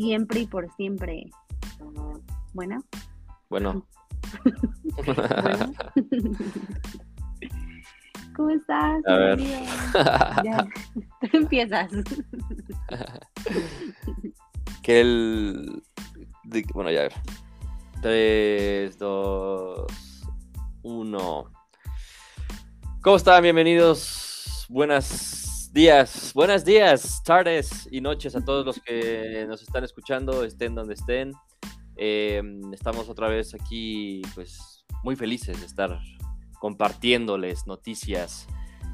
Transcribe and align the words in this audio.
siempre 0.00 0.40
y 0.40 0.46
por 0.46 0.74
siempre. 0.76 1.30
Bueno. 2.54 2.82
Bueno. 3.50 3.50
bueno. 3.50 3.86
¿Cómo 8.34 8.50
estás? 8.50 9.02
A 9.06 9.14
ver. 9.14 9.38
Ya, 10.42 10.66
tú 11.20 11.28
empiezas. 11.36 11.92
que 14.82 15.00
el. 15.00 15.82
bueno, 16.72 16.90
ya. 16.90 17.08
3, 18.00 18.98
2, 18.98 19.86
1. 20.82 21.52
¿Cómo 23.02 23.16
están? 23.16 23.42
Bienvenidos. 23.42 24.64
Buenos 24.70 25.39
días, 25.72 26.32
buenos 26.34 26.64
días, 26.64 27.22
tardes 27.22 27.88
y 27.90 28.00
noches 28.00 28.34
a 28.34 28.44
todos 28.44 28.66
los 28.66 28.80
que 28.80 29.44
nos 29.48 29.62
están 29.62 29.84
escuchando, 29.84 30.44
estén 30.44 30.74
donde 30.74 30.94
estén. 30.94 31.32
Eh, 31.96 32.42
estamos 32.72 33.08
otra 33.08 33.28
vez 33.28 33.54
aquí, 33.54 34.22
pues 34.34 34.84
muy 35.02 35.16
felices 35.16 35.60
de 35.60 35.66
estar 35.66 36.00
compartiéndoles 36.58 37.66
noticias 37.66 38.46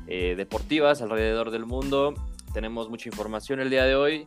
eh, 0.06 0.34
deportivas 0.36 1.00
alrededor 1.02 1.50
del 1.50 1.64
mundo. 1.64 2.14
Tenemos 2.52 2.90
mucha 2.90 3.08
información 3.08 3.60
el 3.60 3.70
día 3.70 3.84
de 3.84 3.96
hoy 3.96 4.26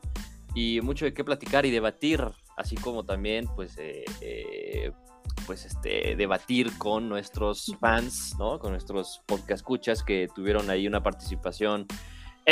y 0.55 0.81
mucho 0.81 1.05
de 1.05 1.13
qué 1.13 1.23
platicar 1.23 1.65
y 1.65 1.71
debatir, 1.71 2.23
así 2.57 2.75
como 2.75 3.05
también, 3.05 3.47
pues, 3.55 3.77
eh, 3.77 4.03
eh, 4.21 4.91
pues, 5.45 5.65
este, 5.65 6.15
debatir 6.15 6.77
con 6.77 7.07
nuestros 7.07 7.75
fans, 7.79 8.35
¿no? 8.39 8.59
Con 8.59 8.71
nuestros 8.71 9.21
podcast 9.25 9.61
escuchas 9.61 10.03
que 10.03 10.27
tuvieron 10.33 10.69
ahí 10.69 10.87
una 10.87 11.03
participación 11.03 11.85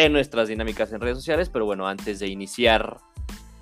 en 0.05 0.13
nuestras 0.13 0.47
dinámicas 0.47 0.91
en 0.93 1.01
redes 1.01 1.17
sociales. 1.17 1.49
Pero 1.49 1.65
bueno, 1.65 1.87
antes 1.87 2.19
de 2.19 2.27
iniciar 2.27 2.97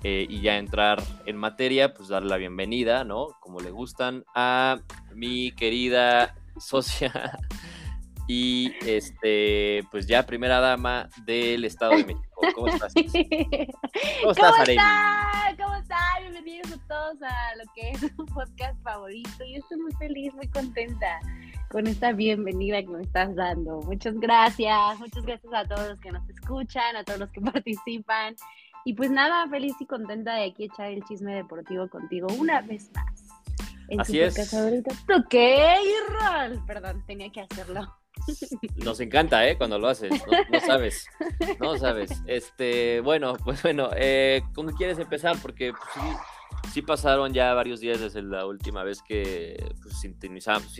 eh, 0.02 0.26
y 0.28 0.40
ya 0.40 0.58
entrar 0.58 1.02
en 1.24 1.36
materia, 1.36 1.94
pues 1.94 2.08
darle 2.08 2.28
la 2.28 2.36
bienvenida, 2.36 3.04
¿no? 3.04 3.28
Como 3.40 3.60
le 3.60 3.70
gustan, 3.70 4.24
a 4.34 4.78
mi 5.14 5.52
querida 5.52 6.34
socia 6.58 7.38
y 8.28 8.72
este, 8.84 9.84
pues 9.90 10.06
ya 10.06 10.26
primera 10.26 10.60
dama 10.60 11.08
del 11.24 11.64
Estado 11.64 11.96
de 11.96 12.04
México. 12.04 12.40
¿Cómo 12.54 12.68
estás? 12.68 12.92
¿Cómo 12.92 13.06
¿Cómo 14.20 14.32
estás, 14.32 14.54
Arely? 14.60 14.76
están? 14.76 15.56
¿Cómo 15.56 15.74
están? 15.76 16.22
Bienvenidos 16.22 16.72
a 16.72 16.88
todos 16.88 17.22
a 17.22 17.56
lo 17.56 17.72
que 17.74 17.90
es 17.90 18.02
un 18.18 18.26
podcast 18.26 18.82
favorito. 18.82 19.30
Yo 19.38 19.58
estoy 19.58 19.78
muy 19.78 19.92
feliz, 19.92 20.34
muy 20.34 20.48
contenta 20.48 21.20
con 21.70 21.86
esta 21.86 22.12
bienvenida 22.12 22.82
que 22.82 22.88
me 22.88 23.02
estás 23.02 23.34
dando. 23.34 23.80
Muchas 23.82 24.14
gracias, 24.18 24.98
muchas 24.98 25.24
gracias 25.24 25.52
a 25.52 25.64
todos 25.64 25.88
los 25.88 26.00
que 26.00 26.10
nos 26.10 26.28
escuchan, 26.28 26.96
a 26.96 27.04
todos 27.04 27.20
los 27.20 27.30
que 27.30 27.40
participan. 27.52 28.36
Y 28.84 28.94
pues 28.94 29.10
nada, 29.10 29.48
feliz 29.48 29.74
y 29.80 29.86
contenta 29.86 30.34
de 30.34 30.44
aquí 30.44 30.64
echar 30.64 30.90
el 30.90 31.02
chisme 31.04 31.34
deportivo 31.34 31.88
contigo 31.88 32.28
una 32.38 32.60
vez 32.62 32.90
más. 32.94 33.24
En 33.88 34.00
Así 34.00 34.20
es. 34.20 34.34
podcast 34.34 34.52
favorito. 34.52 34.90
Ok, 35.16 35.34
Rol. 36.08 36.62
Perdón, 36.66 37.04
tenía 37.06 37.30
que 37.30 37.40
hacerlo. 37.40 37.92
Nos 38.76 39.00
encanta, 39.00 39.46
¿eh? 39.46 39.56
Cuando 39.56 39.78
lo 39.78 39.88
haces, 39.88 40.10
no, 40.10 40.38
no 40.50 40.60
sabes, 40.60 41.06
no 41.60 41.76
sabes. 41.76 42.22
Este, 42.26 43.00
bueno, 43.00 43.36
pues 43.44 43.62
bueno, 43.62 43.90
eh, 43.96 44.42
¿cómo 44.54 44.70
quieres 44.72 44.98
empezar? 44.98 45.36
Porque 45.40 45.72
pues, 45.72 45.82
sí, 45.94 46.00
sí 46.72 46.82
pasaron 46.82 47.32
ya 47.32 47.54
varios 47.54 47.80
días 47.80 48.00
desde 48.00 48.22
la 48.22 48.46
última 48.46 48.82
vez 48.84 49.02
que 49.02 49.56
pues, 49.82 50.00
sintonizamos, 50.00 50.74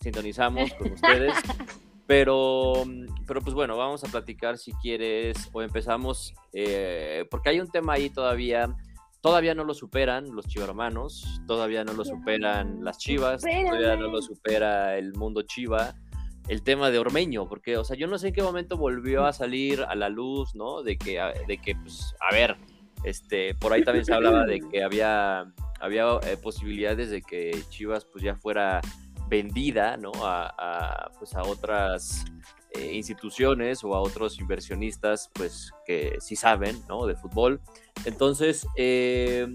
sintonizamos 0.00 0.72
con 0.74 0.92
ustedes. 0.92 1.34
Pero, 2.06 2.84
pero 3.26 3.40
pues 3.40 3.54
bueno, 3.54 3.78
vamos 3.78 4.04
a 4.04 4.08
platicar 4.08 4.58
si 4.58 4.74
quieres 4.74 5.48
o 5.54 5.62
empezamos, 5.62 6.34
eh, 6.52 7.24
porque 7.30 7.48
hay 7.48 7.60
un 7.60 7.70
tema 7.70 7.94
ahí 7.94 8.10
todavía, 8.10 8.76
todavía 9.22 9.54
no 9.54 9.64
lo 9.64 9.72
superan 9.72 10.34
los 10.34 10.46
chivarmanos, 10.46 11.40
todavía 11.46 11.82
no 11.82 11.94
lo 11.94 12.04
superan 12.04 12.84
las 12.84 12.98
chivas, 12.98 13.40
todavía 13.40 13.96
no 13.96 14.08
lo 14.08 14.20
supera 14.20 14.98
el 14.98 15.14
mundo 15.14 15.44
chiva 15.44 15.94
el 16.48 16.62
tema 16.62 16.90
de 16.90 16.98
Ormeño, 16.98 17.48
porque, 17.48 17.78
o 17.78 17.84
sea, 17.84 17.96
yo 17.96 18.06
no 18.06 18.18
sé 18.18 18.28
en 18.28 18.34
qué 18.34 18.42
momento 18.42 18.76
volvió 18.76 19.24
a 19.24 19.32
salir 19.32 19.82
a 19.82 19.94
la 19.94 20.08
luz, 20.08 20.54
¿no? 20.54 20.82
De 20.82 20.98
que, 20.98 21.20
de 21.48 21.58
que 21.58 21.74
pues, 21.74 22.14
a 22.20 22.34
ver, 22.34 22.56
este, 23.04 23.54
por 23.54 23.72
ahí 23.72 23.84
también 23.84 24.04
se 24.04 24.14
hablaba 24.14 24.44
de 24.44 24.60
que 24.60 24.82
había, 24.82 25.52
había 25.80 26.04
eh, 26.26 26.36
posibilidades 26.36 27.10
de 27.10 27.22
que 27.22 27.56
Chivas, 27.68 28.04
pues, 28.04 28.24
ya 28.24 28.34
fuera 28.34 28.80
vendida, 29.28 29.96
¿no? 29.96 30.12
A, 30.24 30.54
a, 30.58 31.10
pues, 31.18 31.34
a 31.34 31.42
otras 31.42 32.24
eh, 32.72 32.92
instituciones 32.94 33.84
o 33.84 33.94
a 33.94 34.00
otros 34.00 34.38
inversionistas, 34.40 35.30
pues, 35.34 35.72
que 35.86 36.16
sí 36.20 36.36
saben, 36.36 36.76
¿no? 36.88 37.06
De 37.06 37.14
fútbol. 37.14 37.60
Entonces, 38.04 38.66
eh, 38.76 39.46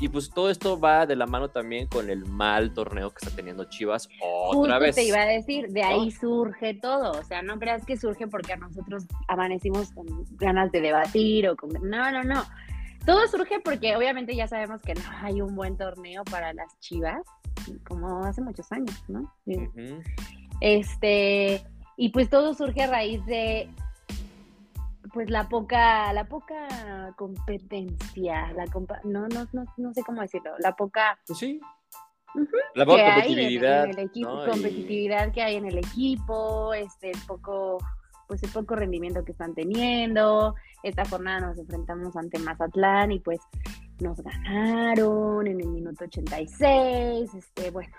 y 0.00 0.08
pues 0.08 0.30
todo 0.30 0.48
esto 0.50 0.78
va 0.78 1.04
de 1.04 1.16
la 1.16 1.26
mano 1.26 1.50
también 1.50 1.88
con 1.88 2.08
el 2.08 2.24
mal 2.24 2.72
torneo 2.72 3.10
que 3.10 3.18
está 3.26 3.34
teniendo 3.34 3.64
Chivas 3.64 4.08
otra 4.22 4.74
Justo 4.74 4.80
vez. 4.80 4.94
te 4.94 5.02
iba 5.02 5.20
a 5.20 5.26
decir, 5.26 5.68
de 5.68 5.82
¿no? 5.82 5.88
ahí 5.88 6.10
surge 6.12 6.74
todo. 6.74 7.18
O 7.18 7.24
sea, 7.24 7.42
no 7.42 7.58
creas 7.58 7.84
que 7.84 7.96
surge 7.96 8.28
porque 8.28 8.52
a 8.52 8.56
nosotros 8.56 9.04
amanecimos 9.26 9.90
con 9.90 10.06
ganas 10.36 10.70
de 10.70 10.80
debatir 10.80 11.48
o 11.48 11.56
con. 11.56 11.70
No, 11.82 12.10
no, 12.12 12.22
no. 12.22 12.44
Todo 13.06 13.26
surge 13.28 13.60
porque 13.64 13.96
obviamente 13.96 14.34
ya 14.36 14.46
sabemos 14.48 14.82
que 14.82 14.94
no 14.94 15.00
hay 15.22 15.40
un 15.40 15.54
buen 15.54 15.76
torneo 15.76 16.24
para 16.24 16.52
las 16.52 16.78
chivas, 16.80 17.22
como 17.86 18.24
hace 18.24 18.40
muchos 18.42 18.70
años, 18.72 18.94
¿no? 19.08 19.32
Este, 20.60 21.62
y 21.96 22.08
pues 22.10 22.28
todo 22.30 22.54
surge 22.54 22.82
a 22.82 22.86
raíz 22.88 23.24
de 23.26 23.70
pues 25.12 25.30
la 25.30 25.48
poca, 25.48 26.12
la 26.12 26.24
poca 26.28 27.14
competencia, 27.16 28.52
la 28.52 28.66
compa- 28.66 29.00
no, 29.04 29.26
no, 29.28 29.46
no, 29.52 29.64
no 29.76 29.94
sé 29.94 30.02
cómo 30.02 30.20
decirlo, 30.20 30.50
la 30.58 30.76
poca 30.76 31.18
Pues 31.26 31.38
sí. 31.38 31.60
La 32.74 32.84
poca 32.84 33.14
hay 33.14 33.20
en- 33.22 33.26
competitividad. 33.26 33.84
en 33.84 33.90
el 33.90 33.98
equipo, 34.00 34.28
¿no? 34.28 34.44
Y- 34.46 34.50
competitividad 34.50 35.32
que 35.32 35.42
hay 35.42 35.56
en 35.56 35.64
el 35.66 35.78
equipo, 35.78 36.74
este 36.74 37.10
el 37.12 37.18
poco, 37.26 37.78
pues 38.28 38.42
el 38.44 38.50
poco 38.50 38.76
rendimiento 38.76 39.24
que 39.24 39.32
están 39.32 39.54
teniendo. 39.54 40.54
Esta 40.84 41.04
jornada 41.04 41.40
nos 41.40 41.58
enfrentamos 41.58 42.14
ante 42.14 42.38
Mazatlán 42.38 43.10
y 43.10 43.18
pues 43.18 43.40
nos 44.00 44.20
ganaron 44.20 45.46
en 45.46 45.60
el 45.60 45.68
minuto 45.68 46.04
86. 46.04 47.34
Este, 47.34 47.70
bueno, 47.70 47.96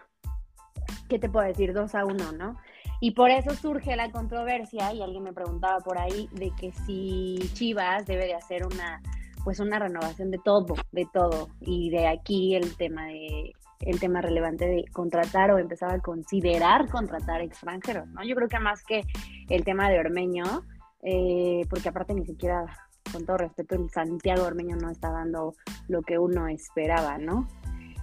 ¿qué 1.09 1.19
te 1.19 1.29
puedo 1.29 1.45
decir? 1.45 1.73
2 1.73 1.95
a 1.95 2.05
1, 2.05 2.31
¿no? 2.33 2.55
Y 3.01 3.11
por 3.11 3.31
eso 3.31 3.53
surge 3.55 3.95
la 3.95 4.11
controversia, 4.11 4.93
y 4.93 5.01
alguien 5.01 5.23
me 5.23 5.33
preguntaba 5.33 5.79
por 5.79 5.97
ahí, 5.97 6.29
de 6.33 6.51
que 6.51 6.71
si 6.85 7.39
Chivas 7.53 8.05
debe 8.05 8.25
de 8.25 8.35
hacer 8.35 8.65
una, 8.65 9.01
pues 9.43 9.59
una 9.59 9.79
renovación 9.79 10.31
de 10.31 10.39
todo, 10.43 10.75
de 10.91 11.07
todo. 11.13 11.49
Y 11.61 11.89
de 11.91 12.07
aquí 12.07 12.55
el 12.55 12.75
tema 12.75 13.05
de, 13.07 13.53
el 13.81 13.99
tema 13.99 14.21
relevante 14.21 14.65
de 14.67 14.85
contratar 14.91 15.51
o 15.51 15.57
empezar 15.57 15.91
a 15.91 15.99
considerar 15.99 16.89
contratar 16.89 17.41
extranjeros, 17.41 18.07
¿no? 18.09 18.23
Yo 18.23 18.35
creo 18.35 18.49
que 18.49 18.59
más 18.59 18.83
que 18.83 19.03
el 19.49 19.63
tema 19.63 19.89
de 19.89 19.99
Ormeño, 19.99 20.43
eh, 21.01 21.65
porque 21.69 21.89
aparte 21.89 22.13
ni 22.13 22.25
siquiera, 22.25 22.65
con 23.11 23.25
todo 23.25 23.37
respeto, 23.37 23.75
el 23.75 23.89
Santiago 23.89 24.43
Ormeño 24.43 24.75
no 24.75 24.89
está 24.89 25.11
dando 25.11 25.55
lo 25.87 26.01
que 26.01 26.19
uno 26.19 26.47
esperaba, 26.47 27.17
¿no? 27.17 27.47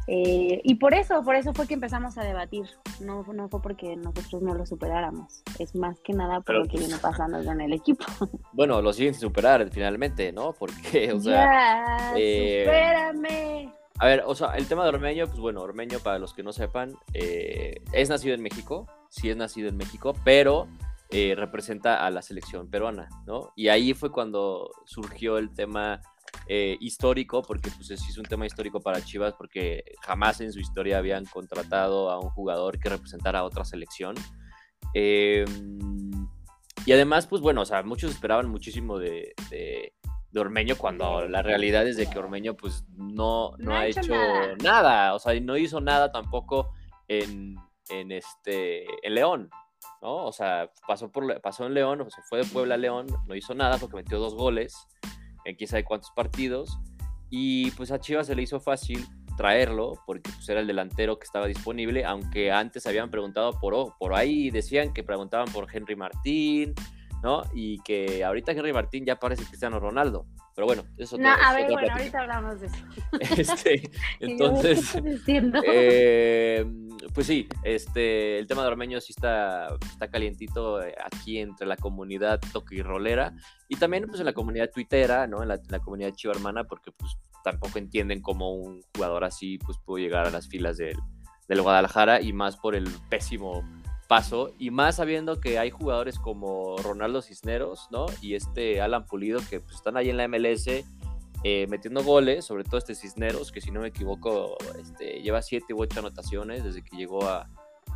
Eh, 0.08 0.60
y 0.62 0.76
por 0.76 0.94
eso, 0.94 1.22
por 1.24 1.34
eso 1.34 1.52
fue 1.52 1.66
que 1.66 1.74
empezamos 1.74 2.16
a 2.16 2.22
debatir. 2.22 2.64
No, 3.00 3.24
no 3.24 3.48
fue 3.48 3.60
porque 3.60 3.96
nosotros 3.96 4.40
no 4.40 4.54
lo 4.54 4.64
superáramos. 4.64 5.42
Es 5.58 5.74
más 5.74 5.98
que 6.00 6.12
nada 6.12 6.36
por 6.36 6.44
Pero, 6.46 6.58
lo 6.60 6.64
que 6.66 6.72
pues, 6.72 6.86
viene 6.86 7.00
pasando 7.00 7.44
con 7.44 7.60
el 7.60 7.72
equipo. 7.72 8.04
Bueno, 8.52 8.80
lo 8.80 8.92
siguen 8.92 9.12
sin 9.12 9.20
superar 9.20 9.68
finalmente, 9.70 10.32
¿no? 10.32 10.52
Porque, 10.58 11.12
o 11.12 11.20
sea, 11.20 12.12
ya, 12.12 12.12
eh, 12.16 12.62
supérame. 12.64 13.72
A 13.98 14.06
ver, 14.06 14.24
o 14.26 14.34
sea, 14.34 14.56
el 14.56 14.66
tema 14.66 14.82
de 14.82 14.90
Ormeño, 14.90 15.26
pues 15.26 15.38
bueno, 15.38 15.62
Ormeño, 15.62 15.98
para 16.00 16.18
los 16.18 16.34
que 16.34 16.42
no 16.42 16.52
sepan, 16.52 16.94
eh, 17.14 17.82
es 17.92 18.08
nacido 18.08 18.34
en 18.34 18.42
México, 18.42 18.86
sí 19.08 19.30
es 19.30 19.36
nacido 19.36 19.68
en 19.68 19.76
México, 19.76 20.14
pero 20.24 20.68
eh, 21.10 21.34
representa 21.36 22.04
a 22.04 22.10
la 22.10 22.20
selección 22.20 22.68
peruana, 22.68 23.08
¿no? 23.26 23.52
Y 23.56 23.68
ahí 23.68 23.94
fue 23.94 24.10
cuando 24.10 24.70
surgió 24.84 25.38
el 25.38 25.54
tema 25.54 26.00
eh, 26.48 26.76
histórico, 26.80 27.42
porque 27.42 27.70
pues 27.70 27.90
es 27.90 28.18
un 28.18 28.24
tema 28.24 28.46
histórico 28.46 28.80
para 28.80 29.04
Chivas, 29.04 29.34
porque 29.34 29.84
jamás 30.02 30.40
en 30.40 30.52
su 30.52 30.60
historia 30.60 30.98
habían 30.98 31.24
contratado 31.24 32.10
a 32.10 32.20
un 32.20 32.30
jugador 32.30 32.78
que 32.78 32.88
representara 32.88 33.40
a 33.40 33.44
otra 33.44 33.64
selección. 33.64 34.14
Eh, 34.94 35.44
y 36.86 36.92
además, 36.92 37.26
pues 37.26 37.42
bueno, 37.42 37.62
o 37.62 37.64
sea, 37.64 37.82
muchos 37.82 38.12
esperaban 38.12 38.48
muchísimo 38.48 38.98
de, 38.98 39.34
de 40.36 40.42
Ormeño 40.42 40.76
cuando 40.76 41.26
la 41.26 41.42
realidad 41.42 41.86
es 41.88 41.96
de 41.96 42.06
que 42.06 42.18
Ormeño 42.18 42.54
pues 42.56 42.84
no, 42.94 43.54
no, 43.58 43.74
ha 43.74 43.86
hecho, 43.86 44.14
nada. 44.14 44.56
nada. 44.62 45.14
o 45.14 45.18
sea, 45.18 45.38
no 45.40 45.56
hizo 45.56 45.80
nada 45.80 46.12
tampoco 46.12 46.72
en, 47.08 47.56
en 47.88 48.12
este 48.12 48.84
en 49.06 49.14
León, 49.14 49.50
¿no? 50.02 50.26
O 50.26 50.32
sea, 50.32 50.70
pasó 50.86 51.10
por 51.10 51.40
pasó 51.40 51.66
en 51.66 51.72
León, 51.72 52.02
o 52.02 52.10
se 52.10 52.20
fue 52.22 52.40
de 52.40 52.44
Puebla 52.44 52.74
a 52.74 52.78
León, 52.78 53.06
no 53.26 53.34
hizo 53.34 53.54
nada 53.54 53.78
porque 53.78 53.96
metió 53.96 54.18
dos 54.18 54.34
goles 54.34 54.86
en 55.46 55.56
quién 55.56 55.68
sabe 55.68 55.84
cuántos 55.84 56.10
partidos 56.10 56.78
y 57.30 57.70
pues 57.72 57.90
a 57.90 57.98
Chivas 57.98 58.26
se 58.26 58.34
le 58.34 58.42
hizo 58.42 58.60
fácil 58.60 59.06
traerlo 59.38 59.94
porque 60.04 60.30
pues, 60.30 60.48
era 60.50 60.60
el 60.60 60.66
delantero 60.66 61.18
que 61.18 61.24
estaba 61.24 61.46
disponible, 61.46 62.04
aunque 62.04 62.52
antes 62.52 62.86
habían 62.86 63.10
preguntado 63.10 63.58
por, 63.58 63.74
oh, 63.74 63.96
por 63.98 64.14
ahí, 64.14 64.50
decían 64.50 64.92
que 64.92 65.02
preguntaban 65.02 65.50
por 65.52 65.66
Henry 65.74 65.96
Martín, 65.96 66.74
¿no? 67.26 67.42
Y 67.52 67.80
que 67.80 68.22
ahorita 68.22 68.52
Henry 68.52 68.72
Martín 68.72 69.04
ya 69.04 69.18
parece 69.18 69.44
Cristiano 69.44 69.80
Ronaldo, 69.80 70.26
Pero 70.54 70.68
bueno, 70.68 70.84
eso 70.96 71.18
No, 71.18 71.28
a 71.28 71.52
ver, 71.54 71.72
bueno, 71.72 71.92
ahorita 71.92 72.20
hablamos 72.20 72.60
de 72.60 72.68
eso. 72.68 72.76
Este, 73.36 73.90
entonces, 74.20 74.96
eh, 75.66 76.64
pues 77.12 77.26
sí, 77.26 77.48
este, 77.64 78.38
el 78.38 78.46
tema 78.46 78.62
de 78.62 78.68
Ormeño 78.68 79.00
sí 79.00 79.12
está, 79.12 79.74
está 79.90 80.08
calientito 80.08 80.80
eh, 80.80 80.94
aquí 81.04 81.40
entre 81.40 81.66
la 81.66 81.76
comunidad 81.76 82.40
toquirrolera 82.52 83.34
y 83.68 83.74
también 83.74 84.06
pues 84.06 84.20
en 84.20 84.26
la 84.26 84.32
comunidad 84.32 84.70
tuitera, 84.72 85.26
¿no? 85.26 85.42
En 85.42 85.48
la, 85.48 85.58
comunidad 85.80 86.14
chiva 86.14 86.32
hermana, 86.32 86.62
porque 86.62 86.92
pues 86.92 87.18
tampoco 87.42 87.80
entienden 87.80 88.22
cómo 88.22 88.54
un 88.54 88.82
jugador 88.94 89.24
así 89.24 89.58
pues 89.58 89.78
pudo 89.78 89.98
llegar 89.98 90.26
a 90.26 90.30
las 90.30 90.46
filas 90.46 90.76
del, 90.76 90.96
del 91.48 91.60
Guadalajara 91.60 92.20
y 92.20 92.32
más 92.32 92.56
por 92.56 92.76
el 92.76 92.86
pésimo 93.10 93.64
paso 94.06 94.52
y 94.58 94.70
más 94.70 94.96
sabiendo 94.96 95.40
que 95.40 95.58
hay 95.58 95.70
jugadores 95.70 96.18
como 96.18 96.76
Ronaldo 96.78 97.22
Cisneros, 97.22 97.88
¿no? 97.90 98.06
Y 98.20 98.34
este 98.34 98.80
Alan 98.80 99.06
Pulido 99.06 99.40
que 99.48 99.60
pues, 99.60 99.76
están 99.76 99.96
ahí 99.96 100.10
en 100.10 100.16
la 100.16 100.28
MLS 100.28 100.68
eh, 101.44 101.66
metiendo 101.68 102.02
goles, 102.02 102.44
sobre 102.44 102.64
todo 102.64 102.78
este 102.78 102.94
Cisneros, 102.94 103.52
que 103.52 103.60
si 103.60 103.70
no 103.70 103.80
me 103.80 103.88
equivoco 103.88 104.56
este, 104.80 105.20
lleva 105.22 105.42
siete 105.42 105.74
u 105.74 105.80
ocho 105.82 106.00
anotaciones 106.00 106.64
desde 106.64 106.82
que 106.82 106.96
llegó 106.96 107.24
a, 107.24 107.48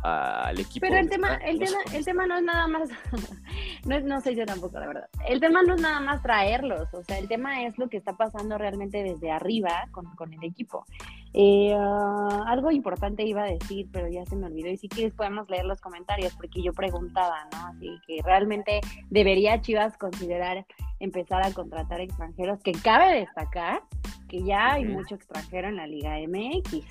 al 0.03 0.59
equipo. 0.59 0.85
Pero 0.87 0.99
el 0.99 1.09
tema, 1.09 1.35
el, 1.35 1.59
tema, 1.59 1.77
el 1.93 2.05
tema 2.05 2.27
no 2.27 2.37
es 2.37 2.43
nada 2.43 2.67
más, 2.67 2.89
no, 3.85 3.95
es, 3.95 4.03
no 4.03 4.21
sé 4.21 4.35
yo 4.35 4.45
tampoco, 4.45 4.79
la 4.79 4.87
verdad. 4.87 5.09
El 5.27 5.39
tema 5.39 5.61
no 5.63 5.75
es 5.75 5.81
nada 5.81 5.99
más 5.99 6.21
traerlos, 6.21 6.93
o 6.93 7.03
sea, 7.03 7.19
el 7.19 7.27
tema 7.27 7.63
es 7.65 7.77
lo 7.77 7.89
que 7.89 7.97
está 7.97 8.13
pasando 8.13 8.57
realmente 8.57 9.03
desde 9.03 9.31
arriba 9.31 9.87
con, 9.91 10.05
con 10.15 10.33
el 10.33 10.43
equipo. 10.43 10.85
Eh, 11.33 11.73
ah, 11.73 12.43
algo 12.47 12.71
importante 12.71 13.23
iba 13.23 13.43
a 13.43 13.47
decir, 13.47 13.87
pero 13.91 14.09
ya 14.09 14.25
se 14.25 14.35
me 14.35 14.47
olvidó. 14.47 14.69
Y 14.69 14.77
si 14.77 14.89
quieres 14.89 15.13
podemos 15.13 15.49
leer 15.49 15.65
los 15.65 15.79
comentarios, 15.79 16.35
porque 16.35 16.61
yo 16.61 16.73
preguntaba, 16.73 17.47
¿no? 17.53 17.67
Así 17.67 17.99
que 18.05 18.21
realmente 18.23 18.81
debería 19.09 19.61
Chivas 19.61 19.97
considerar 19.97 20.65
empezar 20.99 21.45
a 21.45 21.53
contratar 21.53 22.01
extranjeros, 22.01 22.59
que 22.61 22.73
cabe 22.73 23.19
destacar 23.19 23.83
que 24.27 24.43
ya 24.43 24.73
hay 24.73 24.85
mucho 24.85 25.15
extranjero 25.15 25.67
en 25.67 25.75
la 25.75 25.87
Liga 25.87 26.15
MX. 26.25 26.85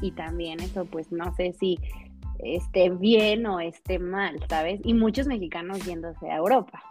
Y 0.00 0.12
también 0.12 0.60
eso, 0.60 0.84
pues 0.84 1.10
no 1.12 1.34
sé 1.34 1.52
si 1.52 1.78
esté 2.38 2.90
bien 2.90 3.46
o 3.46 3.60
esté 3.60 3.98
mal, 3.98 4.40
¿sabes? 4.48 4.80
Y 4.84 4.94
muchos 4.94 5.26
mexicanos 5.26 5.84
yéndose 5.84 6.30
a 6.30 6.36
Europa. 6.36 6.82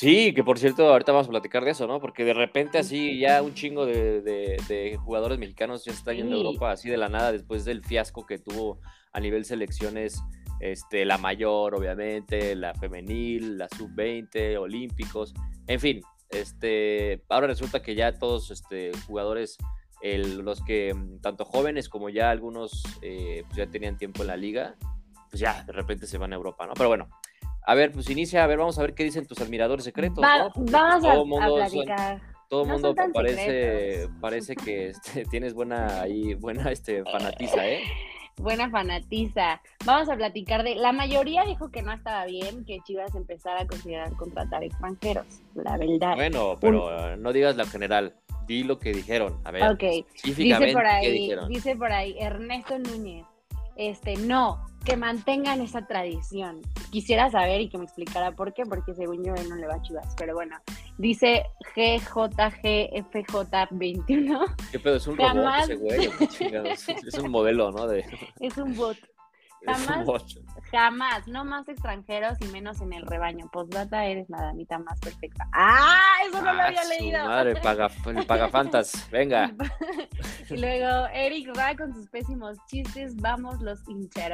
Sí, 0.00 0.32
que 0.32 0.42
por 0.42 0.58
cierto, 0.58 0.88
ahorita 0.88 1.12
vamos 1.12 1.26
a 1.26 1.30
platicar 1.30 1.62
de 1.62 1.72
eso, 1.72 1.86
¿no? 1.86 2.00
Porque 2.00 2.24
de 2.24 2.32
repente 2.32 2.78
así 2.78 3.18
ya 3.18 3.42
un 3.42 3.52
chingo 3.52 3.84
de, 3.84 4.98
jugadores 5.04 5.38
mexicanos 5.38 5.84
ya 5.84 5.92
están 5.92 6.16
yendo 6.16 6.36
a 6.36 6.38
Europa 6.38 6.72
así 6.72 6.88
de 6.88 6.96
la 6.96 7.10
nada 7.10 7.32
después 7.32 7.64
del 7.66 7.84
fiasco 7.84 8.24
que 8.24 8.38
tuvo 8.38 8.80
a 9.12 9.20
nivel 9.20 9.44
selecciones, 9.44 10.22
este, 10.60 11.04
la 11.04 11.18
mayor, 11.18 11.74
obviamente, 11.74 12.54
la 12.54 12.74
femenil, 12.74 13.58
la 13.58 13.68
sub-20, 13.68 14.56
olímpicos, 14.58 15.34
en 15.66 15.80
fin, 15.80 16.00
este, 16.30 17.22
ahora 17.28 17.48
resulta 17.48 17.82
que 17.82 17.94
ya 17.94 18.18
todos 18.18 18.50
este, 18.50 18.92
jugadores 19.06 19.58
los 20.02 20.62
que 20.62 20.94
mm, 20.94 21.20
tanto 21.20 21.44
jóvenes 21.44 21.88
como 21.88 22.08
ya 22.08 22.30
algunos 22.30 22.82
eh, 23.02 23.44
pues 23.46 23.56
ya 23.56 23.66
tenían 23.66 23.98
tiempo 23.98 24.22
en 24.22 24.28
la 24.28 24.36
liga, 24.36 24.76
pues 25.30 25.40
ya 25.40 25.62
de 25.64 25.72
repente 25.72 26.06
se 26.06 26.18
van 26.18 26.32
a 26.32 26.36
Europa, 26.36 26.66
¿no? 26.66 26.74
Pero 26.74 26.88
bueno, 26.88 27.08
a 27.66 27.74
ver, 27.74 27.92
pues 27.92 28.08
inicia, 28.10 28.42
a 28.42 28.46
ver, 28.46 28.58
vamos 28.58 28.78
a 28.78 28.82
ver 28.82 28.94
qué 28.94 29.04
dicen 29.04 29.26
tus 29.26 29.40
admiradores 29.40 29.84
secretos. 29.84 30.24
¿no? 30.24 30.50
Pues, 30.52 30.70
vamos 30.70 31.40
a, 31.40 31.46
platicar. 31.46 32.20
todo 32.48 32.62
el 32.62 32.68
mundo 32.68 32.94
parece, 33.12 34.08
parece 34.20 34.56
que 34.56 34.88
este, 34.88 35.24
tienes 35.30 35.54
buena 35.54 36.00
ahí, 36.00 36.34
buena 36.34 36.72
este, 36.72 37.04
fanatiza, 37.04 37.66
¿eh? 37.68 37.82
Buena 38.40 38.70
fanatiza. 38.70 39.60
Vamos 39.84 40.08
a 40.08 40.16
platicar 40.16 40.62
de. 40.62 40.74
La 40.74 40.92
mayoría 40.92 41.44
dijo 41.44 41.70
que 41.70 41.82
no 41.82 41.92
estaba 41.92 42.24
bien 42.24 42.64
que 42.64 42.80
Chivas 42.80 43.14
empezara 43.14 43.62
a 43.62 43.66
considerar 43.66 44.12
contratar 44.16 44.64
extranjeros, 44.64 45.26
la 45.54 45.76
verdad. 45.76 46.16
Bueno, 46.16 46.56
pero 46.60 47.16
no 47.16 47.32
digas 47.32 47.56
la 47.56 47.66
general 47.66 48.14
di 48.46 48.64
lo 48.64 48.78
que 48.78 48.92
dijeron. 48.92 49.38
A 49.44 49.50
ver, 49.50 49.76
dice 50.24 50.72
por 50.72 50.86
ahí, 50.86 51.30
Dice 51.48 51.76
por 51.76 51.92
ahí 51.92 52.16
Ernesto 52.18 52.78
Núñez, 52.78 53.24
este, 53.80 54.16
no, 54.16 54.66
que 54.84 54.96
mantengan 54.96 55.62
esa 55.62 55.86
tradición. 55.86 56.60
Quisiera 56.90 57.30
saber 57.30 57.62
y 57.62 57.70
que 57.70 57.78
me 57.78 57.84
explicara 57.84 58.32
por 58.32 58.52
qué, 58.52 58.64
porque 58.64 58.92
según 58.94 59.24
yo 59.24 59.32
él 59.34 59.48
no 59.48 59.56
le 59.56 59.66
va 59.66 59.76
a 59.76 59.82
chivas, 59.82 60.14
pero 60.18 60.34
bueno. 60.34 60.58
Dice 60.98 61.46
GJGFJ21. 61.74 64.54
¿Qué 64.70 64.78
pedo? 64.78 64.96
¿Es 64.96 65.06
un 65.06 65.16
robot 65.16 65.62
ese 65.62 65.76
güey? 65.76 66.10
es 67.06 67.18
un 67.18 67.30
modelo, 67.30 67.72
¿no? 67.72 67.86
De... 67.86 68.04
Es 68.40 68.58
un 68.58 68.76
bot. 68.76 68.98
Jamás, 69.64 70.06
jamás, 70.70 71.28
no 71.28 71.44
más 71.44 71.68
extranjeros 71.68 72.40
y 72.40 72.46
menos 72.46 72.80
en 72.80 72.92
el 72.92 73.06
rebaño. 73.06 73.48
Postdata 73.50 74.04
eres 74.06 74.28
la 74.30 74.42
damita 74.42 74.78
más 74.78 74.98
perfecta. 75.00 75.48
¡Ah! 75.52 76.00
Eso 76.26 76.42
no 76.42 76.52
lo 76.52 76.62
había 76.62 76.84
leído. 76.84 77.24
Madre, 77.26 77.56
paga, 77.62 77.90
pagafantas, 78.26 79.08
venga. 79.10 79.52
y 80.50 80.56
luego 80.56 81.06
Eric 81.12 81.52
va 81.56 81.76
con 81.76 81.94
sus 81.94 82.08
pésimos 82.08 82.58
chistes. 82.66 83.16
Vamos 83.16 83.60
los 83.60 83.80
inca 83.88 84.26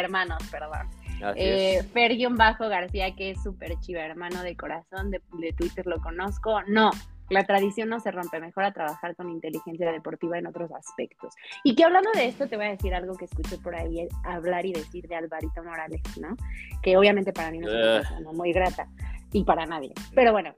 hermanos, 0.00 0.42
perdón. 0.50 0.88
Eh, 1.36 1.82
Bajo 2.30 2.68
García, 2.68 3.14
que 3.14 3.30
es 3.30 3.42
súper 3.42 3.78
chiva, 3.80 4.00
hermano 4.00 4.42
de 4.42 4.56
corazón, 4.56 5.10
de, 5.10 5.22
de 5.38 5.52
Twitter 5.52 5.86
lo 5.86 6.00
conozco. 6.00 6.62
No, 6.66 6.90
la 7.30 7.44
tradición 7.44 7.88
no 7.88 8.00
se 8.00 8.10
rompe, 8.10 8.40
mejor 8.40 8.64
a 8.64 8.72
trabajar 8.72 9.16
con 9.16 9.30
inteligencia 9.30 9.90
deportiva 9.90 10.38
en 10.38 10.46
otros 10.46 10.70
aspectos. 10.72 11.34
Y 11.62 11.74
que 11.74 11.84
hablando 11.84 12.10
de 12.14 12.26
esto, 12.26 12.48
te 12.48 12.56
voy 12.56 12.66
a 12.66 12.70
decir 12.70 12.94
algo 12.94 13.16
que 13.16 13.24
escuché 13.24 13.58
por 13.58 13.74
ahí 13.74 14.06
hablar 14.24 14.66
y 14.66 14.72
decir 14.72 15.08
de 15.08 15.16
Alvarito 15.16 15.62
Morales, 15.62 16.02
¿no? 16.20 16.36
Que 16.82 16.96
obviamente 16.96 17.32
para 17.32 17.50
mí 17.50 17.58
no 17.58 17.68
es 17.68 17.74
una 17.74 18.00
persona 18.00 18.32
muy 18.32 18.52
grata 18.52 18.88
y 19.32 19.44
para 19.44 19.66
nadie. 19.66 19.92
Pero 20.14 20.32
bueno, 20.32 20.54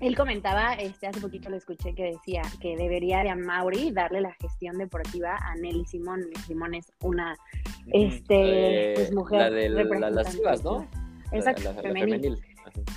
él 0.00 0.16
comentaba, 0.16 0.74
este, 0.74 1.06
hace 1.06 1.20
poquito 1.20 1.50
lo 1.50 1.56
escuché 1.56 1.94
que 1.94 2.04
decía 2.04 2.42
que 2.60 2.76
debería 2.76 3.22
de 3.22 3.30
a 3.30 3.36
Mauri 3.36 3.90
darle 3.90 4.20
la 4.20 4.32
gestión 4.34 4.78
deportiva 4.78 5.36
a 5.36 5.54
Nelly 5.56 5.84
Simón. 5.84 6.20
Nelly 6.20 6.36
Simón 6.46 6.74
es 6.74 6.92
una 7.02 7.36
este, 7.92 8.92
pues, 8.94 9.12
mujer. 9.12 9.40
La 9.40 9.50
de 9.50 10.10
las 10.10 10.34
chivas, 10.34 10.64
¿no? 10.64 10.86
Exacto, 11.32 11.74
femenil. 11.82 12.38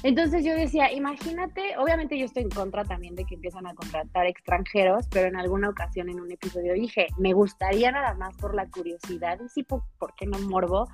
Entonces 0.04 0.44
yo 0.44 0.54
decía, 0.54 0.92
imagínate, 0.92 1.78
obviamente 1.78 2.18
yo 2.18 2.26
estoy 2.26 2.44
en 2.44 2.50
contra 2.50 2.84
también 2.84 3.16
de 3.16 3.26
que 3.26 3.36
empiezan 3.36 3.66
a 3.68 3.74
contratar 3.74 4.26
extranjeros, 4.26 5.08
pero 5.10 5.28
en 5.28 5.36
alguna 5.36 5.70
ocasión 5.70 6.10
en 6.10 6.20
un 6.20 6.32
episodio 6.32 6.74
dije, 6.74 7.08
me 7.18 7.34
gustaría 7.34 7.92
nada 7.92 8.14
más 8.16 8.36
por 8.38 8.56
la 8.56 8.68
curiosidad 8.70 9.40
y 9.44 9.50
sí, 9.50 9.64
¿por, 9.64 9.84
qué 10.16 10.26
no 10.26 10.40
morbo? 10.40 10.88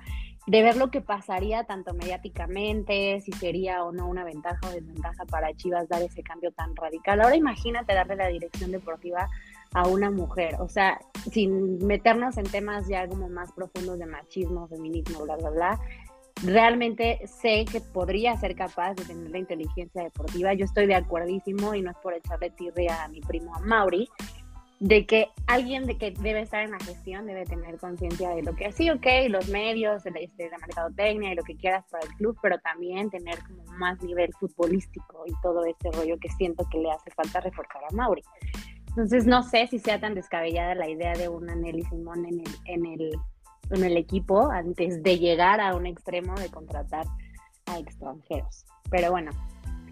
de 0.46 0.62
ver 0.62 0.76
lo 0.76 0.90
que 0.90 1.02
pasaría 1.02 1.64
tanto 1.64 1.92
mediáticamente, 1.92 3.20
si 3.20 3.30
sería 3.32 3.84
o 3.84 3.92
no 3.92 4.08
una 4.08 4.24
ventaja 4.24 4.58
o 4.66 4.70
desventaja 4.70 5.24
para 5.26 5.54
Chivas 5.54 5.88
dar 5.88 6.02
ese 6.02 6.22
cambio 6.22 6.50
tan 6.52 6.74
radical. 6.74 7.20
Ahora 7.20 7.36
imagínate 7.36 7.94
darle 7.94 8.16
la 8.16 8.28
dirección 8.28 8.72
deportiva 8.72 9.28
a 9.74 9.86
una 9.86 10.10
mujer, 10.10 10.56
o 10.58 10.68
sea, 10.68 10.98
sin 11.30 11.86
meternos 11.86 12.36
en 12.38 12.44
temas 12.44 12.88
ya 12.88 13.06
como 13.06 13.28
más 13.28 13.52
profundos 13.52 13.98
de 13.98 14.06
machismo, 14.06 14.66
feminismo, 14.66 15.24
bla, 15.24 15.36
bla, 15.36 15.50
bla, 15.50 15.80
realmente 16.42 17.20
sé 17.26 17.64
que 17.70 17.80
podría 17.80 18.36
ser 18.36 18.54
capaz 18.54 18.94
de 18.94 19.04
tener 19.04 19.30
la 19.30 19.38
inteligencia 19.38 20.02
deportiva. 20.02 20.54
Yo 20.54 20.64
estoy 20.64 20.86
de 20.86 20.94
acuerdísimo 20.94 21.74
y 21.74 21.82
no 21.82 21.90
es 21.90 21.96
por 21.98 22.14
echarle 22.14 22.50
tirria 22.50 23.04
a 23.04 23.08
mi 23.08 23.20
primo 23.20 23.52
Mauri, 23.64 24.08
de 24.80 25.04
que 25.04 25.28
alguien 25.46 25.86
de 25.86 25.98
que 25.98 26.10
debe 26.10 26.40
estar 26.40 26.64
en 26.64 26.70
la 26.70 26.78
gestión 26.78 27.26
debe 27.26 27.44
tener 27.44 27.76
conciencia 27.78 28.30
de 28.30 28.42
lo 28.42 28.56
que 28.56 28.72
sí, 28.72 28.88
ok, 28.88 29.06
los 29.28 29.48
medios, 29.48 30.06
este, 30.06 30.50
la 30.50 30.56
mercadotecnia 30.58 31.32
y 31.32 31.36
lo 31.36 31.42
que 31.42 31.54
quieras 31.54 31.84
para 31.90 32.06
el 32.06 32.14
club, 32.14 32.38
pero 32.40 32.58
también 32.60 33.10
tener 33.10 33.38
como 33.42 33.62
más 33.76 34.02
nivel 34.02 34.32
futbolístico 34.40 35.24
y 35.26 35.32
todo 35.42 35.66
este 35.66 35.90
rollo 35.90 36.18
que 36.18 36.30
siento 36.30 36.66
que 36.70 36.78
le 36.78 36.90
hace 36.90 37.10
falta 37.10 37.40
reforzar 37.40 37.82
a 37.90 37.94
Mauri. 37.94 38.22
Entonces 38.88 39.26
no 39.26 39.42
sé 39.42 39.66
si 39.66 39.78
sea 39.78 40.00
tan 40.00 40.14
descabellada 40.14 40.74
la 40.74 40.88
idea 40.88 41.12
de 41.12 41.28
una 41.28 41.54
Nelly 41.54 41.84
Simón 41.84 42.24
en 42.24 42.40
el, 42.40 42.50
en 42.64 42.86
el 42.86 43.12
en 43.70 43.84
el 43.84 43.96
equipo 43.96 44.50
antes 44.50 45.02
de 45.02 45.18
llegar 45.18 45.60
a 45.60 45.74
un 45.74 45.86
extremo 45.86 46.34
de 46.34 46.50
contratar 46.50 47.06
a 47.66 47.78
extranjeros. 47.78 48.64
Pero 48.90 49.10
bueno, 49.10 49.30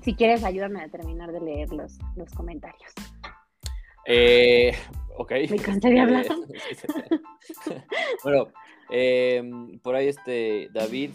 si 0.02 0.14
quieres, 0.14 0.44
ayúdame 0.44 0.82
a 0.82 0.88
terminar 0.88 1.32
de 1.32 1.40
leer 1.40 1.72
los, 1.72 1.98
los 2.16 2.30
comentarios. 2.32 2.92
Eh, 4.06 4.72
ok. 5.16 5.32
Me 5.50 5.58
cansaría 5.58 6.02
hablar. 6.04 6.26
bueno, 8.24 8.48
eh, 8.90 9.42
por 9.82 9.94
ahí 9.94 10.08
este 10.08 10.68
David 10.72 11.10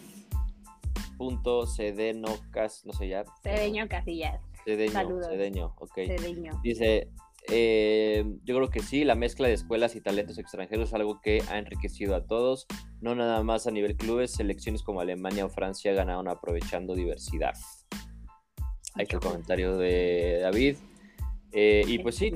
punto 1.16 1.66
Cedeno 1.66 2.28
Cas, 2.50 2.84
no 2.84 2.92
sé 2.92 3.08
ya. 3.08 3.24
Cedeño 3.42 3.88
Casillas. 3.88 4.40
Cedeño, 4.64 4.92
Saludos. 4.92 5.28
Cedeño, 5.28 5.74
ok. 5.78 5.94
Cedeño. 5.94 6.60
Dice, 6.62 7.08
eh, 7.48 8.24
yo 8.44 8.56
creo 8.56 8.70
que 8.70 8.80
sí, 8.80 9.04
la 9.04 9.14
mezcla 9.14 9.48
de 9.48 9.54
escuelas 9.54 9.94
y 9.96 10.00
talentos 10.00 10.38
extranjeros 10.38 10.88
es 10.88 10.94
algo 10.94 11.20
que 11.20 11.42
ha 11.48 11.58
enriquecido 11.58 12.16
a 12.16 12.24
todos, 12.24 12.66
no 13.00 13.14
nada 13.14 13.42
más 13.42 13.66
a 13.66 13.70
nivel 13.70 13.96
clubes, 13.96 14.30
selecciones 14.32 14.82
como 14.82 15.00
Alemania 15.00 15.44
o 15.44 15.50
Francia 15.50 15.92
ganaron 15.92 16.28
aprovechando 16.28 16.94
diversidad. 16.94 17.54
Ahí 18.94 19.02
está 19.02 19.16
el 19.16 19.22
comentario 19.22 19.76
de 19.76 20.38
David. 20.42 20.76
Eh, 21.52 21.84
y 21.86 21.98
pues 22.00 22.16
sí, 22.16 22.32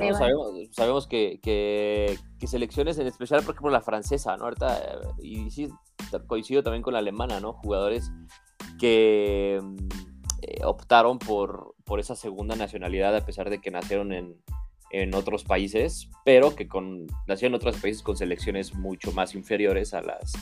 sabemos, 0.75 1.09
que, 1.09 2.19
selecciones, 2.47 2.99
en 2.99 3.07
especial, 3.07 3.43
por 3.43 3.55
ejemplo, 3.55 3.71
la 3.71 3.81
francesa, 3.81 4.37
¿no? 4.37 4.45
Ahorita, 4.45 4.79
eh, 4.79 5.23
y 5.23 5.51
sí, 5.51 5.69
coincido 6.27 6.63
también 6.63 6.83
con 6.83 6.93
la 6.93 7.01
alemana, 7.01 7.41
¿no? 7.41 7.53
Jugadores 7.55 8.13
que 8.79 9.61
mm, 9.61 9.77
optaron 10.65 11.19
por, 11.19 11.75
por 11.85 11.99
esa 11.99 12.15
segunda 12.15 12.55
nacionalidad, 12.55 13.17
a 13.17 13.25
pesar 13.25 13.51
de 13.51 13.61
que 13.61 13.73
nacieron 13.73 14.13
en, 14.13 14.37
en 14.91 15.15
otros 15.15 15.45
países, 15.45 16.09
pero 16.25 16.55
que 16.55 16.69
con, 16.69 17.07
nacieron 17.27 17.53
en 17.53 17.57
otros 17.57 17.77
países 17.81 18.03
con 18.03 18.17
selecciones 18.17 18.75
mucho 18.75 19.13
más 19.13 19.35
inferiores 19.35 19.95
a 19.95 20.03
las, 20.03 20.33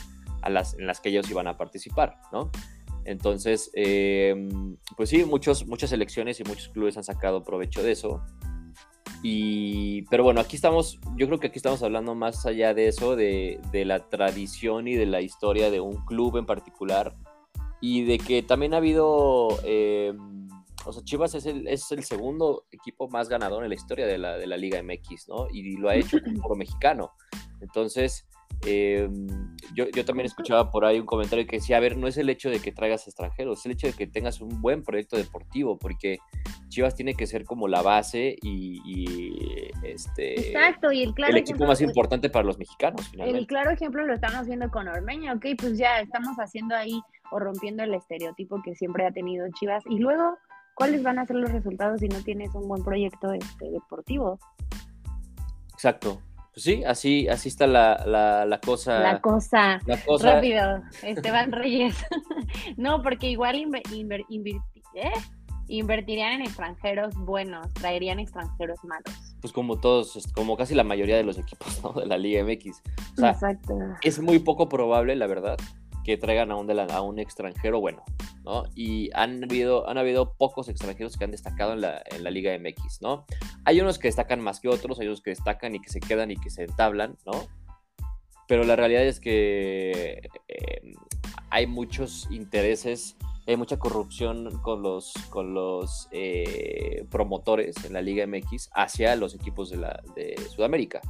a 0.41 0.49
las 0.49 0.73
en 0.75 0.87
las 0.87 1.01
que 1.01 1.09
ellos 1.09 1.29
iban 1.29 1.47
a 1.47 1.57
participar, 1.57 2.17
¿no? 2.31 2.51
Entonces, 3.05 3.71
em, 3.73 4.75
pues 4.97 5.09
sí, 5.09 5.23
muchos, 5.23 5.65
muchas 5.65 5.91
selecciones 5.91 6.39
y 6.39 6.43
muchos 6.43 6.67
clubes 6.69 6.97
han 6.97 7.05
sacado 7.05 7.43
provecho 7.43 7.81
de 7.81 7.93
eso. 7.93 8.21
Y, 9.23 10.03
pero 10.03 10.23
bueno, 10.23 10.41
aquí 10.41 10.57
estamos, 10.57 10.99
yo 11.15 11.25
creo 11.27 11.39
que 11.39 11.47
aquí 11.47 11.57
estamos 11.57 11.81
hablando 11.83 12.15
más 12.15 12.45
allá 12.45 12.73
de 12.73 12.89
eso, 12.89 13.15
de, 13.15 13.59
de 13.71 13.85
la 13.85 14.09
tradición 14.09 14.87
y 14.87 14.95
de 14.95 15.05
la 15.05 15.21
historia 15.21 15.71
de 15.71 15.79
un 15.79 16.05
club 16.05 16.37
en 16.37 16.45
particular, 16.45 17.15
y 17.81 18.03
de 18.03 18.17
que 18.17 18.43
también 18.43 18.73
ha 18.73 18.77
habido... 18.77 19.59
Eh, 19.63 20.13
o 20.87 20.91
sea, 20.93 21.03
Chivas 21.03 21.35
es 21.35 21.45
el, 21.45 21.67
es 21.67 21.91
el 21.91 22.03
segundo 22.03 22.65
equipo 22.71 23.09
más 23.09 23.29
ganador 23.29 23.63
en 23.63 23.69
la 23.69 23.75
historia 23.75 24.07
de 24.07 24.17
la, 24.17 24.37
de 24.37 24.47
la 24.47 24.57
Liga 24.57 24.81
MX, 24.81 25.27
¿no? 25.27 25.47
Y 25.51 25.77
lo 25.77 25.89
ha 25.89 25.95
hecho 25.95 26.17
como 26.41 26.55
mexicano. 26.55 27.11
Entonces, 27.61 28.27
eh, 28.65 29.07
yo, 29.75 29.85
yo, 29.89 30.03
también 30.03 30.25
escuchaba 30.25 30.71
por 30.71 30.83
ahí 30.85 30.99
un 30.99 31.05
comentario 31.05 31.45
que 31.45 31.57
decía, 31.57 31.77
a 31.77 31.79
ver, 31.79 31.95
no 31.95 32.07
es 32.07 32.17
el 32.17 32.29
hecho 32.29 32.49
de 32.49 32.59
que 32.59 32.71
traigas 32.71 33.05
extranjeros, 33.07 33.59
es 33.59 33.65
el 33.65 33.71
hecho 33.73 33.87
de 33.87 33.93
que 33.93 34.07
tengas 34.07 34.41
un 34.41 34.61
buen 34.61 34.83
proyecto 34.83 35.15
deportivo, 35.15 35.77
porque 35.77 36.17
Chivas 36.69 36.95
tiene 36.95 37.13
que 37.13 37.27
ser 37.27 37.45
como 37.45 37.67
la 37.67 37.81
base 37.81 38.35
y, 38.41 38.81
y 38.83 39.69
este 39.83 40.51
Exacto, 40.51 40.91
y 40.91 41.03
el, 41.03 41.13
claro 41.13 41.33
el 41.33 41.39
equipo 41.39 41.65
más 41.65 41.81
importante 41.81 42.29
para 42.29 42.45
los 42.45 42.57
mexicanos. 42.57 43.07
Finalmente. 43.09 43.39
El 43.39 43.47
claro 43.47 43.71
ejemplo 43.71 44.05
lo 44.05 44.13
estamos 44.13 44.47
viendo 44.47 44.71
con 44.71 44.87
Ormeño, 44.87 45.33
ok, 45.33 45.45
pues 45.59 45.77
ya 45.77 45.99
estamos 45.99 46.35
haciendo 46.37 46.75
ahí 46.75 46.99
o 47.31 47.39
rompiendo 47.39 47.83
el 47.83 47.93
estereotipo 47.93 48.61
que 48.63 48.73
siempre 48.73 49.05
ha 49.05 49.11
tenido 49.11 49.45
Chivas, 49.51 49.83
y 49.87 49.99
luego 49.99 50.37
¿cuáles 50.77 51.01
van 51.01 51.17
a 51.17 51.25
ser 51.25 51.37
los 51.37 51.51
resultados 51.51 51.99
si 51.99 52.07
no 52.07 52.21
tienes 52.21 52.53
un 52.53 52.67
buen 52.67 52.83
proyecto 52.83 53.33
este, 53.33 53.71
deportivo? 53.71 54.39
Exacto. 55.73 56.21
Pues 56.53 56.63
sí, 56.63 56.83
así, 56.85 57.27
así 57.27 57.49
está 57.49 57.65
la, 57.67 58.03
la, 58.05 58.45
la, 58.45 58.59
cosa. 58.59 58.99
La 58.99 59.19
cosa. 59.19 59.79
La 59.85 59.97
cosa. 60.03 60.35
Rápido, 60.35 60.83
Esteban 61.03 61.51
Reyes. 61.51 61.95
no, 62.77 63.01
porque 63.01 63.29
igual 63.29 63.55
¿eh? 63.57 65.11
invertirían 65.67 66.33
en 66.33 66.41
extranjeros 66.43 67.15
buenos, 67.15 67.73
traerían 67.73 68.19
extranjeros 68.19 68.83
malos. 68.83 69.35
Pues 69.41 69.53
como 69.53 69.79
todos, 69.79 70.27
como 70.33 70.57
casi 70.57 70.75
la 70.75 70.83
mayoría 70.83 71.17
de 71.17 71.23
los 71.23 71.37
equipos 71.39 71.81
¿no? 71.83 71.93
de 71.93 72.05
la 72.05 72.17
Liga 72.17 72.43
MX. 72.43 72.81
O 73.13 73.15
sea, 73.19 73.31
Exacto. 73.31 73.77
Es 74.01 74.19
muy 74.19 74.39
poco 74.39 74.69
probable, 74.69 75.15
la 75.15 75.27
verdad, 75.27 75.57
que 76.07 76.15
traigan 76.15 76.51
a 76.51 76.55
un, 76.55 76.71
a 76.71 77.01
un 77.01 77.19
extranjero 77.19 77.81
bueno. 77.81 78.01
¿no? 78.45 78.63
Y 78.75 79.09
han 79.13 79.43
habido, 79.43 79.89
han 79.89 79.97
habido 79.97 80.35
pocos 80.35 80.69
extranjeros 80.69 81.17
que 81.17 81.25
han 81.25 81.31
destacado 81.31 81.73
en 81.73 81.81
la, 81.81 82.01
en 82.05 82.23
la, 82.23 82.31
Liga 82.31 82.57
MX, 82.57 83.01
¿no? 83.01 83.25
Hay 83.65 83.81
unos 83.81 83.99
que 83.99 84.07
destacan 84.07 84.39
más 84.39 84.61
que 84.61 84.69
otros, 84.69 85.01
hay 85.01 85.07
unos 85.07 85.19
que 85.19 85.31
destacan 85.31 85.75
y 85.75 85.81
que 85.81 85.89
se 85.89 85.99
quedan 85.99 86.31
y 86.31 86.37
que 86.37 86.49
se 86.49 86.63
entablan, 86.63 87.17
¿no? 87.25 87.33
Pero 88.47 88.63
la 88.63 88.77
realidad 88.77 89.03
es 89.03 89.19
que 89.19 90.29
eh, 90.47 90.93
hay 91.49 91.67
muchos 91.67 92.29
intereses, 92.31 93.17
hay 93.45 93.57
mucha 93.57 93.77
corrupción 93.77 94.61
con 94.61 94.81
los, 94.81 95.11
con 95.29 95.53
los 95.53 96.07
eh, 96.11 97.05
promotores 97.11 97.83
en 97.83 97.91
la 97.91 98.01
Liga 98.01 98.25
MX 98.25 98.69
hacia 98.73 99.13
los 99.17 99.35
equipos 99.35 99.69
de, 99.71 99.75
la, 99.75 100.01
de 100.15 100.37
Sudamérica. 100.55 101.01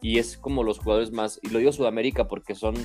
Y 0.00 0.20
es 0.20 0.36
como 0.36 0.62
los 0.62 0.78
jugadores 0.78 1.10
más, 1.10 1.40
y 1.42 1.48
lo 1.48 1.58
digo 1.58 1.72
Sudamérica 1.72 2.28
porque 2.28 2.54
son 2.54 2.76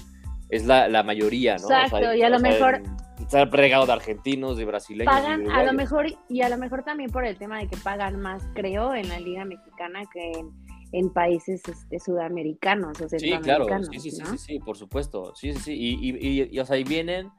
es 0.49 0.65
la, 0.65 0.87
la 0.87 1.03
mayoría, 1.03 1.57
¿no? 1.57 1.63
Exacto, 1.63 1.97
o 1.97 1.99
sea, 1.99 2.15
y 2.15 2.21
a 2.21 2.29
lo 2.29 2.39
mejor... 2.39 2.81
Está 3.19 3.45
regado 3.45 3.85
de 3.85 3.91
argentinos, 3.91 4.57
de 4.57 4.65
brasileños. 4.65 5.13
Pagan, 5.13 5.51
a 5.51 5.63
lo 5.63 5.73
mejor, 5.73 6.07
y 6.29 6.41
a 6.41 6.49
lo 6.49 6.57
mejor 6.57 6.83
también 6.83 7.11
por 7.11 7.25
el 7.25 7.37
tema 7.37 7.59
de 7.59 7.67
que 7.67 7.75
pagan 7.77 8.19
más, 8.19 8.47
creo, 8.55 8.95
en 8.95 9.09
la 9.09 9.19
Liga 9.19 9.43
Mexicana 9.43 10.03
que 10.11 10.31
en, 10.31 10.51
en 10.93 11.09
países 11.11 11.61
este, 11.67 11.99
sudamericanos 11.99 12.99
o 13.01 13.09
Sí, 13.09 13.37
claro, 13.41 13.65
sí, 13.91 13.99
sí, 13.99 14.17
¿no? 14.19 14.25
sí, 14.25 14.31
sí, 14.31 14.37
sí, 14.37 14.59
por 14.59 14.77
supuesto. 14.77 15.33
Sí, 15.35 15.53
sí, 15.53 15.59
sí. 15.59 15.73
Y, 15.73 16.09
y, 16.11 16.49
y, 16.49 16.59
o 16.59 16.65
sea, 16.65 16.77
ahí 16.77 16.85
vienen, 16.85 17.29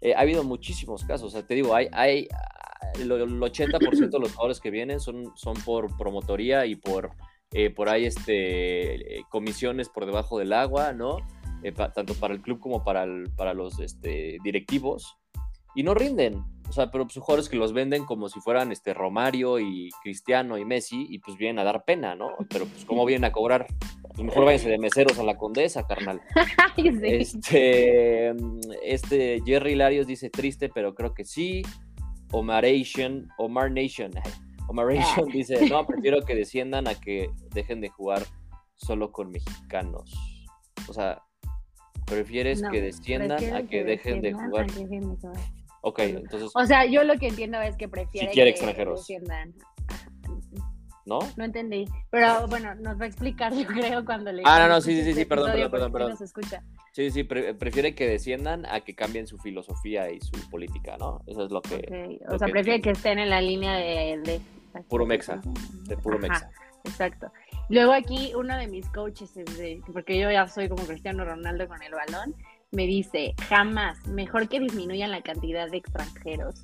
eh, 0.00 0.14
ha 0.14 0.20
habido 0.20 0.42
muchísimos 0.42 1.04
casos. 1.04 1.28
O 1.28 1.30
sea, 1.30 1.46
te 1.46 1.54
digo, 1.54 1.74
hay, 1.74 1.88
hay 1.92 2.28
el, 2.98 3.12
el 3.12 3.40
80% 3.40 4.10
de 4.10 4.18
los 4.18 4.32
jugadores 4.32 4.60
que 4.60 4.70
vienen 4.70 5.00
son, 5.00 5.32
son 5.36 5.54
por 5.64 5.96
promotoría 5.96 6.66
y 6.66 6.76
por, 6.76 7.10
eh, 7.52 7.70
por 7.70 7.88
ahí 7.88 8.06
este, 8.06 9.24
comisiones 9.28 9.88
por 9.88 10.06
debajo 10.06 10.38
del 10.38 10.52
agua, 10.52 10.92
¿no? 10.92 11.18
Eh, 11.66 11.72
pa, 11.72 11.92
tanto 11.92 12.14
para 12.14 12.32
el 12.32 12.40
club 12.40 12.60
como 12.60 12.84
para, 12.84 13.02
el, 13.02 13.28
para 13.36 13.52
los 13.52 13.80
este, 13.80 14.38
directivos, 14.44 15.18
y 15.74 15.82
no 15.82 15.94
rinden. 15.94 16.44
O 16.68 16.72
sea, 16.72 16.92
pero 16.92 17.06
pues, 17.06 17.16
jugadores 17.16 17.48
que 17.48 17.56
los 17.56 17.72
venden 17.72 18.04
como 18.04 18.28
si 18.28 18.38
fueran 18.38 18.70
este 18.70 18.94
Romario 18.94 19.58
y 19.58 19.90
Cristiano 20.00 20.58
y 20.58 20.64
Messi, 20.64 21.08
y 21.10 21.18
pues 21.18 21.36
vienen 21.36 21.58
a 21.58 21.64
dar 21.64 21.84
pena, 21.84 22.14
¿no? 22.14 22.36
Pero 22.48 22.66
pues, 22.66 22.84
¿cómo 22.84 23.04
vienen 23.04 23.24
a 23.24 23.32
cobrar? 23.32 23.66
Pues 24.14 24.20
mejor 24.20 24.44
váyanse 24.44 24.68
de 24.68 24.78
meseros 24.78 25.18
a 25.18 25.24
la 25.24 25.36
condesa, 25.36 25.84
carnal. 25.88 26.20
sí. 26.76 26.88
Este, 27.02 28.32
este 28.84 29.42
Jerry 29.44 29.74
Larios 29.74 30.06
dice 30.06 30.30
triste, 30.30 30.68
pero 30.68 30.94
creo 30.94 31.14
que 31.14 31.24
sí. 31.24 31.62
Omaration, 32.30 33.28
Omar 33.38 33.72
Nation. 33.72 34.12
Omaration 34.68 35.28
dice, 35.30 35.66
no, 35.68 35.84
prefiero 35.84 36.22
que 36.22 36.36
desciendan 36.36 36.86
a 36.86 36.94
que 36.94 37.28
dejen 37.52 37.80
de 37.80 37.88
jugar 37.88 38.22
solo 38.76 39.10
con 39.10 39.32
mexicanos. 39.32 40.14
O 40.88 40.92
sea, 40.92 41.22
¿Prefieres 42.06 42.62
no, 42.62 42.70
que 42.70 42.80
desciendan 42.80 43.32
a 43.32 43.62
que, 43.62 43.66
que 43.66 43.84
dejen 43.84 44.22
de 44.22 44.32
jugar? 44.32 44.66
Ok, 45.82 45.98
entonces. 46.00 46.50
O 46.54 46.64
sea, 46.64 46.86
yo 46.86 47.04
lo 47.04 47.18
que 47.18 47.28
entiendo 47.28 47.60
es 47.60 47.76
que 47.76 47.88
prefieren 47.88 48.30
si 48.30 48.34
quiere 48.34 48.50
que 48.50 48.56
extranjeros. 48.56 49.00
desciendan. 49.00 49.54
¿No? 51.04 51.20
No 51.36 51.44
entendí. 51.44 51.84
Pero 52.10 52.48
bueno, 52.48 52.74
nos 52.74 53.00
va 53.00 53.04
a 53.04 53.06
explicar, 53.06 53.54
yo 53.56 53.66
creo, 53.66 54.04
cuando 54.04 54.32
le. 54.32 54.42
Ah, 54.44 54.58
no, 54.58 54.68
no, 54.68 54.80
sí, 54.80 55.02
sí, 55.04 55.14
sí, 55.14 55.24
perdón, 55.24 55.52
perdón, 55.52 55.70
perdón. 55.70 55.92
perdón. 55.92 56.10
Nos 56.10 56.20
escucha. 56.20 56.62
Sí, 56.92 57.10
sí, 57.10 57.22
pre 57.22 57.54
prefiere 57.54 57.94
que 57.94 58.08
desciendan 58.08 58.66
a 58.66 58.80
que 58.80 58.94
cambien 58.94 59.26
su 59.26 59.38
filosofía 59.38 60.10
y 60.10 60.20
su 60.20 60.32
política, 60.50 60.96
¿no? 60.98 61.22
Eso 61.26 61.44
es 61.44 61.52
lo 61.52 61.62
que. 61.62 61.76
Okay. 61.76 62.20
O 62.28 62.32
lo 62.32 62.38
sea, 62.38 62.46
que 62.46 62.52
prefiere 62.52 62.76
entiendo. 62.76 62.82
que 62.82 62.90
estén 62.90 63.18
en 63.18 63.30
la 63.30 63.40
línea 63.40 63.76
de. 63.76 64.20
de... 64.24 64.40
Puro 64.88 65.06
mexa, 65.06 65.40
de 65.84 65.96
puro 65.96 66.18
Ajá, 66.18 66.28
mexa. 66.28 66.50
Exacto. 66.84 67.32
Luego 67.68 67.92
aquí 67.92 68.32
uno 68.36 68.56
de 68.56 68.68
mis 68.68 68.88
coaches, 68.90 69.36
es 69.36 69.58
de, 69.58 69.80
porque 69.92 70.18
yo 70.18 70.30
ya 70.30 70.46
soy 70.46 70.68
como 70.68 70.84
Cristiano 70.84 71.24
Ronaldo 71.24 71.66
con 71.66 71.82
el 71.82 71.92
balón, 71.92 72.34
me 72.70 72.86
dice, 72.86 73.34
jamás, 73.48 74.06
mejor 74.06 74.48
que 74.48 74.60
disminuyan 74.60 75.10
la 75.10 75.22
cantidad 75.22 75.68
de 75.70 75.78
extranjeros. 75.78 76.62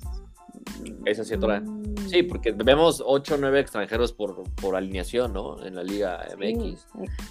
Esa 1.05 1.23
sí, 1.23 1.33
otra. 1.33 1.59
Mm, 1.61 1.93
Sí, 2.07 2.23
porque 2.23 2.51
vemos 2.51 3.01
8 3.03 3.35
o 3.35 3.37
9 3.37 3.59
extranjeros 3.59 4.13
por, 4.13 4.43
por 4.55 4.75
alineación, 4.75 5.33
¿no? 5.33 5.63
En 5.65 5.75
la 5.75 5.83
Liga 5.83 6.27
sí, 6.29 6.55
MX. 6.55 6.87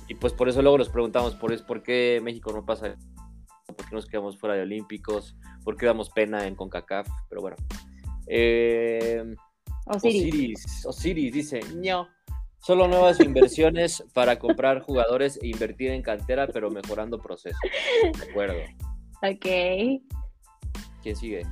Y 0.08 0.14
pues 0.14 0.32
por 0.32 0.48
eso 0.48 0.62
luego 0.62 0.78
nos 0.78 0.88
preguntamos, 0.88 1.34
por, 1.34 1.52
es, 1.52 1.62
¿por 1.62 1.82
qué 1.82 2.20
México 2.22 2.52
no 2.52 2.64
pasa? 2.64 2.96
¿Por 3.66 3.88
qué 3.88 3.94
nos 3.94 4.06
quedamos 4.06 4.38
fuera 4.38 4.56
de 4.56 4.62
Olímpicos? 4.62 5.36
¿Por 5.64 5.76
qué 5.76 5.86
damos 5.86 6.10
pena 6.10 6.46
en 6.46 6.56
CONCACAF? 6.56 7.08
Pero 7.28 7.42
bueno. 7.42 7.56
Eh, 8.26 9.22
Osiris. 9.86 10.24
Osiris, 10.26 10.86
Osiris 10.86 11.32
dice, 11.32 11.60
no. 11.76 12.08
Solo 12.62 12.86
nuevas 12.86 13.18
inversiones 13.18 14.04
para 14.14 14.38
comprar 14.38 14.80
jugadores 14.82 15.36
e 15.42 15.48
invertir 15.48 15.90
en 15.90 16.00
cantera, 16.00 16.46
pero 16.46 16.70
mejorando 16.70 17.18
procesos. 17.18 17.58
De 18.18 18.30
acuerdo. 18.30 18.60
Ok. 19.20 20.00
¿Quién 21.02 21.16
sigue? 21.16 21.42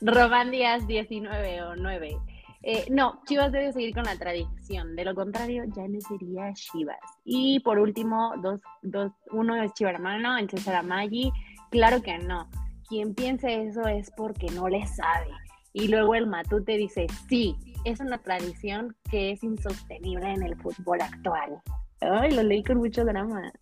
Román 0.00 0.52
Díaz 0.52 0.86
19 0.86 1.62
o 1.62 1.74
9. 1.74 2.16
Eh, 2.62 2.86
no, 2.88 3.20
Chivas 3.26 3.50
debe 3.50 3.72
seguir 3.72 3.94
con 3.94 4.04
la 4.04 4.16
tradición. 4.16 4.94
De 4.94 5.04
lo 5.04 5.14
contrario, 5.14 5.64
ya 5.74 5.88
no 5.88 6.00
sería 6.02 6.52
Chivas. 6.52 6.98
Y 7.24 7.58
por 7.60 7.80
último, 7.80 8.34
dos, 8.40 8.60
dos, 8.82 9.10
uno 9.32 9.60
es 9.60 9.72
Chiva 9.74 9.90
hermano, 9.90 10.38
el 10.38 10.48
César 10.48 10.76
Amagi. 10.76 11.32
Claro 11.70 12.00
que 12.00 12.16
no. 12.18 12.48
Quien 12.88 13.14
piense 13.14 13.64
eso 13.64 13.88
es 13.88 14.10
porque 14.16 14.46
no 14.54 14.68
le 14.68 14.86
sabe. 14.86 15.30
Y 15.72 15.88
luego 15.88 16.14
el 16.14 16.26
Matute 16.26 16.76
dice, 16.76 17.06
sí, 17.28 17.56
es 17.84 18.00
una 18.00 18.18
tradición 18.18 18.96
que 19.10 19.32
es 19.32 19.42
insostenible 19.42 20.32
en 20.32 20.42
el 20.42 20.56
fútbol 20.56 21.00
actual. 21.00 21.60
Ay, 22.00 22.32
lo 22.32 22.42
leí 22.42 22.62
con 22.62 22.78
mucho 22.78 23.04
drama. 23.04 23.52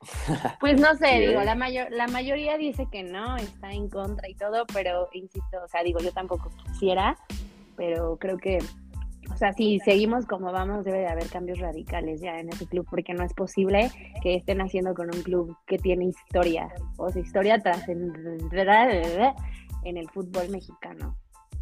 Pues 0.60 0.80
no 0.80 0.94
sé, 0.94 1.08
Sí, 1.08 1.26
digo, 1.26 1.40
¿eh? 1.40 1.44
la, 1.44 1.54
mayor, 1.54 1.88
la 1.90 2.06
mayoría 2.06 2.56
dice 2.56 2.86
que 2.90 3.02
no, 3.02 3.36
está 3.36 3.72
en 3.72 3.88
contra 3.88 4.28
y 4.28 4.34
todo, 4.34 4.64
pero 4.72 5.08
insisto, 5.12 5.58
o 5.64 5.68
sea, 5.68 5.82
digo, 5.82 5.98
yo 6.00 6.12
tampoco 6.12 6.50
quisiera, 6.64 7.16
pero 7.76 8.16
creo 8.16 8.36
que, 8.36 8.58
o 9.32 9.36
sea, 9.36 9.52
si 9.52 9.80
seguimos 9.80 10.26
como 10.26 10.52
vamos, 10.52 10.84
debe 10.84 10.98
de 10.98 11.08
haber 11.08 11.28
cambios 11.28 11.58
radicales 11.58 12.20
ya 12.20 12.38
en 12.38 12.50
ese 12.50 12.66
club, 12.66 12.86
porque 12.88 13.14
no 13.14 13.24
es 13.24 13.34
posible 13.34 13.90
que 14.22 14.36
estén 14.36 14.60
haciendo 14.60 14.94
con 14.94 15.12
un 15.12 15.22
club 15.22 15.56
que 15.66 15.78
tiene 15.78 16.04
historia, 16.04 16.68
o 16.98 17.10
sea, 17.10 17.22
historia 17.22 17.58
trascendental 17.58 19.34
en 19.84 19.96
el 19.96 20.08
fútbol 20.10 20.48
mexicano. 20.50 21.16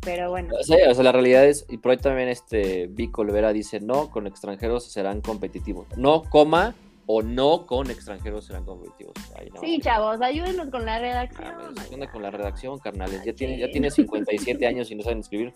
Pero 0.04 0.30
bueno, 0.30 0.54
Sí, 0.62 0.75
o 0.88 0.94
sea, 0.94 1.04
la 1.04 1.12
realidad 1.12 1.44
es, 1.46 1.66
y 1.68 1.78
por 1.78 1.92
ahí 1.92 1.96
también 1.99 2.28
este 2.28 2.87
Vico 2.88 3.23
Olvera 3.23 3.52
dice, 3.52 3.80
no, 3.80 4.11
con 4.11 4.26
extranjeros 4.26 4.84
serán 4.84 5.20
competitivos. 5.20 5.87
No, 5.96 6.23
coma, 6.25 6.75
o 7.06 7.23
no 7.23 7.66
con 7.66 7.90
extranjeros 7.90 8.46
serán 8.46 8.64
competitivos. 8.64 9.14
Ay, 9.38 9.50
no, 9.54 9.61
sí, 9.61 9.78
chavos, 9.80 10.20
ayúdenos 10.23 10.68
con 10.70 10.84
la 10.87 10.96
Ah, 10.96 10.99
redacción. 10.99 11.54
pues, 11.75 11.88
¿qué 11.88 11.94
onda 11.94 12.11
con 12.11 12.23
la 12.23 12.30
redacción, 12.30 12.78
carnales? 12.78 13.23
Ya 13.25 13.34
tiene, 13.34 13.58
ya 13.58 13.70
tiene 13.70 13.90
57 13.90 14.66
años 14.66 14.90
y 14.90 14.94
no 14.94 15.02
saben 15.02 15.18
escribir. 15.20 15.52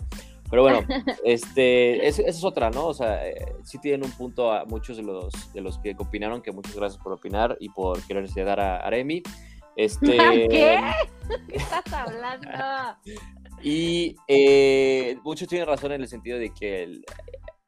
Pero 0.50 0.62
bueno, 0.62 0.80
este, 1.24 2.06
esa 2.06 2.22
es 2.22 2.42
otra, 2.42 2.70
¿no? 2.70 2.86
O 2.86 2.94
sea, 2.94 3.26
eh, 3.28 3.54
sí 3.64 3.78
tienen 3.78 4.04
un 4.04 4.12
punto 4.12 4.50
a 4.52 4.64
muchos 4.64 4.96
de 4.96 5.02
los, 5.02 5.52
de 5.52 5.60
los 5.60 5.78
que 5.78 5.94
opinaron, 5.98 6.40
que 6.40 6.52
muchas 6.52 6.74
gracias 6.74 7.02
por 7.02 7.12
opinar 7.12 7.56
y 7.60 7.68
por 7.68 8.00
quererse 8.06 8.44
dar 8.44 8.58
a 8.60 8.78
Aremi. 8.78 9.22
Este, 9.76 10.06
¿Qué? 10.48 10.80
¿Qué 11.48 11.56
estás 11.56 11.92
hablando? 11.92 12.48
Y 13.62 14.16
eh, 14.28 15.18
muchos 15.24 15.48
tienen 15.48 15.66
razón 15.66 15.92
en 15.92 16.02
el 16.02 16.08
sentido 16.08 16.38
de 16.38 16.50
que 16.50 17.00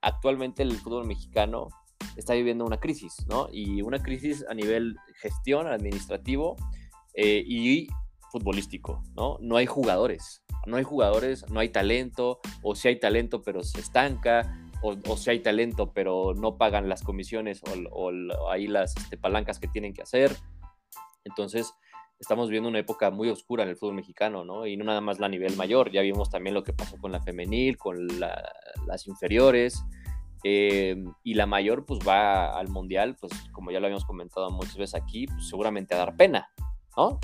actualmente 0.00 0.62
el 0.62 0.72
fútbol 0.76 1.06
mexicano 1.06 1.68
está 2.16 2.34
viviendo 2.34 2.64
una 2.64 2.78
crisis, 2.78 3.26
¿no? 3.28 3.48
Y 3.50 3.82
una 3.82 4.02
crisis 4.02 4.44
a 4.48 4.54
nivel 4.54 4.96
gestión, 5.20 5.66
administrativo 5.66 6.56
eh, 7.14 7.42
y 7.46 7.88
futbolístico, 8.30 9.02
¿no? 9.16 9.38
No 9.40 9.56
hay 9.56 9.66
jugadores, 9.66 10.44
no 10.66 10.76
hay 10.76 10.84
jugadores, 10.84 11.48
no 11.50 11.60
hay 11.60 11.70
talento, 11.70 12.40
o 12.62 12.74
si 12.74 12.88
hay 12.88 13.00
talento 13.00 13.42
pero 13.42 13.62
se 13.62 13.80
estanca, 13.80 14.56
o, 14.82 15.16
si 15.16 15.30
hay 15.30 15.40
talento 15.40 15.92
pero 15.92 16.32
no 16.34 16.56
pagan 16.56 16.88
las 16.88 17.02
comisiones 17.02 17.60
o, 17.90 18.10
ahí 18.50 18.66
las 18.66 18.96
este, 18.96 19.18
palancas 19.18 19.58
que 19.58 19.68
tienen 19.68 19.92
que 19.92 20.02
hacer. 20.02 20.34
Entonces, 21.24 21.74
estamos 22.20 22.48
viviendo 22.48 22.68
una 22.68 22.78
época 22.78 23.10
muy 23.10 23.30
oscura 23.30 23.64
en 23.64 23.70
el 23.70 23.76
fútbol 23.76 23.94
mexicano, 23.94 24.44
¿no? 24.44 24.66
Y 24.66 24.76
no 24.76 24.84
nada 24.84 25.00
más 25.00 25.18
la 25.18 25.28
nivel 25.28 25.56
mayor, 25.56 25.90
ya 25.90 26.02
vimos 26.02 26.30
también 26.30 26.54
lo 26.54 26.62
que 26.62 26.74
pasó 26.74 26.98
con 26.98 27.10
la 27.10 27.20
femenil, 27.20 27.78
con 27.78 28.06
las 28.86 29.06
inferiores, 29.06 29.82
eh, 30.44 31.02
y 31.22 31.34
la 31.34 31.46
mayor 31.46 31.84
pues 31.86 32.00
va 32.06 32.58
al 32.58 32.68
mundial, 32.68 33.16
pues 33.18 33.32
como 33.52 33.70
ya 33.70 33.80
lo 33.80 33.86
habíamos 33.86 34.04
comentado 34.04 34.50
muchas 34.50 34.76
veces 34.76 34.94
aquí, 34.94 35.26
pues 35.26 35.48
seguramente 35.48 35.94
a 35.94 35.98
dar 35.98 36.16
pena, 36.16 36.50
¿no? 36.96 37.18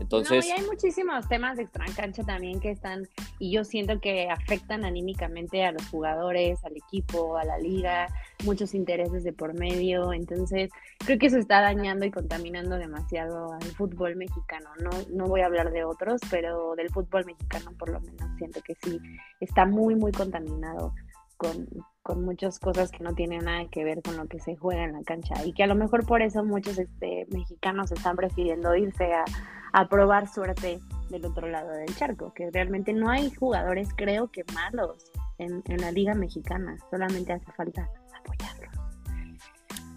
Entonces. 0.00 0.46
No, 0.46 0.50
y 0.50 0.60
hay 0.60 0.66
muchísimos 0.66 1.28
temas 1.28 1.56
de 1.56 1.68
cancha 1.96 2.22
también 2.24 2.60
que 2.60 2.70
están, 2.70 3.08
y 3.38 3.52
yo 3.52 3.64
siento 3.64 4.00
que 4.00 4.28
afectan 4.30 4.84
anímicamente 4.84 5.64
a 5.64 5.72
los 5.72 5.86
jugadores, 5.88 6.64
al 6.64 6.76
equipo, 6.76 7.36
a 7.36 7.44
la 7.44 7.58
liga, 7.58 8.08
muchos 8.44 8.74
intereses 8.74 9.24
de 9.24 9.32
por 9.32 9.54
medio. 9.54 10.12
Entonces, 10.12 10.70
creo 10.98 11.18
que 11.18 11.26
eso 11.26 11.38
está 11.38 11.60
dañando 11.60 12.04
y 12.04 12.10
contaminando 12.10 12.76
demasiado 12.76 13.52
al 13.52 13.62
fútbol 13.62 14.16
mexicano. 14.16 14.70
No, 14.80 14.90
no 15.12 15.26
voy 15.26 15.42
a 15.42 15.46
hablar 15.46 15.70
de 15.70 15.84
otros, 15.84 16.20
pero 16.30 16.74
del 16.76 16.90
fútbol 16.90 17.24
mexicano 17.24 17.72
por 17.78 17.90
lo 17.90 18.00
menos 18.00 18.36
siento 18.38 18.60
que 18.62 18.74
sí 18.82 19.00
está 19.40 19.64
muy, 19.66 19.94
muy 19.94 20.12
contaminado 20.12 20.94
con, 21.36 21.68
con 22.04 22.22
muchas 22.22 22.58
cosas 22.58 22.90
que 22.90 23.02
no 23.02 23.14
tienen 23.14 23.46
nada 23.46 23.64
que 23.70 23.82
ver 23.82 24.02
con 24.02 24.18
lo 24.18 24.26
que 24.26 24.38
se 24.38 24.56
juega 24.56 24.84
en 24.84 24.92
la 24.92 25.02
cancha 25.04 25.42
y 25.44 25.54
que 25.54 25.62
a 25.62 25.66
lo 25.66 25.74
mejor 25.74 26.04
por 26.06 26.20
eso 26.20 26.44
muchos 26.44 26.78
este, 26.78 27.26
mexicanos 27.30 27.90
están 27.90 28.14
prefiriendo 28.14 28.76
irse 28.76 29.14
a, 29.14 29.24
a 29.72 29.88
probar 29.88 30.28
suerte 30.28 30.80
del 31.08 31.24
otro 31.24 31.48
lado 31.48 31.70
del 31.70 31.96
charco, 31.96 32.34
que 32.34 32.50
realmente 32.50 32.92
no 32.92 33.08
hay 33.08 33.30
jugadores 33.30 33.88
creo 33.96 34.30
que 34.30 34.44
malos 34.52 35.10
en, 35.38 35.62
en 35.66 35.80
la 35.80 35.90
liga 35.92 36.12
mexicana, 36.14 36.76
solamente 36.90 37.32
hace 37.32 37.50
falta 37.52 37.88
apoyarlos. 38.14 38.74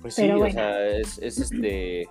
Pues 0.02 0.16
sí, 0.16 0.32
o 0.32 0.50
sea, 0.50 0.88
es, 0.88 1.18
es 1.18 1.40
este 1.40 2.08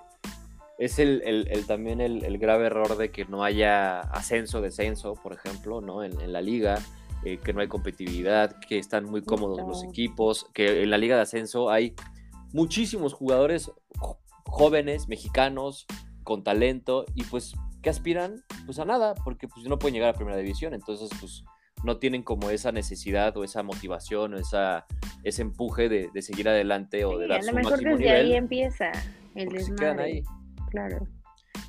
es 0.77 0.99
el, 0.99 1.23
el, 1.25 1.47
el 1.49 1.65
también 1.65 2.01
el, 2.01 2.23
el, 2.23 2.37
grave 2.37 2.67
error 2.67 2.97
de 2.97 3.09
que 3.09 3.25
no 3.25 3.43
haya 3.43 4.01
ascenso, 4.01 4.61
descenso, 4.61 5.15
por 5.15 5.33
ejemplo, 5.33 5.81
¿no? 5.81 6.03
En, 6.03 6.21
en 6.21 6.31
la 6.31 6.41
liga. 6.41 6.77
Eh, 7.23 7.39
que 7.43 7.51
no 7.51 7.61
hay 7.61 7.67
competitividad, 7.67 8.57
que 8.67 8.77
están 8.77 9.05
muy 9.05 9.21
cómodos 9.21 9.59
los 9.67 9.83
equipos, 9.83 10.47
que 10.53 10.83
en 10.83 10.89
la 10.89 10.97
liga 10.97 11.15
de 11.15 11.23
ascenso 11.23 11.69
hay 11.69 11.95
muchísimos 12.53 13.13
jugadores 13.13 13.71
jóvenes, 14.45 15.07
mexicanos, 15.07 15.85
con 16.23 16.43
talento, 16.43 17.05
y 17.15 17.23
pues, 17.23 17.55
¿qué 17.81 17.89
aspiran? 17.89 18.43
Pues 18.65 18.79
a 18.79 18.85
nada, 18.85 19.15
porque 19.15 19.47
pues 19.47 19.65
no 19.65 19.79
pueden 19.79 19.95
llegar 19.95 20.09
a 20.09 20.13
primera 20.13 20.37
división, 20.37 20.73
entonces 20.73 21.09
pues 21.19 21.43
no 21.83 21.97
tienen 21.97 22.23
como 22.23 22.49
esa 22.49 22.71
necesidad 22.71 23.35
o 23.37 23.43
esa 23.43 23.63
motivación 23.63 24.33
o 24.33 24.37
esa, 24.37 24.85
ese 25.23 25.41
empuje 25.41 25.89
de, 25.89 26.09
de 26.13 26.21
seguir 26.21 26.47
adelante 26.49 27.05
o 27.05 27.17
de 27.17 27.27
dar. 27.27 27.41
A 27.41 27.43
lo 27.43 27.53
mejor 27.53 27.79
desde 27.81 28.09
ahí 28.09 28.33
empieza 28.33 28.91
el 29.35 29.49
desmadre. 29.49 30.03
ahí. 30.03 30.23
Claro. 30.69 31.07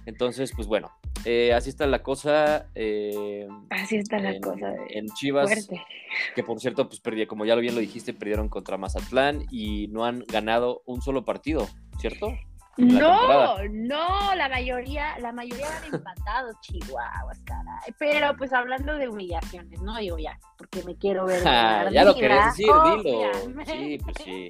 Entonces, 0.07 0.53
pues 0.55 0.67
bueno, 0.67 0.91
eh, 1.25 1.53
así 1.53 1.71
está 1.71 1.87
la 1.87 2.03
cosa. 2.03 2.67
Eh, 2.75 3.47
así 3.71 3.97
está 3.97 4.19
la 4.19 4.39
cosa. 4.41 4.73
en 4.89 5.07
Chivas, 5.09 5.69
que 6.35 6.43
por 6.43 6.61
cierto, 6.61 6.89
pues 6.89 7.01
perdí, 7.01 7.27
como 7.27 7.45
ya 7.45 7.55
lo 7.55 7.61
bien 7.61 7.75
lo 7.75 7.81
dijiste, 7.81 8.15
perdieron 8.15 8.49
contra 8.49 8.79
Mazatlán 8.79 9.45
y 9.51 9.89
no 9.89 10.05
han 10.05 10.25
ganado 10.29 10.83
un 10.87 11.03
solo 11.03 11.25
partido, 11.25 11.69
¿cierto? 11.99 12.33
No, 12.79 13.59
no, 13.71 14.35
la 14.37 14.49
mayoría, 14.49 15.19
la 15.19 15.33
mayoría 15.33 15.67
van 15.69 15.95
empatados, 15.95 16.55
Chihuahuas, 16.61 17.41
caray. 17.45 17.93
Pero 17.99 18.37
pues 18.37 18.53
hablando 18.53 18.97
de 18.97 19.09
humillaciones, 19.09 19.83
no 19.83 19.99
digo 19.99 20.17
ya, 20.17 20.39
porque 20.57 20.85
me 20.85 20.97
quiero 20.97 21.27
ver. 21.27 21.43
ya 21.93 22.05
lo 22.05 22.15
querés 22.15 22.45
decir, 22.47 22.71
dilo. 23.03 23.65
Sí, 23.67 23.99
pues 23.99 24.17
sí. 24.25 24.49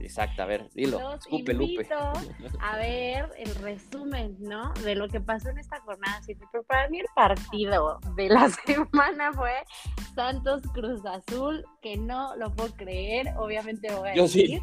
Exacto, 0.00 0.42
a 0.42 0.46
ver, 0.46 0.68
dilo, 0.74 1.14
escupe 1.14 1.52
Lupe. 1.54 1.88
A 2.60 2.76
ver 2.76 3.30
el 3.36 3.54
resumen, 3.56 4.36
¿no? 4.38 4.72
De 4.84 4.94
lo 4.94 5.08
que 5.08 5.20
pasó 5.20 5.50
en 5.50 5.58
esta 5.58 5.80
jornada. 5.80 6.20
Pero 6.26 6.64
para 6.64 6.88
mí 6.88 7.00
el 7.00 7.06
partido 7.14 7.98
de 8.16 8.28
la 8.28 8.48
semana 8.66 9.32
fue 9.32 9.52
Santos 10.14 10.62
Cruz 10.72 11.02
Azul, 11.04 11.64
que 11.82 11.96
no 11.96 12.36
lo 12.36 12.54
puedo 12.54 12.74
creer. 12.74 13.34
Obviamente 13.36 13.92
voy 13.92 14.10
a 14.10 14.14
Yo 14.14 14.28
sí. 14.28 14.60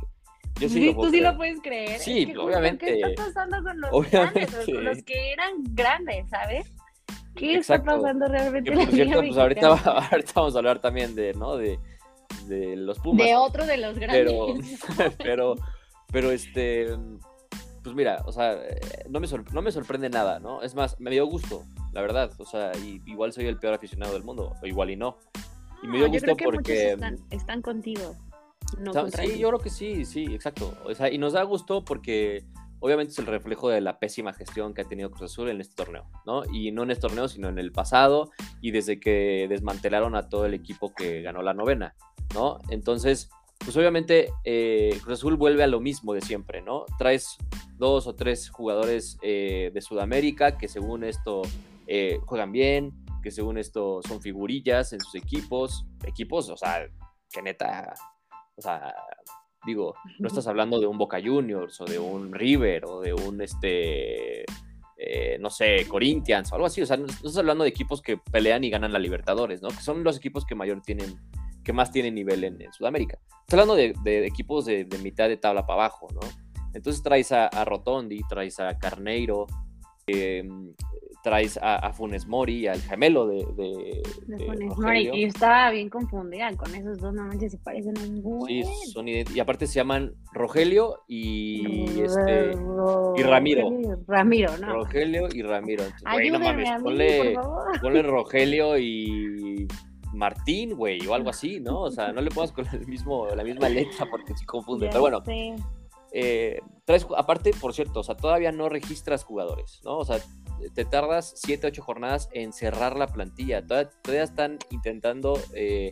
Yo 0.59 0.69
sí, 0.69 0.93
tú 0.93 1.09
sí 1.09 1.19
lo 1.19 1.35
puedes 1.35 1.61
creer. 1.61 1.99
Sí, 1.99 2.33
obviamente. 2.37 2.85
¿Qué 2.85 3.01
está 3.01 3.25
pasando 3.25 3.61
con 3.61 3.81
los 3.81 4.09
grandes, 4.09 4.55
con 4.65 4.85
los 4.85 5.03
que 5.03 5.33
eran 5.33 5.51
grandes, 5.71 6.29
¿sabes? 6.29 6.71
¿Qué 7.35 7.55
está 7.55 7.83
pasando 7.83 8.27
realmente 8.27 8.71
en 8.71 8.77
la 8.77 8.85
cierto, 8.85 9.19
pues 9.19 9.37
ahorita, 9.37 9.67
ahorita 10.11 10.31
vamos 10.33 10.55
a 10.55 10.57
hablar 10.57 10.79
también 10.79 11.13
de, 11.13 11.33
¿no? 11.33 11.57
De, 11.57 11.77
de 12.47 12.75
los 12.75 12.99
Pumas. 12.99 13.25
De 13.25 13.35
otro 13.35 13.65
de 13.65 13.77
los 13.77 13.97
grandes. 13.97 14.31
Pero, 14.97 15.13
pero, 15.17 15.55
pero 16.11 16.31
este, 16.31 16.88
pues 17.83 17.95
mira, 17.95 18.23
o 18.25 18.31
sea, 18.31 18.59
no 19.09 19.19
me, 19.19 19.27
no 19.51 19.61
me 19.61 19.71
sorprende 19.71 20.09
nada, 20.09 20.39
¿no? 20.39 20.63
Es 20.63 20.73
más, 20.73 20.99
me 20.99 21.11
dio 21.11 21.25
gusto, 21.27 21.63
la 21.93 22.01
verdad. 22.01 22.31
O 22.39 22.45
sea, 22.45 22.71
igual 23.05 23.31
soy 23.31 23.45
el 23.45 23.57
peor 23.57 23.75
aficionado 23.75 24.13
del 24.13 24.23
mundo, 24.23 24.53
o 24.61 24.65
igual 24.65 24.89
y 24.89 24.95
no. 24.95 25.17
Y 25.83 25.88
me 25.88 25.99
dio 25.99 26.09
gusto 26.09 26.35
porque. 26.35 26.97
Están, 27.29 27.61
contigo. 27.61 28.15
sí, 29.13 29.38
yo 29.38 29.49
creo 29.49 29.59
que 29.59 29.69
sí, 29.69 30.03
sí, 30.05 30.25
exacto. 30.33 30.73
O 30.83 30.93
sea, 30.95 31.11
y 31.11 31.17
nos 31.17 31.33
da 31.33 31.43
gusto 31.43 31.85
porque 31.85 32.43
obviamente 32.79 33.11
es 33.13 33.19
el 33.19 33.27
reflejo 33.27 33.69
de 33.69 33.81
la 33.81 33.99
pésima 33.99 34.33
gestión 34.33 34.73
que 34.73 34.81
ha 34.81 34.85
tenido 34.85 35.11
Cruz 35.11 35.31
Azul 35.31 35.49
en 35.49 35.61
este 35.61 35.75
torneo, 35.75 36.05
¿no? 36.25 36.43
Y 36.51 36.71
no 36.71 36.83
en 36.83 36.91
este 36.91 37.01
torneo, 37.01 37.27
sino 37.27 37.49
en 37.49 37.59
el 37.59 37.71
pasado 37.71 38.31
y 38.61 38.71
desde 38.71 38.99
que 38.99 39.47
desmantelaron 39.49 40.15
a 40.15 40.29
todo 40.29 40.45
el 40.45 40.53
equipo 40.53 40.93
que 40.93 41.21
ganó 41.21 41.41
la 41.41 41.53
novena, 41.53 41.95
¿no? 42.33 42.59
Entonces, 42.69 43.29
pues 43.59 43.75
obviamente 43.77 44.31
eh, 44.43 44.97
Cruz 45.03 45.19
Azul 45.19 45.35
vuelve 45.35 45.63
a 45.63 45.67
lo 45.67 45.79
mismo 45.79 46.13
de 46.13 46.21
siempre, 46.21 46.61
¿no? 46.61 46.85
Traes 46.97 47.38
dos 47.77 48.07
o 48.07 48.15
tres 48.15 48.49
jugadores 48.49 49.17
eh, 49.21 49.71
de 49.73 49.81
Sudamérica 49.81 50.57
que 50.57 50.67
según 50.67 51.03
esto 51.03 51.41
eh, 51.88 52.19
juegan 52.25 52.51
bien, 52.51 52.91
que 53.23 53.31
según 53.31 53.57
esto 53.57 54.01
son 54.07 54.21
figurillas 54.21 54.93
en 54.93 54.99
sus 54.99 55.15
equipos, 55.15 55.85
equipos, 56.05 56.49
o 56.49 56.57
sea, 56.57 56.88
que 57.31 57.41
neta, 57.41 57.93
o 58.55 58.61
sea, 58.61 58.93
Digo, 59.65 59.95
no 60.19 60.27
estás 60.27 60.45
hablando 60.47 60.79
de 60.79 60.85
un 60.85 60.97
Boca 60.97 61.19
Juniors 61.23 61.81
o 61.81 61.85
de 61.85 61.97
un 61.97 62.33
River 62.33 62.85
o 62.85 63.01
de 63.01 63.13
un, 63.13 63.41
este, 63.41 64.45
eh, 64.97 65.38
no 65.39 65.49
sé, 65.49 65.88
Corinthians 65.88 66.51
o 66.51 66.55
algo 66.55 66.67
así. 66.67 66.81
O 66.81 66.85
sea, 66.85 66.97
no, 66.97 67.07
estás 67.07 67.38
hablando 67.38 67.63
de 67.63 67.71
equipos 67.71 68.01
que 68.01 68.17
pelean 68.17 68.63
y 68.63 68.69
ganan 68.69 68.93
la 68.93 68.99
Libertadores, 68.99 69.63
¿no? 69.63 69.69
Que 69.69 69.81
son 69.81 70.03
los 70.03 70.17
equipos 70.17 70.45
que 70.45 70.53
mayor 70.53 70.81
tienen, 70.81 71.19
que 71.65 71.73
más 71.73 71.91
tienen 71.91 72.15
nivel 72.15 72.43
en, 72.45 72.71
Sudamérica. 72.71 73.19
Estás 73.41 73.60
hablando 73.60 73.75
de, 73.75 74.25
equipos 74.25 74.65
de, 74.65 74.88
mitad 75.04 75.28
de 75.28 75.36
tabla 75.36 75.65
para 75.65 75.82
abajo, 75.82 76.08
¿no? 76.13 76.21
Entonces 76.73 77.01
traes 77.01 77.32
a, 77.32 77.49
Rotondi, 77.65 78.21
traes 78.30 78.60
a 78.60 78.78
Carneiro, 78.78 79.47
eh, 80.08 80.47
traes 81.23 81.58
a, 81.62 81.91
Funes 81.93 82.28
Mori, 82.28 82.67
al 82.67 82.80
gemelo 82.82 83.28
de, 83.28 83.38
de, 83.56 84.45
Funes 84.45 84.78
Mori, 84.78 85.10
y 85.13 85.23
estaba 85.23 85.71
bien 85.71 85.89
confundida 85.89 86.56
con 86.56 86.75
esos 86.75 86.99
dos, 86.99 87.13
no 87.13 87.23
manches, 87.23 87.54
se 87.54 87.58
parecen 87.58 87.97
un 87.97 88.21
buen. 88.21 88.47
Sí, 88.47 88.91
son 88.91 89.08
y 89.08 89.39
aparte 89.39 89.65
se 89.65 89.75
llaman 89.75 90.13
Rogelio 90.34 90.99
y 91.08 92.01
este 92.01 92.51
y 93.15 93.23
Ramiro. 93.23 93.69
Ramiro, 94.06 94.58
¿no? 94.58 94.73
Rogelio 94.73 95.28
y 95.34 95.41
Ramiro. 95.41 95.84
güey, 96.12 96.30
no 96.30 96.39
mames, 96.39 96.69
ponle, 96.84 97.34
ponle 97.82 98.01
Rogelio 98.04 98.78
y 98.78 99.67
Martín, 100.15 100.75
güey, 100.75 101.06
o 101.08 101.13
algo 101.13 101.30
así, 101.30 101.60
¿no? 101.60 101.82
O 101.82 101.91
sea, 101.91 102.12
no 102.12 102.21
le 102.21 102.32
pongas 102.32 102.51
con 102.51 102.65
el 102.73 102.88
mismo, 102.88 103.28
la 103.28 103.43
misma 103.43 103.69
letra 103.69 104.08
porque 104.10 104.36
se 104.36 104.45
confunde. 104.45 104.88
Pero 104.88 105.01
bueno, 105.01 105.23
eh, 106.12 106.62
traes, 106.86 107.06
aparte, 107.17 107.51
por 107.60 107.73
cierto, 107.73 107.99
o 107.99 108.04
sea, 108.04 108.15
todavía 108.15 108.51
no 108.51 108.69
registras 108.69 109.23
jugadores, 109.23 109.82
¿no? 109.84 109.97
O 109.97 110.06
sea, 110.06 110.19
te 110.73 110.86
tardas 110.86 111.34
7, 111.36 111.67
8 111.67 111.84
jornadas 111.84 112.30
en 112.32 112.54
cerrar 112.54 112.95
la 112.97 113.08
plantilla. 113.08 113.65
Todavía, 113.65 114.23
están 114.23 114.58
intentando 114.71 115.39
eh, 115.54 115.91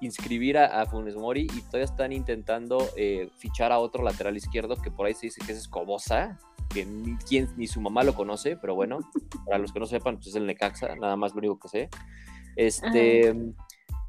inscribir 0.00 0.58
a, 0.58 0.86
Funes 0.86 1.16
Mori 1.16 1.42
y 1.42 1.60
todavía 1.62 1.84
están 1.84 2.12
intentando 2.12 2.88
eh, 2.96 3.28
fichar 3.36 3.72
a 3.72 3.78
otro 3.78 4.02
lateral 4.02 4.36
izquierdo 4.36 4.76
que 4.76 4.90
por 4.90 5.06
ahí 5.06 5.14
se 5.14 5.26
dice 5.26 5.42
que 5.44 5.52
es 5.52 5.58
Escobosa, 5.58 6.38
que 6.68 6.84
ni, 6.86 7.16
quien, 7.16 7.48
ni 7.56 7.66
su 7.66 7.80
mamá 7.80 8.04
lo 8.04 8.14
conoce, 8.14 8.56
pero 8.56 8.74
bueno, 8.74 9.00
para 9.44 9.58
los 9.58 9.72
que 9.72 9.80
no 9.80 9.86
sepan, 9.86 10.16
pues 10.16 10.28
es 10.28 10.34
el 10.36 10.46
Necaxa, 10.46 10.94
nada 10.96 11.16
más 11.16 11.32
lo 11.32 11.38
único 11.38 11.58
que 11.58 11.68
sé. 11.68 11.90
Este, 12.58 13.32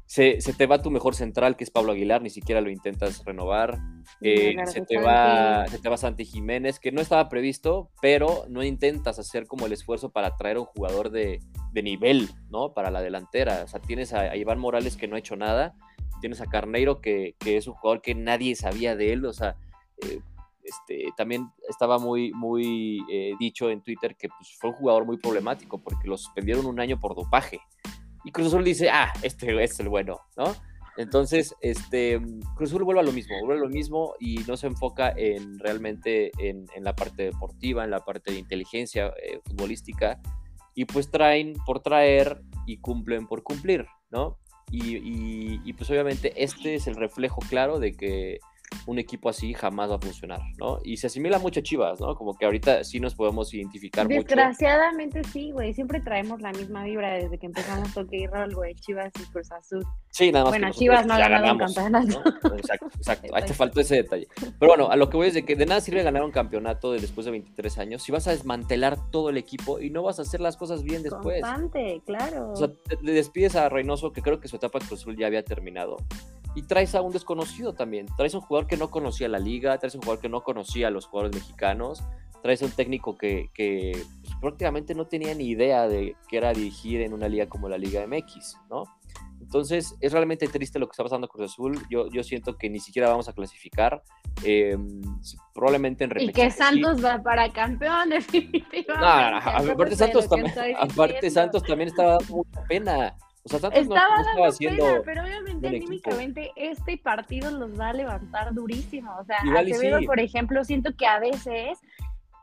se, 0.06 0.40
te 0.40 0.66
va 0.66 0.82
tu 0.82 0.90
mejor 0.90 1.14
central, 1.14 1.56
que 1.56 1.62
es 1.62 1.70
Pablo 1.70 1.92
Aguilar, 1.92 2.20
ni 2.20 2.30
siquiera 2.30 2.60
lo 2.60 2.68
intentas 2.68 3.24
renovar. 3.24 3.78
Eh, 4.20 4.56
se, 4.66 4.80
te 4.80 4.98
va, 4.98 5.68
se 5.68 5.78
te 5.78 5.88
va 5.88 5.96
Santi 5.96 6.24
Jiménez, 6.24 6.80
que 6.80 6.90
no 6.90 7.00
estaba 7.00 7.28
previsto, 7.28 7.90
pero 8.02 8.44
no 8.48 8.64
intentas 8.64 9.20
hacer 9.20 9.46
como 9.46 9.66
el 9.66 9.72
esfuerzo 9.72 10.10
para 10.10 10.34
traer 10.34 10.56
a 10.56 10.60
un 10.60 10.66
jugador 10.66 11.10
de, 11.10 11.40
nivel, 11.72 12.28
¿no? 12.50 12.74
Para 12.74 12.90
la 12.90 13.02
delantera. 13.02 13.62
O 13.62 13.68
sea, 13.68 13.80
tienes 13.80 14.12
a, 14.12 14.36
Iván 14.36 14.58
Morales 14.58 14.96
que 14.96 15.06
no 15.06 15.14
ha 15.14 15.20
hecho 15.20 15.36
nada, 15.36 15.76
tienes 16.20 16.40
a 16.40 16.46
Carneiro 16.46 17.00
que, 17.00 17.36
es 17.46 17.68
un 17.68 17.74
jugador 17.74 18.02
que 18.02 18.16
nadie 18.16 18.56
sabía 18.56 18.96
de 18.96 19.12
él, 19.12 19.24
o 19.24 19.32
sea, 19.32 19.54
eh, 20.02 20.18
este, 20.64 21.04
también 21.16 21.52
estaba 21.68 21.98
muy, 22.00 22.32
muy 22.32 23.00
eh, 23.12 23.34
dicho 23.38 23.70
en 23.70 23.80
Twitter 23.80 24.16
que 24.16 24.28
pues, 24.28 24.56
fue 24.58 24.70
un 24.70 24.76
jugador 24.76 25.04
muy 25.04 25.18
problemático 25.18 25.78
porque 25.78 26.08
lo 26.08 26.18
suspendieron 26.18 26.66
un 26.66 26.80
año 26.80 26.98
por 26.98 27.14
dopaje. 27.14 27.60
Y 28.24 28.32
Cruz 28.32 28.48
Azul 28.48 28.64
dice, 28.64 28.90
ah, 28.90 29.12
este 29.22 29.62
es 29.62 29.80
el 29.80 29.88
bueno, 29.88 30.20
¿no? 30.36 30.54
Entonces, 30.96 31.54
este, 31.60 32.20
Cruz 32.56 32.70
Azul 32.70 32.84
vuelve 32.84 33.00
a 33.00 33.04
lo 33.04 33.12
mismo, 33.12 33.34
vuelve 33.40 33.62
a 33.62 33.64
lo 33.64 33.70
mismo 33.70 34.14
y 34.20 34.38
no 34.46 34.56
se 34.56 34.66
enfoca 34.66 35.12
en 35.16 35.58
realmente 35.58 36.30
en, 36.38 36.66
la 36.80 36.94
parte 36.94 37.22
deportiva, 37.22 37.84
en 37.84 37.90
la 37.90 38.00
parte 38.00 38.32
de 38.32 38.38
inteligencia 38.38 39.12
eh, 39.22 39.40
futbolística, 39.46 40.20
y 40.74 40.84
pues 40.84 41.10
traen 41.10 41.54
por 41.64 41.80
traer 41.80 42.42
y 42.66 42.78
cumplen 42.78 43.26
por 43.26 43.42
cumplir, 43.42 43.86
¿no? 44.10 44.38
Y, 44.70 44.98
y, 45.64 45.72
pues 45.72 45.90
obviamente 45.90 46.32
este 46.36 46.76
es 46.76 46.86
el 46.86 46.94
reflejo 46.94 47.40
claro 47.48 47.80
de 47.80 47.92
que 47.92 48.38
un 48.86 48.98
equipo 48.98 49.28
así 49.28 49.54
jamás 49.54 49.90
va 49.90 49.96
a 49.96 49.98
funcionar, 49.98 50.40
¿no? 50.58 50.78
Y 50.84 50.96
se 50.96 51.06
asimila 51.06 51.38
mucho 51.38 51.60
a 51.60 51.62
Chivas, 51.62 52.00
¿no? 52.00 52.14
Como 52.14 52.34
que 52.34 52.44
ahorita 52.44 52.84
sí 52.84 53.00
nos 53.00 53.14
podemos 53.14 53.52
identificar 53.54 54.06
Desgraciadamente 54.08 55.22
sí, 55.24 55.50
güey. 55.52 55.74
Siempre 55.74 56.00
traemos 56.00 56.40
la 56.40 56.52
misma 56.52 56.84
vibra 56.84 57.14
desde 57.14 57.38
que 57.38 57.46
empezamos 57.46 57.92
toque 57.94 58.18
y 58.18 58.26
rol, 58.26 58.54
güey. 58.54 58.74
Chivas 58.74 59.12
y 59.20 59.24
Cruz 59.32 59.50
Azul. 59.52 59.84
Sí, 60.10 60.32
nada 60.32 60.46
más. 60.46 60.52
Bueno, 60.52 60.70
Chivas 60.72 61.06
no 61.06 61.14
ha 61.14 61.18
ganado 61.18 61.52
un 61.52 61.58
campeonato. 61.58 62.22
Exacto, 62.56 62.86
exacto. 62.96 63.34
Ahí 63.34 63.44
te 63.44 63.54
faltó 63.54 63.80
ese 63.80 63.96
detalle. 63.96 64.28
Pero 64.58 64.70
bueno, 64.70 64.90
a 64.90 64.96
lo 64.96 65.10
que 65.10 65.16
voy 65.16 65.28
es 65.28 65.34
de 65.34 65.44
que 65.44 65.56
de 65.56 65.66
nada 65.66 65.80
sirve 65.80 66.02
ganar 66.02 66.22
un 66.22 66.32
campeonato 66.32 66.92
después 66.92 67.24
de 67.24 67.32
23 67.32 67.78
años 67.78 68.02
si 68.02 68.12
vas 68.12 68.26
a 68.26 68.30
desmantelar 68.30 69.10
todo 69.10 69.30
el 69.30 69.36
equipo 69.36 69.80
y 69.80 69.90
no 69.90 70.02
vas 70.02 70.18
a 70.18 70.22
hacer 70.22 70.40
las 70.40 70.56
cosas 70.56 70.82
bien 70.82 71.02
después. 71.02 71.42
Constante, 71.42 72.02
claro. 72.04 72.52
O 72.52 72.56
sea, 72.56 72.70
le 73.02 73.12
despides 73.12 73.56
a 73.56 73.68
Reynoso, 73.68 74.12
que 74.12 74.22
creo 74.22 74.40
que 74.40 74.48
su 74.48 74.56
etapa 74.56 74.78
Cruz 74.78 75.00
Azul 75.00 75.16
ya 75.16 75.26
había 75.26 75.44
terminado 75.44 75.96
y 76.54 76.62
traes 76.62 76.94
a 76.94 77.02
un 77.02 77.12
desconocido 77.12 77.74
también. 77.74 78.06
Traes 78.16 78.34
a 78.34 78.38
un 78.38 78.44
jugador 78.44 78.66
que 78.66 78.76
no 78.76 78.90
conocía 78.90 79.28
la 79.28 79.38
liga, 79.38 79.78
traes 79.78 79.94
a 79.94 79.98
un 79.98 80.02
jugador 80.02 80.20
que 80.20 80.28
no 80.28 80.42
conocía 80.42 80.88
a 80.88 80.90
los 80.90 81.06
jugadores 81.06 81.34
mexicanos, 81.34 82.02
traes 82.42 82.62
a 82.62 82.66
un 82.66 82.72
técnico 82.72 83.16
que, 83.16 83.50
pues, 83.54 84.34
prácticamente 84.40 84.94
no 84.94 85.06
tenía 85.06 85.34
ni 85.34 85.48
idea 85.48 85.88
de 85.88 86.16
qué 86.28 86.38
era 86.38 86.52
dirigir 86.52 87.02
en 87.02 87.12
una 87.12 87.28
liga 87.28 87.48
como 87.48 87.68
la 87.68 87.78
Liga 87.78 88.06
MX, 88.06 88.56
¿no? 88.68 88.84
Entonces, 89.40 89.96
es 90.00 90.12
realmente 90.12 90.46
triste 90.48 90.78
lo 90.78 90.86
que 90.86 90.92
está 90.92 91.02
pasando 91.02 91.26
con 91.26 91.38
Cruz 91.38 91.52
Azul. 91.52 91.78
Yo, 91.88 92.08
yo 92.10 92.22
siento 92.22 92.56
que 92.56 92.68
ni 92.68 92.78
siquiera 92.78 93.08
vamos 93.08 93.28
a 93.28 93.32
clasificar. 93.32 94.02
Em, 94.44 95.00
probablemente 95.54 96.04
en 96.04 96.20
Y 96.20 96.32
que 96.32 96.50
Santos 96.50 97.04
va 97.04 97.22
para 97.22 97.50
campeón, 97.50 98.10
definitivamente. 98.10 98.86
No, 98.88 99.72
aparte, 99.72 99.96
Santos 99.96 100.28
también, 100.28 100.54
aparte 100.78 101.30
Santos 101.30 101.62
también 101.64 101.88
estaba 101.88 102.18
dando 102.18 102.36
mucha 102.36 102.62
pena. 102.68 103.16
O 103.42 103.48
sea, 103.48 103.58
Santos 103.58 103.80
estaba 103.80 104.18
no, 104.18 104.42
dando 104.42 104.56
pena, 104.58 105.02
pero 105.04 105.22
obviamente 105.22 105.68
anímicamente 105.68 106.52
este 106.56 106.98
partido 106.98 107.50
los 107.50 107.78
va 107.78 107.88
a 107.88 107.92
levantar 107.94 108.52
durísimo. 108.52 109.16
O 109.18 109.24
sea, 109.24 109.38
Acevedo, 109.38 110.00
por 110.04 110.20
ejemplo, 110.20 110.62
siento 110.62 110.94
que 110.94 111.06
a 111.06 111.18
veces, 111.18 111.78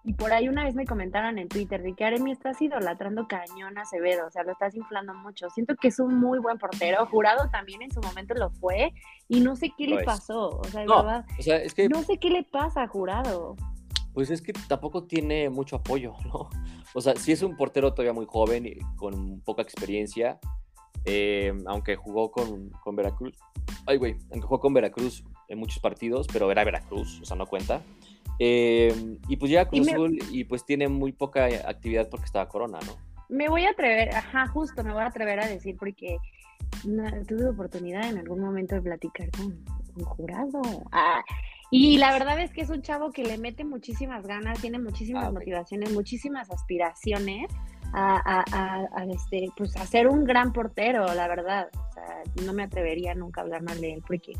y 0.03 0.13
por 0.13 0.33
ahí 0.33 0.49
una 0.49 0.63
vez 0.63 0.73
me 0.73 0.87
comentaron 0.87 1.37
en 1.37 1.49
Twitter 1.49 1.83
de 1.83 1.93
que 1.93 2.03
Aremi 2.03 2.31
estás 2.31 2.59
idolatrando 2.63 3.27
cañón 3.27 3.77
a 3.77 3.81
Acevedo, 3.81 4.25
o 4.25 4.31
sea, 4.31 4.41
lo 4.41 4.53
estás 4.53 4.73
inflando 4.73 5.13
mucho. 5.13 5.51
Siento 5.51 5.75
que 5.75 5.89
es 5.89 5.99
un 5.99 6.19
muy 6.19 6.39
buen 6.39 6.57
portero. 6.57 7.05
Jurado 7.05 7.47
también 7.51 7.83
en 7.83 7.91
su 7.91 8.01
momento 8.01 8.33
lo 8.33 8.49
fue, 8.49 8.91
y 9.27 9.39
no 9.41 9.55
sé 9.55 9.71
qué 9.77 9.85
le 9.85 10.03
pasó. 10.03 10.49
O 10.49 10.63
sea, 10.63 10.81
de 10.81 10.87
verdad, 10.87 11.25
o 11.37 11.41
sea, 11.43 11.57
es 11.57 11.75
que... 11.75 11.89
no 11.89 12.01
sé 12.01 12.17
qué 12.17 12.31
le 12.31 12.43
pasa 12.43 12.81
a 12.81 12.87
Jurado 12.87 13.55
pues 14.17 14.31
es 14.31 14.41
que 14.41 14.51
tampoco 14.51 15.03
tiene 15.03 15.47
mucho 15.51 15.75
apoyo, 15.75 16.15
¿no? 16.25 16.49
O 16.95 17.01
sea, 17.01 17.15
si 17.15 17.33
es 17.33 17.43
un 17.43 17.55
portero 17.55 17.93
todavía 17.93 18.13
muy 18.13 18.25
joven 18.27 18.65
y 18.65 18.79
con 18.95 19.41
poca 19.41 19.61
experiencia, 19.61 20.39
eh, 21.09 21.53
aunque 21.67 21.95
jugó 21.95 22.29
con, 22.31 22.69
Veracruz. 22.95 23.33
Ay, 23.85 23.97
güey, 23.97 24.17
aunque 24.29 24.45
jugó 24.45 24.59
con 24.59 24.73
Veracruz 24.73 25.23
en 25.47 25.57
muchos 25.57 25.79
partidos, 25.79 26.27
pero 26.31 26.51
era 26.51 26.65
Veracruz, 26.65 27.21
o 27.21 27.25
sea, 27.25 27.37
no 27.37 27.45
cuenta. 27.45 27.81
Eh, 28.39 28.93
y 29.29 29.37
pues 29.37 29.49
llega 29.49 29.69
Cruz 29.69 29.87
Azul 29.87 30.19
y 30.31 30.43
pues 30.43 30.65
tiene 30.65 30.89
muy 30.89 31.13
poca 31.13 31.45
actividad 31.45 32.09
porque 32.09 32.25
estaba 32.25 32.49
Corona, 32.49 32.79
¿no? 32.85 32.93
Me 33.29 33.47
voy 33.47 33.65
a 33.65 33.71
atrever, 33.71 34.13
ajá, 34.13 34.47
justo, 34.47 34.83
me 34.83 34.91
voy 34.91 35.01
a 35.01 35.07
atrever 35.07 35.39
a 35.39 35.47
decir 35.47 35.77
porque 35.77 36.17
tuve 37.27 37.47
oportunidad 37.47 38.09
en 38.09 38.17
algún 38.17 38.41
momento 38.41 38.75
de 38.75 38.81
platicar 38.81 39.31
con 39.31 39.65
un 39.95 40.03
jurado. 40.03 40.61
Ah, 40.91 41.23
y 41.71 41.97
la 41.97 42.11
verdad 42.11 42.39
es 42.41 42.51
que 42.51 42.61
es 42.61 42.69
un 42.69 42.81
chavo 42.81 43.11
que 43.11 43.23
le 43.23 43.37
mete 43.37 43.63
muchísimas 43.63 44.27
ganas, 44.27 44.59
tiene 44.59 44.77
muchísimas 44.77 45.25
ah, 45.25 45.31
motivaciones, 45.31 45.93
muchísimas 45.93 46.51
aspiraciones 46.51 47.47
a, 47.93 48.43
a, 48.95 49.05
este, 49.05 49.49
pues 49.55 49.75
a 49.77 49.85
ser 49.85 50.07
un 50.07 50.23
gran 50.23 50.53
portero, 50.53 51.13
la 51.13 51.27
verdad. 51.27 51.69
O 51.73 51.93
sea, 51.93 52.23
no 52.45 52.53
me 52.53 52.63
atrevería 52.63 53.15
nunca 53.15 53.41
a 53.41 53.43
hablar 53.43 53.63
mal 53.63 53.79
de 53.81 53.93
él 53.93 54.03
porque 54.07 54.33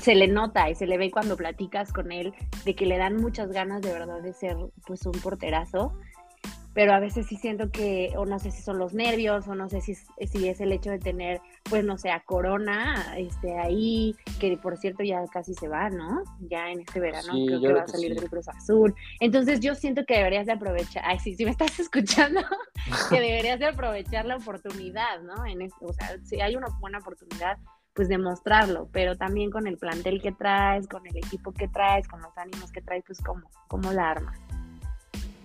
se 0.00 0.14
le 0.14 0.28
nota 0.28 0.68
y 0.68 0.74
se 0.74 0.86
le 0.86 0.98
ve 0.98 1.10
cuando 1.10 1.36
platicas 1.36 1.92
con 1.92 2.12
él 2.12 2.34
de 2.64 2.74
que 2.74 2.86
le 2.86 2.98
dan 2.98 3.16
muchas 3.16 3.50
ganas 3.50 3.80
de 3.80 3.92
verdad 3.92 4.20
de 4.20 4.32
ser 4.32 4.56
pues 4.86 5.06
un 5.06 5.12
porterazo 5.12 5.94
pero 6.74 6.92
a 6.92 7.00
veces 7.00 7.26
sí 7.26 7.36
siento 7.36 7.70
que, 7.70 8.12
o 8.16 8.26
no 8.26 8.38
sé 8.38 8.50
si 8.50 8.62
son 8.62 8.78
los 8.78 8.94
nervios, 8.94 9.48
o 9.48 9.54
no 9.54 9.68
sé 9.68 9.80
si, 9.80 9.94
si 9.94 10.48
es 10.48 10.60
el 10.60 10.72
hecho 10.72 10.90
de 10.90 10.98
tener, 10.98 11.40
pues 11.64 11.84
no 11.84 11.98
sé, 11.98 12.10
a 12.10 12.20
Corona 12.20 13.14
este, 13.16 13.58
ahí, 13.58 14.14
que 14.38 14.56
por 14.56 14.76
cierto 14.76 15.02
ya 15.02 15.24
casi 15.32 15.54
se 15.54 15.68
va, 15.68 15.90
¿no? 15.90 16.22
Ya 16.40 16.70
en 16.70 16.80
este 16.80 17.00
verano 17.00 17.32
creo 17.46 17.60
que 17.60 17.72
va 17.72 17.82
a 17.82 17.88
salir 17.88 18.14
del 18.14 18.30
Cruz 18.30 18.48
Azul. 18.48 18.94
Entonces 19.18 19.60
yo 19.60 19.74
siento 19.74 20.04
que 20.04 20.18
deberías 20.18 20.46
de 20.46 20.52
aprovechar, 20.52 21.02
ay, 21.06 21.18
sí, 21.18 21.34
si 21.34 21.44
me 21.44 21.50
estás 21.50 21.78
escuchando, 21.80 22.40
que 23.08 23.20
deberías 23.20 23.58
de 23.58 23.66
aprovechar 23.66 24.26
la 24.26 24.36
oportunidad, 24.36 25.20
¿no? 25.22 25.44
En 25.46 25.62
esto, 25.62 25.86
o 25.86 25.92
sea, 25.92 26.18
si 26.24 26.40
hay 26.40 26.56
una 26.56 26.68
buena 26.80 26.98
oportunidad, 26.98 27.58
pues 27.94 28.08
demostrarlo, 28.08 28.88
pero 28.92 29.16
también 29.16 29.50
con 29.50 29.66
el 29.66 29.76
plantel 29.76 30.22
que 30.22 30.32
traes, 30.32 30.86
con 30.86 31.06
el 31.06 31.16
equipo 31.16 31.52
que 31.52 31.68
traes, 31.68 32.06
con 32.06 32.22
los 32.22 32.36
ánimos 32.38 32.70
que 32.70 32.80
traes, 32.80 33.04
pues 33.06 33.20
como, 33.20 33.50
como 33.68 33.92
la 33.92 34.10
arma. 34.10 34.32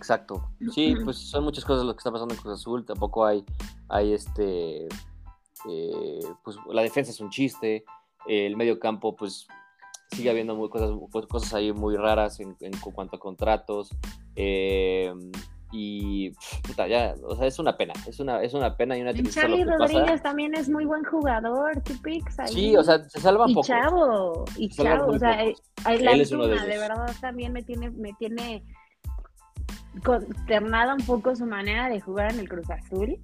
Exacto. 0.05 0.51
Sí, 0.71 0.95
pues 1.03 1.17
son 1.17 1.43
muchas 1.43 1.65
cosas 1.65 1.83
lo 1.83 1.95
que 1.95 1.97
está 1.97 2.11
pasando 2.11 2.35
en 2.35 2.39
Cruz 2.39 2.53
Azul. 2.53 2.85
Tampoco 2.85 3.25
hay, 3.25 3.43
hay 3.89 4.13
este, 4.13 4.85
eh, 5.67 6.19
pues 6.43 6.57
la 6.69 6.83
defensa 6.83 7.09
es 7.09 7.19
un 7.19 7.31
chiste. 7.31 7.83
el 8.27 8.55
medio 8.55 8.79
campo, 8.79 9.15
pues 9.15 9.47
sigue 10.11 10.29
habiendo 10.29 10.55
muy 10.55 10.69
cosas, 10.69 10.91
pues, 11.11 11.25
cosas 11.25 11.55
ahí 11.55 11.73
muy 11.73 11.97
raras 11.97 12.39
en, 12.39 12.55
cuanto 12.93 13.15
a 13.15 13.19
contratos. 13.19 13.89
Eh, 14.35 15.11
y 15.71 16.29
puta, 16.67 16.87
ya, 16.87 17.15
o 17.23 17.35
sea, 17.35 17.47
es 17.47 17.57
una 17.57 17.75
pena, 17.75 17.93
es 18.07 18.19
una, 18.19 18.43
es 18.43 18.53
una 18.53 18.77
pena 18.77 18.95
y 18.95 19.01
una 19.01 19.11
tristeza. 19.11 19.41
Charlie 19.41 19.63
Rodríguez 19.63 20.21
también 20.21 20.53
es 20.53 20.69
muy 20.69 20.85
buen 20.85 21.03
jugador, 21.03 21.81
Tipix. 21.81 22.37
Sí, 22.45 22.77
o 22.77 22.83
sea, 22.83 23.03
se 23.09 23.19
salva 23.19 23.47
poco. 23.47 23.63
Chavo, 23.63 24.45
y 24.55 24.69
Chavo, 24.69 25.13
o 25.13 25.17
sea, 25.17 25.43
eh, 25.43 25.55
la 25.83 26.11
de, 26.11 26.25
de 26.25 26.77
verdad 26.77 27.11
también 27.19 27.51
me 27.51 27.63
tiene, 27.63 27.89
me 27.89 28.13
tiene 28.13 28.63
consternada 30.03 30.95
un 30.95 31.05
poco 31.05 31.35
su 31.35 31.45
manera 31.45 31.89
de 31.89 31.99
jugar 31.99 32.31
en 32.33 32.39
el 32.39 32.49
Cruz 32.49 32.69
Azul 32.69 33.19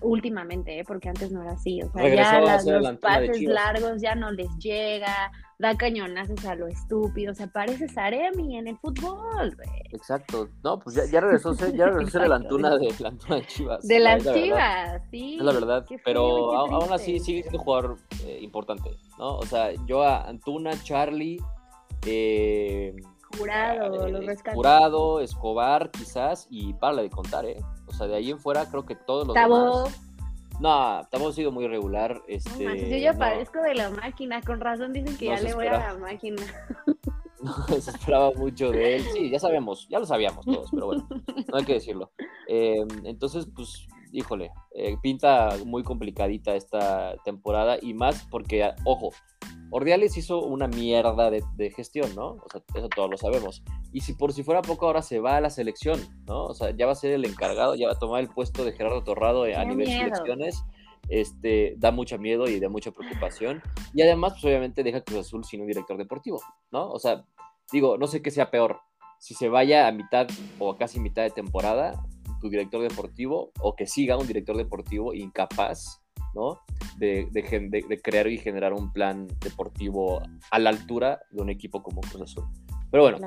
últimamente, 0.00 0.78
¿eh? 0.78 0.84
porque 0.84 1.08
antes 1.08 1.30
no 1.30 1.42
era 1.42 1.52
así. 1.52 1.82
O 1.82 1.90
sea, 1.92 2.08
ya 2.08 2.40
los 2.80 2.98
pases 2.98 3.42
largos 3.42 4.00
ya 4.00 4.14
no 4.14 4.30
les 4.30 4.48
llega, 4.58 5.32
da 5.58 5.76
cañonazos 5.76 6.44
a 6.44 6.54
lo 6.54 6.68
estúpido. 6.68 7.32
O 7.32 7.34
sea, 7.34 7.46
parece 7.48 7.88
Saremi 7.88 8.58
en 8.58 8.68
el 8.68 8.78
fútbol, 8.78 9.56
Exacto. 9.92 10.48
No, 10.62 10.78
pues 10.78 10.96
ya, 10.96 11.04
ya 11.06 11.20
regresó, 11.20 11.54
ya 11.54 11.86
regresó 11.86 12.18
ser 12.18 12.28
la 12.28 12.36
antuna 12.36 12.76
de, 12.76 12.94
la 12.98 13.08
antuna 13.08 13.36
de 13.36 13.46
Chivas. 13.46 13.86
De 13.86 13.98
las 13.98 14.22
Chivas, 14.22 15.02
sí. 15.10 15.36
Es 15.38 15.44
la 15.44 15.52
verdad. 15.52 15.86
pero 16.04 16.56
aún 16.56 16.92
así 16.92 17.18
sigue 17.18 17.42
siendo 17.42 17.58
un 17.58 17.64
jugador 17.64 17.98
eh, 18.24 18.38
importante, 18.40 18.90
¿no? 19.18 19.36
O 19.36 19.46
sea, 19.46 19.72
yo 19.86 20.02
a 20.02 20.28
Antuna, 20.28 20.70
Charlie, 20.82 21.40
eh 22.06 22.94
Jurado, 23.38 24.08
los 24.08 24.42
Jurado, 24.54 25.20
Escobar, 25.20 25.90
quizás, 25.90 26.46
y 26.50 26.74
para 26.74 27.02
de 27.02 27.10
contar, 27.10 27.46
¿eh? 27.46 27.60
O 27.86 27.92
sea, 27.92 28.06
de 28.06 28.16
ahí 28.16 28.30
en 28.30 28.38
fuera 28.38 28.66
creo 28.66 28.84
que 28.84 28.94
todos 28.94 29.26
los 29.26 29.34
Tabo. 29.34 29.84
demás... 29.84 30.00
No, 30.60 31.00
Tabo 31.10 31.28
ha 31.28 31.32
sido 31.32 31.50
muy 31.50 31.66
regular. 31.66 32.20
Este, 32.28 32.64
no, 32.64 32.74
yo 32.74 32.96
ya 32.96 33.14
parezco 33.14 33.62
de 33.62 33.74
la 33.74 33.90
máquina, 33.90 34.42
con 34.42 34.60
razón 34.60 34.92
dicen 34.92 35.16
que 35.16 35.26
ya 35.26 35.40
le 35.40 35.54
voy 35.54 35.66
a 35.66 35.78
la 35.78 35.94
máquina. 35.98 36.42
No, 37.42 37.54
se 37.68 37.90
esperaba 37.90 38.32
mucho 38.32 38.70
de 38.70 38.96
él. 38.96 39.04
Sí, 39.14 39.30
ya 39.30 39.38
sabíamos, 39.38 39.88
ya 39.88 39.98
lo 39.98 40.04
sabíamos 40.04 40.44
todos, 40.44 40.70
pero 40.70 40.84
bueno, 40.84 41.08
no 41.48 41.56
hay 41.56 41.64
que 41.64 41.72
decirlo. 41.72 42.12
Em, 42.46 42.86
entonces, 43.04 43.46
pues, 43.56 43.88
híjole, 44.12 44.52
eh, 44.74 44.96
pinta 45.02 45.56
muy 45.64 45.82
complicadita 45.82 46.54
esta 46.54 47.16
temporada 47.24 47.78
y 47.80 47.94
más 47.94 48.26
porque, 48.30 48.70
ojo, 48.84 49.10
Ordiales 49.70 50.16
hizo 50.16 50.42
una 50.42 50.66
mierda 50.66 51.30
de, 51.30 51.70
gestión, 51.70 52.14
¿no? 52.16 52.30
O 52.30 52.44
sea, 52.50 52.60
eso 52.74 52.88
todos 52.88 53.10
lo 53.10 53.16
sabemos. 53.16 53.62
Y 53.92 54.00
si 54.00 54.14
por 54.14 54.32
si 54.32 54.42
fuera 54.42 54.62
poco 54.62 54.86
ahora 54.86 55.02
se 55.02 55.20
va 55.20 55.36
a 55.36 55.40
la 55.40 55.50
selección, 55.50 56.00
¿no? 56.26 56.46
O 56.46 56.54
sea, 56.54 56.70
ya 56.70 56.86
va 56.86 56.92
a 56.92 56.96
ser 56.96 57.12
el 57.12 57.24
encargado, 57.24 57.76
ya 57.76 57.86
va 57.86 57.92
a 57.92 57.98
tomar 57.98 58.20
el 58.20 58.28
puesto 58.28 58.64
de 58.64 58.72
Gerardo 58.72 59.04
Torrado 59.04 59.44
a 59.44 59.64
nivel 59.64 59.86
de 59.86 59.92
selecciones. 59.92 60.64
este, 61.08 61.74
da 61.78 61.90
mucho 61.92 62.18
miedo 62.18 62.48
y 62.48 62.60
da 62.60 62.68
mucha 62.68 62.90
preocupación. 62.90 63.62
Y 63.94 64.02
además, 64.02 64.32
pues 64.32 64.44
obviamente 64.44 64.82
deja 64.82 65.02
Cruz 65.02 65.20
Azul 65.20 65.44
sin 65.44 65.60
un 65.60 65.66
director 65.68 65.96
deportivo, 65.96 66.40
¿no? 66.72 66.90
O 66.90 66.98
sea, 66.98 67.24
digo, 67.72 67.96
no 67.96 68.06
sé 68.06 68.22
qué 68.22 68.30
sea 68.30 68.50
peor, 68.50 68.80
si 69.18 69.34
se 69.34 69.48
vaya 69.48 69.86
a 69.86 69.92
mitad 69.92 70.26
o 70.58 70.72
a 70.72 70.78
casi 70.78 70.98
mitad 70.98 71.22
de 71.22 71.30
temporada 71.30 72.02
tu 72.40 72.48
director 72.48 72.82
deportivo 72.82 73.52
o 73.60 73.76
que 73.76 73.86
siga 73.86 74.16
un 74.16 74.26
director 74.26 74.56
deportivo 74.56 75.14
incapaz, 75.14 76.00
¿no? 76.34 76.60
De, 76.98 77.28
de, 77.30 78.00
crear 78.02 78.26
y 78.28 78.38
generar 78.38 78.72
un 78.72 78.92
plan 78.92 79.26
deportivo 79.40 80.22
a 80.50 80.58
la 80.58 80.70
altura 80.70 81.20
de 81.30 81.42
un 81.42 81.50
equipo 81.50 81.82
como 81.82 82.00
Cruz 82.00 82.22
Azul. 82.22 82.44
Pero 82.90 83.04
bueno, 83.04 83.18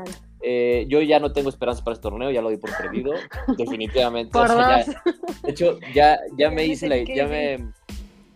eh, 0.41 0.85
yo 0.89 1.01
ya 1.01 1.19
no 1.19 1.31
tengo 1.31 1.49
esperanza 1.49 1.83
para 1.83 1.93
este 1.93 2.03
torneo, 2.03 2.31
ya 2.31 2.41
lo 2.41 2.49
di 2.49 2.57
por 2.57 2.75
perdido, 2.75 3.13
definitivamente. 3.57 4.37
de 4.37 5.51
hecho, 5.51 5.79
ya, 5.93 6.19
ya 6.37 6.51
me 6.51 6.65
hice 6.65 6.87
la... 6.89 6.97
Ya, 7.03 7.27
me, 7.27 7.71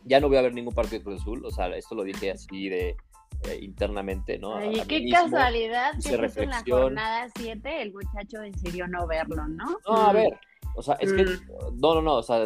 ya 0.05 0.21
no 0.21 0.29
voy 0.29 0.37
a 0.37 0.41
ver 0.41 0.53
ningún 0.53 0.73
partido 0.73 0.99
de 0.99 1.03
Cruz 1.03 1.21
Azul, 1.21 1.45
o 1.45 1.51
sea, 1.51 1.67
esto 1.75 1.95
lo 1.95 2.03
dije 2.03 2.31
así 2.31 2.69
de 2.69 2.95
eh, 3.43 3.59
internamente, 3.61 4.37
¿no? 4.39 4.55
Ay, 4.55 4.81
qué 4.87 5.09
casualidad 5.09 5.93
que 6.03 6.41
en 6.41 6.49
la 6.49 6.63
jornada 6.67 7.27
7 7.35 7.81
el 7.81 7.93
muchacho 7.93 8.39
decidió 8.39 8.87
no 8.87 9.05
verlo, 9.07 9.47
¿no? 9.47 9.77
No, 9.87 9.95
a 9.95 10.11
mm. 10.11 10.15
ver, 10.15 10.39
o 10.75 10.81
sea, 10.81 10.95
es 10.95 11.13
que, 11.13 11.23
mm. 11.23 11.79
no, 11.79 11.95
no, 11.95 12.01
no, 12.01 12.15
o 12.15 12.23
sea, 12.23 12.45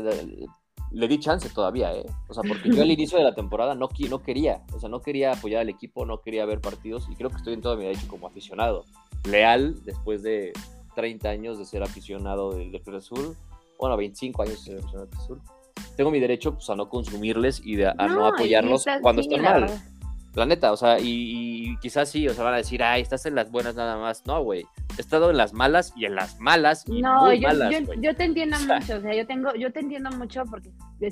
le 0.92 1.08
di 1.08 1.20
chance 1.20 1.50
todavía, 1.50 1.94
¿eh? 1.94 2.06
O 2.28 2.34
sea, 2.34 2.44
porque 2.48 2.70
yo 2.70 2.82
al 2.82 2.92
inicio 2.92 3.18
de 3.18 3.24
la 3.24 3.34
temporada 3.34 3.76
no, 3.76 3.90
no 4.10 4.22
quería, 4.22 4.64
o 4.74 4.80
sea, 4.80 4.90
no 4.90 5.02
quería 5.02 5.32
apoyar 5.32 5.62
al 5.62 5.70
equipo, 5.70 6.06
no 6.06 6.22
quería 6.22 6.46
ver 6.46 6.60
partidos 6.60 7.08
y 7.10 7.16
creo 7.16 7.30
que 7.30 7.38
estoy 7.38 7.54
en 7.54 7.62
todo 7.62 7.78
mi 7.78 7.84
derecho 7.84 8.08
como 8.08 8.28
aficionado. 8.28 8.86
Leal, 9.24 9.84
después 9.86 10.24
de 10.24 10.52
30 10.96 11.30
años 11.30 11.58
de 11.58 11.66
ser 11.66 11.84
aficionado 11.84 12.54
del 12.54 12.72
de 12.72 12.82
Cruz 12.82 13.06
Azul, 13.06 13.36
bueno, 13.80 13.98
25 13.98 14.42
años 14.44 14.56
de 14.56 14.72
ser 14.72 14.78
aficionado 14.80 15.06
del 15.06 15.16
Cruz 15.16 15.24
Azul, 15.24 15.42
tengo 15.96 16.12
mi 16.12 16.20
derecho 16.20 16.54
pues, 16.54 16.70
a 16.70 16.76
no 16.76 16.90
consumirles 16.90 17.62
y 17.64 17.82
a 17.84 17.94
no, 17.94 18.26
apoyarlos 18.26 18.86
cuando 19.02 19.22
están 19.22 19.42
mal. 19.42 19.82
La 20.34 20.46
neta, 20.46 20.72
o 20.72 20.78
sea, 20.78 20.98
y, 21.00 21.76
quizás 21.82 22.10
sí, 22.10 22.28
o 22.28 22.34
sea, 22.34 22.46
van 22.46 22.54
a 22.54 22.58
decir, 22.58 22.82
ay, 22.82 23.02
estás 23.02 23.26
en 23.26 23.36
las 23.36 23.52
buenas 23.52 23.76
nada 23.76 23.98
más. 23.98 24.26
No, 24.26 24.42
güey, 24.44 24.66
he 24.98 25.02
estado 25.02 25.30
en 25.30 25.38
las 25.38 25.54
malas 25.54 25.94
y 25.98 26.06
en 26.06 26.16
las 26.16 26.40
malas 26.40 26.86
y 26.88 27.02
no, 27.02 27.26
muy 27.26 27.42
yo, 27.42 27.50
malas, 27.50 27.72
yo, 27.72 27.94
yo, 27.96 28.16
te 28.16 28.24
entiendo 28.24 28.58
mucho, 28.60 28.96
o 28.96 29.02
sea, 29.02 29.14
yo 29.14 29.28
tengo, 29.28 29.54
yo 29.56 29.74
te 29.74 29.82
entiendo 29.82 30.10
mucho 30.12 30.46
porque 30.46 30.72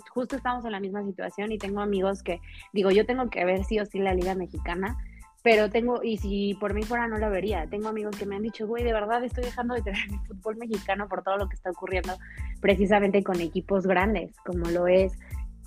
justo 0.09 0.37
estamos 0.37 0.63
en 0.63 0.71
la 0.71 0.79
misma 0.79 1.03
situación 1.03 1.51
y 1.51 1.57
tengo 1.57 1.81
amigos 1.81 2.23
que, 2.23 2.39
digo, 2.71 2.91
yo 2.91 3.05
tengo 3.05 3.29
que 3.29 3.43
ver 3.43 3.65
sí 3.65 3.79
o 3.79 3.85
sí 3.85 3.99
la 3.99 4.13
Liga 4.13 4.35
Mexicana, 4.35 4.97
pero 5.41 5.69
tengo, 5.69 6.03
y 6.03 6.17
si 6.17 6.53
por 6.59 6.73
mí 6.73 6.83
fuera 6.83 7.07
no 7.07 7.17
lo 7.17 7.29
vería, 7.29 7.65
tengo 7.69 7.87
amigos 7.87 8.15
que 8.17 8.25
me 8.25 8.35
han 8.35 8.43
dicho, 8.43 8.67
güey, 8.67 8.83
de 8.83 8.93
verdad 8.93 9.23
estoy 9.23 9.43
dejando 9.45 9.73
de 9.73 9.81
tener 9.81 9.99
el 10.11 10.19
fútbol 10.27 10.57
mexicano 10.57 11.07
por 11.07 11.23
todo 11.23 11.37
lo 11.37 11.47
que 11.47 11.55
está 11.55 11.71
ocurriendo 11.71 12.17
precisamente 12.61 13.23
con 13.23 13.39
equipos 13.39 13.87
grandes, 13.87 14.35
como 14.45 14.69
lo 14.69 14.87
es 14.87 15.13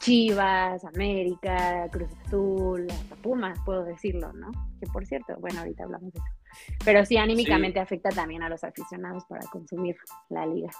Chivas, 0.02 0.84
América, 0.84 1.88
Cruz 1.92 2.10
Azul, 2.26 2.88
hasta 2.90 3.14
Pumas, 3.16 3.56
puedo 3.64 3.84
decirlo, 3.84 4.32
¿no? 4.32 4.50
Que 4.80 4.86
por 4.88 5.06
cierto, 5.06 5.36
bueno, 5.38 5.60
ahorita 5.60 5.84
hablamos 5.84 6.12
de 6.12 6.18
eso. 6.18 6.74
Pero 6.84 7.06
sí, 7.06 7.16
anímicamente 7.16 7.78
afecta 7.78 8.10
también 8.10 8.42
a 8.42 8.48
los 8.48 8.64
aficionados 8.64 9.24
para 9.26 9.46
consumir 9.46 9.96
la 10.28 10.44
liga. 10.44 10.70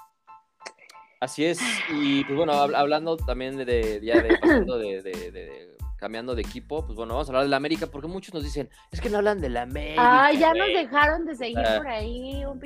Así 1.20 1.44
es, 1.44 1.60
y 1.94 2.24
pues 2.24 2.36
bueno, 2.36 2.52
hablando 2.52 3.16
también 3.16 3.56
de, 3.56 4.00
ya 4.02 4.20
de, 4.20 5.02
de, 5.02 5.30
de, 5.30 5.76
cambiando 5.96 6.34
de 6.34 6.42
equipo, 6.42 6.84
pues 6.84 6.96
bueno, 6.96 7.14
vamos 7.14 7.28
a 7.28 7.30
hablar 7.30 7.44
de 7.44 7.50
la 7.50 7.58
América, 7.58 7.86
porque 7.86 8.08
muchos 8.08 8.34
nos 8.34 8.42
dicen, 8.42 8.68
es 8.90 9.00
que 9.00 9.08
no 9.08 9.18
hablan 9.18 9.40
de 9.40 9.50
la 9.50 9.62
América. 9.62 10.24
Ay, 10.24 10.38
ya 10.38 10.52
nos 10.52 10.66
dejaron 10.66 11.24
de 11.26 11.36
seguir 11.36 11.60
ah. 11.60 11.76
por 11.76 11.86
ahí, 11.86 12.44
un 12.44 12.58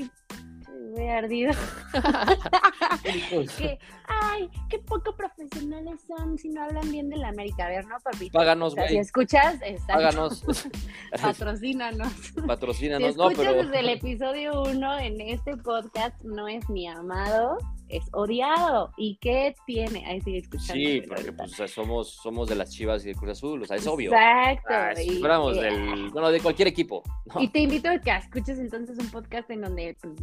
he 0.98 1.10
ardido. 1.10 1.52
que, 3.58 3.78
ay, 4.06 4.48
qué 4.68 4.78
poco 4.78 5.14
profesionales 5.14 6.00
son 6.06 6.38
si 6.38 6.48
no 6.48 6.62
hablan 6.62 6.90
bien 6.90 7.08
de 7.08 7.16
la 7.16 7.28
América. 7.28 7.66
A 7.66 7.68
ver, 7.68 7.86
¿no, 7.86 7.96
papi? 8.00 8.30
Páganos, 8.30 8.74
güey. 8.74 8.88
Si 8.88 8.98
escuchas, 8.98 9.60
Páganos. 9.86 10.44
Patrocínanos. 11.22 12.12
Patrocínanos, 12.46 13.14
si 13.14 13.20
escuchas 13.20 13.54
desde 13.54 13.80
el 13.80 13.88
episodio 13.90 14.62
1 14.62 14.98
en 14.98 15.20
este 15.20 15.56
podcast, 15.56 16.20
no 16.22 16.48
es 16.48 16.68
mi 16.68 16.86
amado, 16.86 17.58
es 17.88 18.04
odiado. 18.12 18.92
¿Y 18.96 19.16
qué 19.20 19.54
tiene? 19.66 20.04
Ahí 20.06 20.20
sigue 20.20 20.38
escuchando. 20.38 20.74
Sí, 20.74 21.02
porque 21.06 21.32
pues, 21.32 21.70
somos, 21.70 22.10
somos 22.10 22.48
de 22.48 22.54
las 22.56 22.70
Chivas 22.70 23.04
y 23.04 23.08
de 23.08 23.14
Cruz 23.14 23.30
Azul, 23.30 23.62
o 23.62 23.66
sea, 23.66 23.76
es 23.76 23.86
obvio. 23.86 24.10
Exacto. 24.12 24.68
Ah, 24.70 24.92
si 24.94 25.18
fuéramos 25.18 25.56
del, 25.56 26.10
bueno, 26.10 26.30
de 26.30 26.40
cualquier 26.40 26.68
equipo. 26.68 27.02
Y 27.38 27.48
te 27.48 27.60
invito 27.60 27.88
a 27.88 27.98
que 27.98 28.10
escuches 28.10 28.58
entonces 28.58 28.98
un 28.98 29.10
podcast 29.10 29.50
en 29.50 29.62
donde 29.62 29.96
pues, 30.00 30.14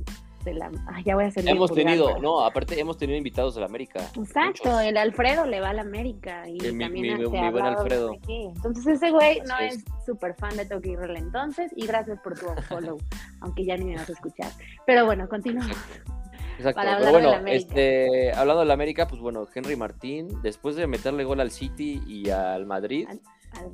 la... 0.52 0.72
ya 1.06 1.16
voy 1.16 1.26
a 1.26 1.28
hacer 1.28 1.48
Hemos 1.48 1.74
tenido, 1.74 2.20
no, 2.20 2.44
aparte 2.46 2.80
hemos 2.80 2.98
tenido 2.98 3.18
invitados 3.18 3.56
de 3.56 3.62
la 3.62 3.68
América. 3.68 4.10
Exacto, 4.18 4.80
el 4.80 4.98
Alfredo 4.98 5.46
le 5.46 5.60
va 5.60 5.70
a 5.70 5.74
la 5.74 5.82
América 5.82 6.50
y 6.50 6.58
también 6.58 6.92
mi, 6.92 7.02
mi 7.02 7.26
buen 7.26 7.66
Alfredo. 7.66 8.18
Entonces 8.28 8.88
ese 8.88 9.12
güey 9.12 9.42
no 9.42 9.58
es 9.60 9.84
súper 10.06 10.34
fan 10.36 10.58
de 10.58 10.66
Toki 10.66 10.96
Roll 10.96 11.16
entonces 11.18 11.72
y 11.76 11.86
gracias 11.86 12.20
por 12.22 12.38
tu 12.38 12.46
follow, 12.70 12.98
aunque 13.42 13.64
ya 13.64 13.78
ni 13.78 13.86
me 13.86 13.96
vas 13.96 14.10
a 14.10 14.14
escuchar. 14.14 14.52
Pero 14.86 15.06
bueno, 15.06 15.30
continuamos. 15.30 15.78
Exacto, 16.58 16.82
pero 17.00 17.12
bueno, 17.12 17.48
este, 17.48 18.32
hablando 18.32 18.62
de 18.62 18.68
la 18.68 18.74
América, 18.74 19.08
pues 19.08 19.22
bueno, 19.22 19.48
Henry 19.54 19.76
Martín, 19.76 20.28
después 20.42 20.76
de 20.76 20.88
meterle 20.88 21.24
gol 21.24 21.40
al 21.40 21.52
City 21.52 22.02
y 22.06 22.30
al 22.30 22.66
Madrid, 22.66 23.08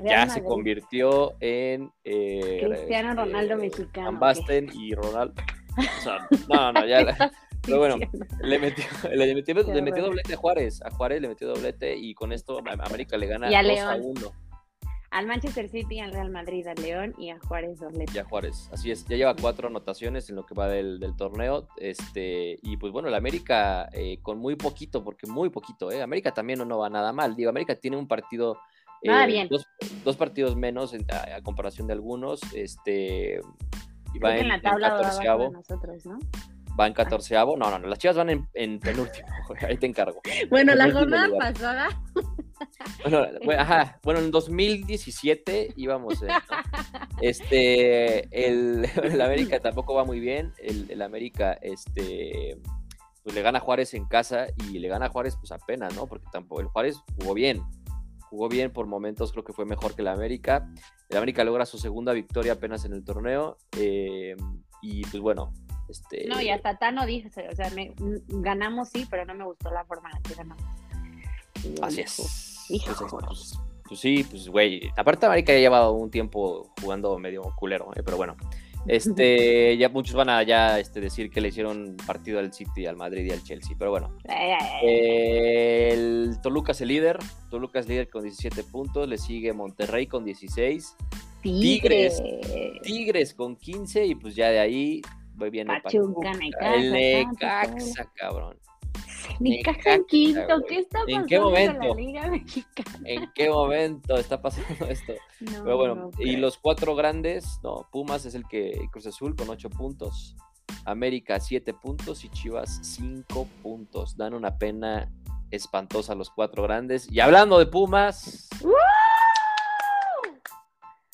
ya 0.03 0.29
se 0.29 0.43
convirtió 0.43 1.33
en 1.39 1.91
eh, 2.03 2.61
Cristiano 2.63 3.13
Ronaldo 3.15 3.55
eh, 3.55 3.57
mexicano. 3.57 4.11
Van 4.11 4.19
Basten 4.19 4.69
y 4.73 4.93
Ronaldo 4.93 5.33
no, 6.49 6.73
no, 6.73 6.85
ya. 6.85 7.31
Pero 7.61 7.77
bueno, 7.77 7.97
le 8.41 8.59
metió, 8.59 8.85
le 9.13 9.35
metió, 9.35 9.53
le 9.55 9.81
metió 9.81 10.03
doblete 10.03 10.33
a 10.33 10.37
Juárez. 10.37 10.81
A 10.83 10.91
Juárez 10.91 11.21
le 11.21 11.27
metió 11.27 11.47
doblete 11.47 11.95
y 11.95 12.13
con 12.13 12.31
esto 12.31 12.59
América 12.79 13.17
le 13.17 13.27
gana 13.27 13.49
2 13.49 13.79
a 13.79 13.95
1. 13.95 14.31
Al 15.11 15.25
Manchester 15.25 15.67
City, 15.69 15.99
al 15.99 16.11
Real 16.11 16.29
Madrid, 16.29 16.67
al 16.67 16.79
León 16.81 17.15
y 17.17 17.31
a 17.31 17.39
Juárez 17.39 17.79
doblete. 17.79 18.11
Y 18.13 18.19
a 18.19 18.25
Juárez, 18.25 18.69
así 18.71 18.91
es. 18.91 19.05
Ya 19.05 19.17
lleva 19.17 19.35
cuatro 19.35 19.67
anotaciones 19.67 20.29
en 20.29 20.35
lo 20.35 20.45
que 20.45 20.53
va 20.53 20.67
del, 20.67 20.99
del 20.99 21.15
torneo. 21.15 21.67
Este, 21.77 22.59
y 22.61 22.77
pues 22.77 22.93
bueno, 22.93 23.07
el 23.07 23.15
América 23.15 23.89
eh, 23.91 24.19
con 24.21 24.37
muy 24.37 24.55
poquito, 24.55 25.03
porque 25.03 25.25
muy 25.25 25.49
poquito, 25.49 25.91
¿eh? 25.91 26.03
América 26.03 26.31
también 26.31 26.59
no, 26.59 26.77
va 26.77 26.91
nada 26.91 27.11
mal. 27.11 27.35
Digo, 27.35 27.49
América 27.49 27.75
tiene 27.75 27.97
un 27.97 28.07
partido. 28.07 28.59
Eh, 29.01 29.47
dos, 29.49 29.65
dos, 30.03 30.17
partidos 30.17 30.55
menos 30.55 30.93
a, 31.09 31.37
a, 31.37 31.41
comparación 31.41 31.87
de 31.87 31.93
algunos. 31.93 32.41
Este, 32.53 33.39
y 34.13 34.19
va 34.19 34.37
en, 34.37 34.47
la 34.47 34.61
tabla 34.61 34.87
en 35.21 35.53
nosotros, 35.53 36.05
¿no? 36.05 36.19
Va 36.79 36.87
en 36.87 36.93
catorceavo. 36.93 37.57
No, 37.57 37.69
no, 37.69 37.79
no, 37.79 37.87
las 37.87 37.99
chivas 37.99 38.17
van 38.17 38.29
en, 38.29 38.47
en 38.53 38.79
penúltimo. 38.79 39.27
Ahí 39.67 39.77
te 39.77 39.85
encargo. 39.85 40.21
Bueno, 40.49 40.75
la 40.75 40.91
jornada 40.91 41.27
pasada. 41.37 41.89
Bueno, 43.03 43.25
ajá, 43.57 43.99
bueno, 44.03 44.19
en 44.19 44.31
2017 44.31 45.73
íbamos. 45.75 46.19
Este, 47.21 48.19
el, 48.31 48.87
el, 49.03 49.21
América 49.21 49.59
tampoco 49.59 49.93
va 49.93 50.05
muy 50.05 50.19
bien. 50.19 50.53
El, 50.57 50.89
el, 50.89 51.01
América, 51.01 51.57
este, 51.61 52.57
pues 53.23 53.35
le 53.35 53.41
gana 53.41 53.59
a 53.59 53.61
Juárez 53.61 53.93
en 53.93 54.05
casa 54.05 54.47
y 54.69 54.79
le 54.79 54.87
gana 54.87 55.07
a 55.07 55.09
Juárez, 55.09 55.35
pues 55.37 55.51
apenas, 55.51 55.95
¿no? 55.95 56.07
Porque 56.07 56.27
tampoco 56.31 56.61
el 56.61 56.67
Juárez 56.67 56.97
jugó 57.19 57.33
bien 57.33 57.61
jugó 58.29 58.49
bien 58.49 58.71
por 58.71 58.85
momentos, 58.85 59.31
creo 59.31 59.43
que 59.43 59.53
fue 59.53 59.65
mejor 59.65 59.95
que 59.95 60.03
la 60.03 60.13
América. 60.13 60.69
El 61.09 61.17
América 61.17 61.43
logra 61.43 61.65
su 61.65 61.77
segunda 61.77 62.13
victoria 62.13 62.53
apenas 62.53 62.85
en 62.85 62.93
el 62.93 63.03
torneo. 63.03 63.57
Eh, 63.77 64.35
y 64.81 65.01
pues 65.03 65.21
bueno, 65.21 65.51
este... 65.89 66.27
No, 66.27 66.39
y 66.41 66.49
hasta 66.49 66.77
Tano 66.77 67.05
dijo, 67.05 67.27
o 67.27 67.55
sea, 67.55 67.71
ganamos 68.27 68.89
sí, 68.89 69.07
pero 69.09 69.25
no 69.25 69.33
me 69.33 69.43
gustó 69.45 69.71
la 69.71 69.83
forma 69.85 70.09
en 70.09 70.15
la 70.15 70.21
que 70.21 70.35
ganamos. 70.35 70.63
Así 71.81 72.01
es. 72.01 72.65
Hijo, 72.69 72.93
pues, 73.09 73.57
pues, 73.87 73.99
sí, 73.99 74.23
pues 74.29 74.47
güey. 74.47 74.91
Aparte 74.95 75.25
América 75.25 75.51
ya 75.51 75.59
llevado 75.59 75.93
un 75.93 76.11
tiempo 76.11 76.71
jugando 76.81 77.17
medio 77.17 77.41
culero, 77.57 77.91
eh, 77.95 78.03
pero 78.03 78.17
bueno. 78.17 78.37
Este, 78.87 79.77
ya 79.77 79.89
muchos 79.89 80.15
van 80.15 80.29
a 80.29 80.41
ya 80.43 80.79
este, 80.79 81.01
decir 81.01 81.29
que 81.29 81.41
le 81.41 81.49
hicieron 81.49 81.97
partido 82.07 82.39
al 82.39 82.53
City, 82.53 82.85
al 82.85 82.95
Madrid 82.95 83.25
y 83.25 83.31
al 83.31 83.43
Chelsea, 83.43 83.75
pero 83.77 83.91
bueno. 83.91 84.15
el 84.81 86.37
Toluca 86.41 86.71
es 86.71 86.81
el 86.81 86.87
líder, 86.87 87.19
Toluca 87.49 87.79
es 87.79 87.87
líder 87.87 88.09
con 88.09 88.23
17 88.23 88.63
puntos, 88.63 89.07
le 89.07 89.17
sigue 89.17 89.53
Monterrey 89.53 90.07
con 90.07 90.25
16. 90.25 90.95
Tigres. 91.41 92.21
Tigres 92.83 93.33
con 93.33 93.55
15 93.55 94.05
y 94.05 94.15
pues 94.15 94.35
ya 94.35 94.49
de 94.49 94.59
ahí 94.59 95.01
voy 95.35 95.49
bien 95.49 95.69
el 95.69 95.81
Pachuca. 95.81 96.31
Necaxa, 96.33 98.11
cabrón. 98.15 98.57
En 99.39 100.05
quinto, 100.05 100.61
¿qué 100.67 100.79
está 100.79 100.99
pasando 100.99 101.21
¿En 101.21 101.25
qué 101.25 101.39
momento? 101.39 101.81
En 101.81 101.89
la 101.89 101.95
Liga 101.95 102.27
Mexicana? 102.27 102.99
¿En 103.05 103.31
qué 103.33 103.49
momento 103.49 104.15
está 104.17 104.41
pasando 104.41 104.85
esto? 104.89 105.13
Pero 105.39 105.77
bueno, 105.77 106.11
y 106.19 106.37
los 106.37 106.57
cuatro 106.57 106.95
grandes, 106.95 107.59
no, 107.63 107.87
Pumas 107.91 108.25
es 108.25 108.35
el 108.35 108.47
que 108.47 108.79
Cruz 108.91 109.07
Azul 109.07 109.35
con 109.35 109.49
ocho 109.49 109.69
puntos, 109.69 110.35
América 110.85 111.39
siete 111.39 111.73
puntos 111.73 112.23
y 112.23 112.29
Chivas 112.29 112.79
cinco 112.83 113.47
puntos. 113.61 114.17
Dan 114.17 114.33
una 114.33 114.57
pena 114.57 115.11
espantosa 115.51 116.13
a 116.13 116.15
los 116.15 116.29
cuatro 116.29 116.63
grandes. 116.63 117.11
Y 117.11 117.19
hablando 117.19 117.59
de 117.59 117.65
Pumas. 117.65 118.49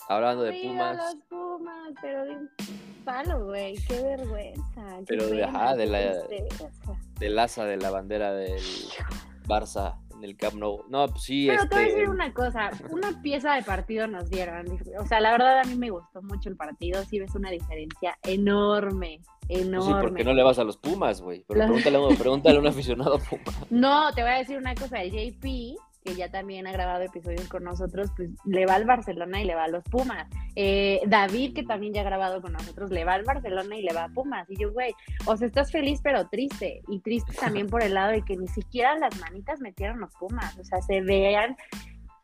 Hablando 0.08 0.43
de 0.43 0.62
Pumas. 0.62 0.97
Los 0.97 1.15
Pumas, 1.30 1.93
pero 2.01 2.25
palo, 3.06 3.46
güey, 3.46 3.76
qué 3.88 4.02
vergüenza. 4.02 5.00
Pero 5.08 5.28
de, 5.28 5.44
ajá, 5.44 5.76
de 5.76 5.86
la 5.86 6.00
del 7.20 7.39
asa 7.39 7.65
de 7.65 7.78
la 7.78 7.91
bandera 7.91 8.34
del 8.34 8.62
Barça 9.48 9.98
en 10.18 10.24
el 10.24 10.36
Camp 10.38 10.56
Nou. 10.56 10.84
No, 10.89 11.08
pues 11.08 11.24
sí, 11.24 11.46
Pero 11.48 11.63
te 11.68 11.76
voy 11.76 11.84
a 11.84 11.88
este, 11.88 11.96
decir 12.00 12.10
una 12.10 12.34
cosa, 12.34 12.72
una 12.89 13.22
pieza 13.22 13.54
de 13.56 13.63
partido 13.63 14.08
nos 14.08 14.30
dieron. 14.30 14.65
O 15.00 15.06
sea, 15.06 15.20
la 15.20 15.32
verdad 15.32 15.60
a 15.60 15.63
mí 15.63 15.76
me 15.76 15.89
gustó 15.89 16.22
mucho 16.22 16.50
el 16.50 16.56
partido, 16.56 17.04
sí 17.06 17.20
ves 17.20 17.36
una 17.36 17.52
diferencia 17.52 18.18
enorme, 18.24 19.22
pues 19.48 19.60
sí, 19.62 19.68
enorme. 19.68 20.02
porque 20.02 20.24
no 20.24 20.34
le 20.34 20.44
vas 20.44 20.58
a 20.60 20.63
los 20.63 20.78
Pumas, 20.78 21.22
güey. 21.22 21.44
Pero 21.48 21.60
Los- 21.60 21.82
pregúntale, 21.84 21.98
a 22.13 22.18
pregúntale 22.18 22.58
a 22.58 22.60
un 22.62 22.68
aficionado 22.68 23.20
Puma. 23.20 23.44
No, 23.70 24.13
te 24.13 24.22
voy 24.22 24.32
a 24.32 24.38
decir 24.38 24.58
una 24.58 24.74
cosa, 24.76 25.02
el 25.02 25.12
JP, 25.12 25.78
que 26.06 26.13
ya 26.13 26.30
también 26.30 26.68
ha 26.68 26.72
grabado 26.72 27.04
episodios 27.04 27.48
con 27.48 27.63
nosotros, 27.63 28.12
pues 28.15 28.30
le 28.46 28.68
va 28.68 28.76
al 28.76 28.86
Barcelona 28.86 29.41
y 29.41 29.46
le 29.46 29.56
va 29.56 29.63
a 29.63 29.68
los 29.68 29.84
Pumas. 29.86 30.28
Eh, 30.56 31.02
David, 31.08 31.56
que 31.56 31.63
también 31.63 31.94
ya 31.94 32.02
ha 32.02 32.06
grabado 32.06 32.44
con 32.44 32.54
nosotros, 32.54 32.91
le 32.91 33.04
va 33.04 33.13
al 33.13 33.24
Barcelona 33.24 33.76
y 33.76 33.82
le 33.82 33.91
va 33.91 34.04
a 34.04 34.10
Pumas. 34.10 34.48
Y 34.50 34.56
yo, 34.56 34.72
güey, 34.72 34.94
o 35.26 35.36
sea, 35.36 35.48
estás 35.48 35.72
feliz 35.72 36.00
pero 36.04 36.28
triste. 36.28 36.84
Y 36.88 37.00
triste 37.00 37.34
también 37.39 37.68
por 37.68 37.82
el 37.82 37.96
lado 37.96 38.12
de 38.12 38.22
que 38.22 38.38
ni 38.38 38.48
siquiera 38.48 38.96
las 39.00 39.20
manitas 39.20 39.60
metieron 39.62 40.00
los 40.00 40.13
Pumas. 40.13 40.56
O 40.60 40.63
sea, 40.63 40.80
se 40.84 41.02
veían, 41.02 41.58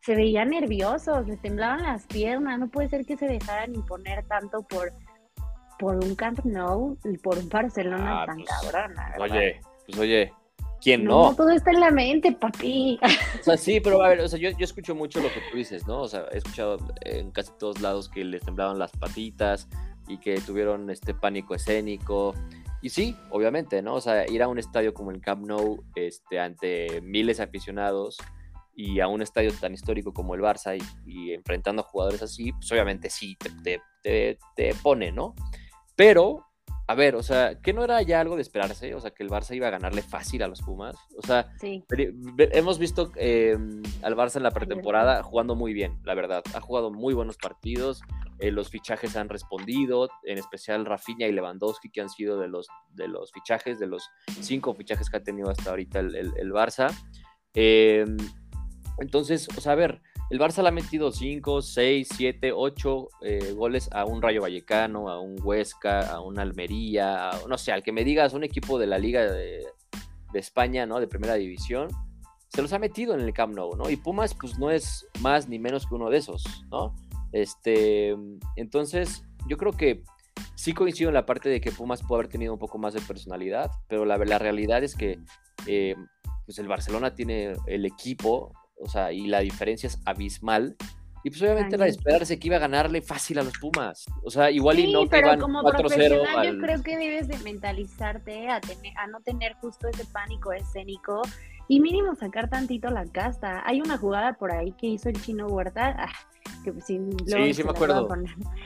se 0.00 0.14
veían 0.14 0.50
nerviosos, 0.50 1.26
les 1.26 1.40
temblaban 1.42 1.82
las 1.82 2.06
piernas. 2.06 2.60
No 2.60 2.68
puede 2.68 2.88
ser 2.88 3.04
que 3.04 3.16
se 3.16 3.26
dejaran 3.26 3.74
imponer 3.74 4.24
tanto 4.26 4.62
por, 4.62 4.92
por 5.80 5.96
un 5.96 6.14
Camp 6.14 6.44
Nou 6.44 6.96
y 7.04 7.18
por 7.18 7.36
un 7.36 7.48
Barcelona 7.48 8.22
Ah, 8.22 8.26
tan 8.26 8.36
pues, 8.36 8.48
cabrón. 8.48 8.94
Oye, 9.18 9.60
pues 9.86 9.98
oye, 9.98 10.32
¿quién 10.82 11.04
No, 11.04 11.30
no? 11.30 11.36
todo 11.36 11.50
está 11.50 11.70
en 11.70 11.80
la 11.80 11.90
mente, 11.90 12.32
papi. 12.32 12.98
O 13.40 13.44
sea, 13.44 13.56
sí, 13.56 13.80
pero 13.80 14.02
a 14.02 14.08
ver, 14.08 14.20
o 14.20 14.28
sea, 14.28 14.38
yo, 14.38 14.50
yo 14.50 14.64
escucho 14.64 14.94
mucho 14.94 15.20
lo 15.20 15.28
que 15.28 15.40
tú 15.50 15.56
dices, 15.56 15.86
¿no? 15.86 16.02
O 16.02 16.08
sea, 16.08 16.26
he 16.32 16.38
escuchado 16.38 16.78
en 17.02 17.30
casi 17.30 17.52
todos 17.58 17.80
lados 17.80 18.08
que 18.08 18.24
les 18.24 18.42
temblaban 18.42 18.78
las 18.78 18.92
patitas 18.92 19.68
y 20.08 20.18
que 20.18 20.40
tuvieron 20.40 20.90
este 20.90 21.14
pánico 21.14 21.54
escénico. 21.54 22.34
Y 22.80 22.90
sí, 22.90 23.16
obviamente, 23.30 23.80
¿no? 23.82 23.94
O 23.94 24.00
sea, 24.00 24.28
ir 24.28 24.42
a 24.42 24.48
un 24.48 24.58
estadio 24.58 24.92
como 24.92 25.12
el 25.12 25.20
Camp 25.20 25.46
Nou 25.46 25.84
este, 25.94 26.40
ante 26.40 27.00
miles 27.00 27.36
de 27.36 27.44
aficionados 27.44 28.18
y 28.74 29.00
a 29.00 29.06
un 29.06 29.22
estadio 29.22 29.52
tan 29.52 29.74
histórico 29.74 30.12
como 30.12 30.34
el 30.34 30.40
Barça 30.40 30.76
y, 30.76 31.10
y 31.10 31.32
enfrentando 31.32 31.82
a 31.82 31.84
jugadores 31.84 32.22
así, 32.22 32.52
pues 32.52 32.72
obviamente 32.72 33.10
sí, 33.10 33.36
te, 33.36 33.50
te, 33.62 33.80
te, 34.02 34.38
te 34.56 34.74
pone, 34.82 35.12
¿no? 35.12 35.34
Pero, 35.94 36.46
a 36.88 36.94
ver, 36.94 37.14
o 37.14 37.22
sea, 37.22 37.60
¿qué 37.60 37.72
no 37.72 37.84
era 37.84 38.02
ya 38.02 38.20
algo 38.20 38.36
de 38.36 38.42
esperarse? 38.42 38.94
O 38.94 39.00
sea, 39.00 39.12
que 39.12 39.22
el 39.22 39.30
Barça 39.30 39.54
iba 39.54 39.68
a 39.68 39.70
ganarle 39.70 40.02
fácil 40.02 40.42
a 40.42 40.48
los 40.48 40.60
Pumas. 40.62 40.96
O 41.16 41.26
sea, 41.26 41.52
Sí, 41.60 41.84
Hemos 42.52 42.78
visto 42.78 43.12
eh, 43.16 43.56
al 44.02 44.16
Barça 44.16 44.36
en 44.36 44.42
la 44.42 44.50
pretemporada 44.50 45.22
jugando 45.22 45.54
muy 45.54 45.72
bien, 45.72 45.98
la 46.04 46.14
verdad. 46.14 46.42
Ha 46.54 46.60
jugado 46.60 46.90
muy 46.90 47.14
buenos 47.14 47.36
partidos. 47.36 48.02
eh, 48.40 48.50
los 48.50 48.68
fichajes 48.70 49.16
han 49.16 49.28
respondido, 49.28 50.08
en 50.24 50.36
especial 50.38 50.84
Rafinha 50.84 51.28
y 51.28 51.32
Lewandowski, 51.32 51.90
que 51.90 52.00
han 52.00 52.08
sido 52.10 52.38
de 52.40 52.48
los, 52.48 52.66
de 52.90 53.06
los 53.08 53.30
fichajes, 53.32 53.78
de 53.78 53.86
los 53.86 54.10
cinco 54.40 54.74
fichajes 54.74 55.08
que 55.08 55.16
ha 55.18 55.22
tenido 55.22 55.48
hasta 55.50 55.70
ahorita 55.70 56.00
el, 56.00 56.16
el- 56.16 56.32
el 56.36 56.52
Barça. 56.52 56.88
Eh, 57.54 58.04
entonces, 58.98 59.48
o 59.56 59.60
sea, 59.60 59.72
a 59.72 59.76
ver, 59.76 60.02
el 60.32 60.40
Barça 60.40 60.62
le 60.62 60.68
ha 60.68 60.72
metido 60.72 61.12
5, 61.12 61.60
6, 61.60 62.08
7, 62.16 62.52
8 62.54 63.08
goles 63.54 63.90
a 63.92 64.06
un 64.06 64.22
Rayo 64.22 64.40
Vallecano, 64.40 65.10
a 65.10 65.20
un 65.20 65.36
Huesca, 65.42 66.10
a 66.10 66.22
un 66.22 66.38
Almería, 66.38 67.32
no 67.46 67.58
sé, 67.58 67.70
al 67.70 67.82
que 67.82 67.92
me 67.92 68.02
digas, 68.02 68.32
un 68.32 68.42
equipo 68.42 68.78
de 68.78 68.86
la 68.86 68.96
Liga 68.96 69.30
de, 69.30 69.62
de 70.32 70.38
España, 70.38 70.86
¿no? 70.86 71.00
De 71.00 71.06
primera 71.06 71.34
división, 71.34 71.88
se 72.48 72.62
los 72.62 72.72
ha 72.72 72.78
metido 72.78 73.12
en 73.12 73.20
el 73.20 73.34
Camp 73.34 73.54
Nou, 73.54 73.76
¿no? 73.76 73.90
Y 73.90 73.96
Pumas, 73.96 74.34
pues 74.34 74.58
no 74.58 74.70
es 74.70 75.06
más 75.20 75.50
ni 75.50 75.58
menos 75.58 75.86
que 75.86 75.96
uno 75.96 76.08
de 76.08 76.16
esos, 76.16 76.64
¿no? 76.70 76.94
Este, 77.32 78.16
entonces, 78.56 79.26
yo 79.46 79.58
creo 79.58 79.72
que 79.72 80.02
sí 80.54 80.72
coincido 80.72 81.10
en 81.10 81.14
la 81.14 81.26
parte 81.26 81.50
de 81.50 81.60
que 81.60 81.72
Pumas 81.72 82.02
puede 82.02 82.20
haber 82.20 82.32
tenido 82.32 82.54
un 82.54 82.58
poco 82.58 82.78
más 82.78 82.94
de 82.94 83.02
personalidad, 83.02 83.70
pero 83.86 84.06
la, 84.06 84.16
la 84.16 84.38
realidad 84.38 84.82
es 84.82 84.96
que 84.96 85.18
eh, 85.66 85.94
pues 86.46 86.58
el 86.58 86.68
Barcelona 86.68 87.14
tiene 87.14 87.52
el 87.66 87.84
equipo, 87.84 88.54
o 88.82 88.88
sea, 88.88 89.12
y 89.12 89.26
la 89.26 89.40
diferencia 89.40 89.86
es 89.86 89.98
abismal. 90.04 90.76
Y 91.24 91.30
pues 91.30 91.40
obviamente 91.42 91.76
era 91.76 91.84
de 91.84 91.92
esperarse 91.92 92.38
que 92.38 92.48
iba 92.48 92.56
a 92.56 92.60
ganarle 92.60 93.00
fácil 93.00 93.38
a 93.38 93.44
los 93.44 93.56
Pumas. 93.58 94.04
O 94.24 94.30
sea, 94.30 94.50
igual 94.50 94.80
y 94.80 94.86
Sí, 94.86 94.92
no 94.92 95.06
pero 95.06 95.38
como 95.38 95.62
4-0 95.62 95.78
profesional 95.78 96.38
al... 96.38 96.52
yo 96.52 96.60
creo 96.60 96.82
que 96.82 96.98
debes 96.98 97.28
de 97.28 97.38
mentalizarte 97.38 98.48
a, 98.48 98.60
tener, 98.60 98.92
a 98.98 99.06
no 99.06 99.20
tener 99.20 99.54
justo 99.54 99.86
ese 99.86 100.04
pánico 100.06 100.52
escénico 100.52 101.22
y 101.68 101.78
mínimo 101.78 102.16
sacar 102.16 102.50
tantito 102.50 102.90
la 102.90 103.06
casta. 103.06 103.62
Hay 103.64 103.80
una 103.80 103.98
jugada 103.98 104.32
por 104.34 104.52
ahí 104.52 104.72
que 104.72 104.88
hizo 104.88 105.08
el 105.08 105.22
chino 105.22 105.46
Huerta, 105.46 105.94
ah, 105.96 106.12
que 106.64 106.72
pues, 106.72 106.86
sí, 106.86 106.98
luego 106.98 107.46
sí 107.46 107.54
se 107.54 107.64
me 107.64 107.70
acuerdo. 107.70 108.08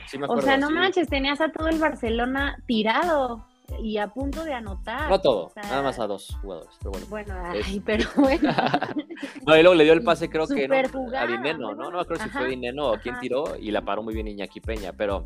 Sí 0.07 0.17
me 0.17 0.23
O 0.23 0.25
acuerdo, 0.25 0.41
sea, 0.41 0.57
no 0.57 0.69
sí. 0.69 0.73
manches, 0.73 1.07
tenías 1.07 1.39
a 1.41 1.51
todo 1.51 1.67
el 1.67 1.77
Barcelona 1.77 2.57
tirado 2.65 3.45
y 3.81 3.97
a 3.97 4.07
punto 4.07 4.43
de 4.43 4.53
anotar. 4.53 5.09
No 5.09 5.15
a 5.15 5.21
todo, 5.21 5.45
O 5.45 5.49
sea, 5.49 5.63
nada 5.63 5.83
más 5.83 5.99
a 5.99 6.07
dos 6.07 6.37
jugadores, 6.41 6.69
pero 6.79 6.91
bueno. 6.91 7.07
Bueno, 7.09 7.53
Es- 7.53 7.67
ay, 7.67 7.79
pero 7.85 8.05
bueno. 8.15 8.49
No, 9.47 9.55
y 9.57 9.61
luego 9.61 9.75
le 9.75 9.83
dio 9.83 9.93
el 9.93 10.03
pase, 10.03 10.29
creo 10.29 10.47
que 10.47 10.67
¿no? 10.67 10.75
Jugada, 10.89 11.23
a 11.23 11.27
Dineno, 11.27 11.73
¿no? 11.73 11.85
No 11.89 11.91
me 11.91 12.01
acuerdo 12.01 12.23
si 12.23 12.29
fue 12.29 12.47
Dineno 12.49 12.91
o 12.91 12.97
quién 12.99 13.15
ajá. 13.15 13.21
tiró 13.21 13.55
y 13.59 13.71
la 13.71 13.83
paró 13.83 14.03
muy 14.03 14.13
bien 14.13 14.27
Iñaki 14.27 14.61
Peña, 14.61 14.93
pero 14.93 15.25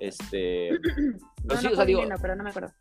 este. 0.00 0.70
no, 1.44 1.56
sí, 1.56 1.66
no 1.66 1.72
o 1.72 1.76
sea, 1.76 1.84
digo- 1.84 2.00
Dineno, 2.00 2.16
pero 2.20 2.34
no 2.36 2.42
me 2.44 2.50
acuerdo. 2.50 2.72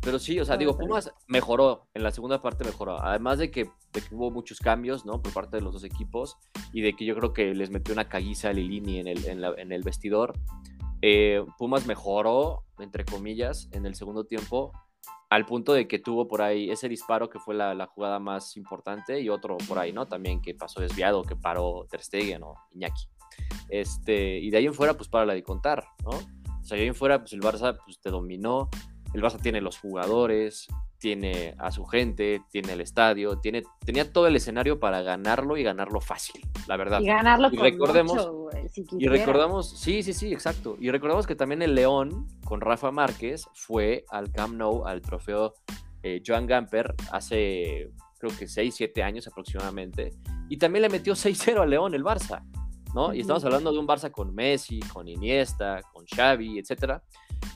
Pero 0.00 0.18
sí, 0.18 0.40
o 0.40 0.44
sea, 0.44 0.56
digo, 0.56 0.76
Pumas 0.76 1.12
mejoró, 1.28 1.86
en 1.94 2.02
la 2.02 2.10
segunda 2.10 2.42
parte 2.42 2.64
mejoró. 2.64 3.00
Además 3.00 3.38
de 3.38 3.52
que, 3.52 3.70
de 3.92 4.00
que 4.00 4.12
hubo 4.16 4.32
muchos 4.32 4.58
cambios, 4.58 5.06
¿no? 5.06 5.22
Por 5.22 5.32
parte 5.32 5.58
de 5.58 5.62
los 5.62 5.72
dos 5.74 5.84
equipos 5.84 6.36
y 6.72 6.80
de 6.82 6.94
que 6.94 7.04
yo 7.04 7.14
creo 7.14 7.32
que 7.32 7.54
les 7.54 7.70
metió 7.70 7.94
una 7.94 8.08
caguiza 8.08 8.48
a 8.48 8.52
Lilini 8.52 8.98
en 8.98 9.06
el, 9.06 9.24
en 9.26 9.40
la- 9.40 9.54
en 9.56 9.70
el 9.70 9.84
vestidor. 9.84 10.32
Eh, 11.02 11.44
Pumas 11.58 11.86
mejoró, 11.86 12.64
entre 12.78 13.04
comillas, 13.04 13.68
en 13.72 13.86
el 13.86 13.94
segundo 13.94 14.24
tiempo, 14.24 14.72
al 15.28 15.46
punto 15.46 15.72
de 15.72 15.88
que 15.88 15.98
tuvo 15.98 16.28
por 16.28 16.42
ahí 16.42 16.70
ese 16.70 16.88
disparo 16.88 17.28
que 17.28 17.38
fue 17.38 17.54
la, 17.54 17.74
la 17.74 17.86
jugada 17.86 18.18
más 18.18 18.56
importante 18.56 19.20
y 19.20 19.28
otro 19.28 19.56
por 19.68 19.78
ahí, 19.78 19.92
¿no? 19.92 20.06
También 20.06 20.40
que 20.40 20.54
pasó 20.54 20.80
desviado, 20.80 21.22
que 21.22 21.36
paró 21.36 21.86
Ter 21.90 22.02
Stegen 22.02 22.42
o 22.42 22.54
Iñaki. 22.72 23.08
Este, 23.68 24.38
y 24.38 24.50
de 24.50 24.58
ahí 24.58 24.66
en 24.66 24.74
fuera, 24.74 24.94
pues 24.94 25.08
para 25.08 25.26
la 25.26 25.34
de 25.34 25.42
contar, 25.42 25.84
¿no? 26.04 26.10
O 26.10 26.64
sea, 26.64 26.76
de 26.76 26.82
ahí 26.82 26.88
en 26.88 26.94
fuera, 26.94 27.18
pues 27.18 27.32
el 27.32 27.40
Barça 27.40 27.78
pues, 27.84 27.98
te 28.00 28.10
dominó, 28.10 28.68
el 29.14 29.22
Barça 29.22 29.40
tiene 29.40 29.60
los 29.60 29.78
jugadores, 29.78 30.68
tiene 31.02 31.56
a 31.58 31.72
su 31.72 31.84
gente, 31.84 32.42
tiene 32.52 32.74
el 32.74 32.80
estadio, 32.80 33.40
tiene, 33.40 33.64
tenía 33.84 34.12
todo 34.12 34.28
el 34.28 34.36
escenario 34.36 34.78
para 34.78 35.02
ganarlo 35.02 35.56
y 35.56 35.64
ganarlo 35.64 36.00
fácil, 36.00 36.40
la 36.68 36.76
verdad. 36.76 37.00
Y 37.00 37.06
ganarlo 37.06 37.48
Y 37.50 37.56
con 37.56 37.64
recordemos- 37.64 38.14
mucho, 38.14 38.48
si 38.70 38.84
Y 39.00 39.08
recordamos, 39.08 39.68
sí, 39.68 40.04
sí, 40.04 40.12
sí, 40.12 40.32
exacto. 40.32 40.76
Y 40.78 40.92
recordamos 40.92 41.26
que 41.26 41.34
también 41.34 41.60
el 41.60 41.74
León 41.74 42.28
con 42.44 42.60
Rafa 42.60 42.92
Márquez 42.92 43.46
fue 43.52 44.04
al 44.10 44.30
Camp 44.30 44.54
Nou, 44.54 44.86
al 44.86 45.02
trofeo 45.02 45.54
eh, 46.04 46.22
Joan 46.24 46.46
Gamper, 46.46 46.94
hace 47.10 47.90
creo 48.18 48.30
que 48.38 48.46
6, 48.46 48.72
7 48.72 49.02
años 49.02 49.26
aproximadamente. 49.26 50.12
Y 50.48 50.56
también 50.58 50.82
le 50.82 50.88
metió 50.88 51.14
6-0 51.16 51.62
al 51.62 51.70
León 51.70 51.94
el 51.94 52.04
Barça, 52.04 52.44
¿no? 52.94 53.12
Y 53.12 53.20
estamos 53.22 53.44
hablando 53.44 53.72
de 53.72 53.78
un 53.80 53.88
Barça 53.88 54.12
con 54.12 54.32
Messi, 54.32 54.78
con 54.92 55.08
Iniesta, 55.08 55.80
con 55.92 56.04
Xavi, 56.06 56.60
etcétera. 56.60 57.02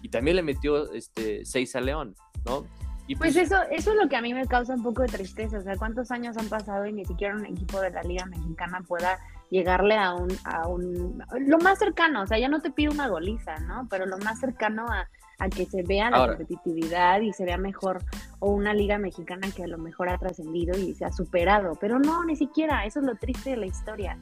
Y 0.03 0.09
también 0.09 0.35
le 0.35 0.43
metió 0.43 0.91
este, 0.93 1.45
6 1.45 1.77
al 1.77 1.87
León, 1.87 2.17
¿no? 2.45 2.67
Y 3.09 3.15
Pues 3.15 3.37
eso, 3.37 3.57
eso 3.71 3.91
es 3.93 3.97
lo 3.97 4.09
que 4.09 4.17
a 4.17 4.21
mí 4.23 4.35
me 4.35 4.47
causa 4.47 4.75
un 4.75 4.83
poco 4.83 5.03
de 5.03 5.09
tristeza. 5.09 5.59
O 5.59 5.63
sea, 5.63 5.77
¿cuántos 5.77 6.11
años 6.11 6.37
han 6.37 6.49
pasado 6.49 6.87
y 6.87 6.93
ni 6.93 7.05
siquiera 7.05 7.37
un 7.37 7.47
equipo 7.47 7.81
de 7.81 7.91
la 7.91 8.03
Liga 8.03 8.27
Mexicana 8.27 8.83
pueda 8.87 9.19
llegarle 9.51 9.97
a 9.97 10.15
un, 10.15 10.29
a 10.45 10.67
un, 10.67 11.23
lo 11.39 11.59
más 11.59 11.79
cercano? 11.79 12.23
O 12.23 12.27
sea, 12.27 12.39
ya 12.39 12.49
no 12.49 12.61
te 12.61 12.71
pido 12.71 12.93
una 12.93 13.09
goliza, 13.09 13.59
¿no? 13.61 13.87
Pero 13.89 14.07
lo 14.07 14.19
más 14.19 14.41
cercano 14.41 14.87
a, 14.89 15.09
a 15.39 15.49
que 15.49 15.67
se 15.67 15.83
vea 15.83 16.11
la 16.11 16.17
Ahora. 16.17 16.37
competitividad 16.37 17.21
y 17.21 17.33
se 17.33 17.45
vea 17.45 17.59
mejor, 17.59 18.03
o 18.41 18.51
una 18.51 18.75
Liga 18.75 18.99
Mexicana 18.99 19.49
que 19.55 19.63
a 19.65 19.69
lo 19.69 19.79
mejor 19.79 20.09
ha 20.09 20.19
trascendido 20.19 20.77
y 20.77 20.95
se 20.95 21.05
ha 21.05 21.13
superado. 21.13 21.77
Pero 21.81 21.99
no, 21.99 22.25
ni 22.25 22.35
siquiera. 22.35 22.85
Eso 22.87 23.01
es 23.01 23.07
lo 23.07 23.15
triste 23.15 23.51
de 23.51 23.57
la 23.57 23.67
historia. 23.67 24.19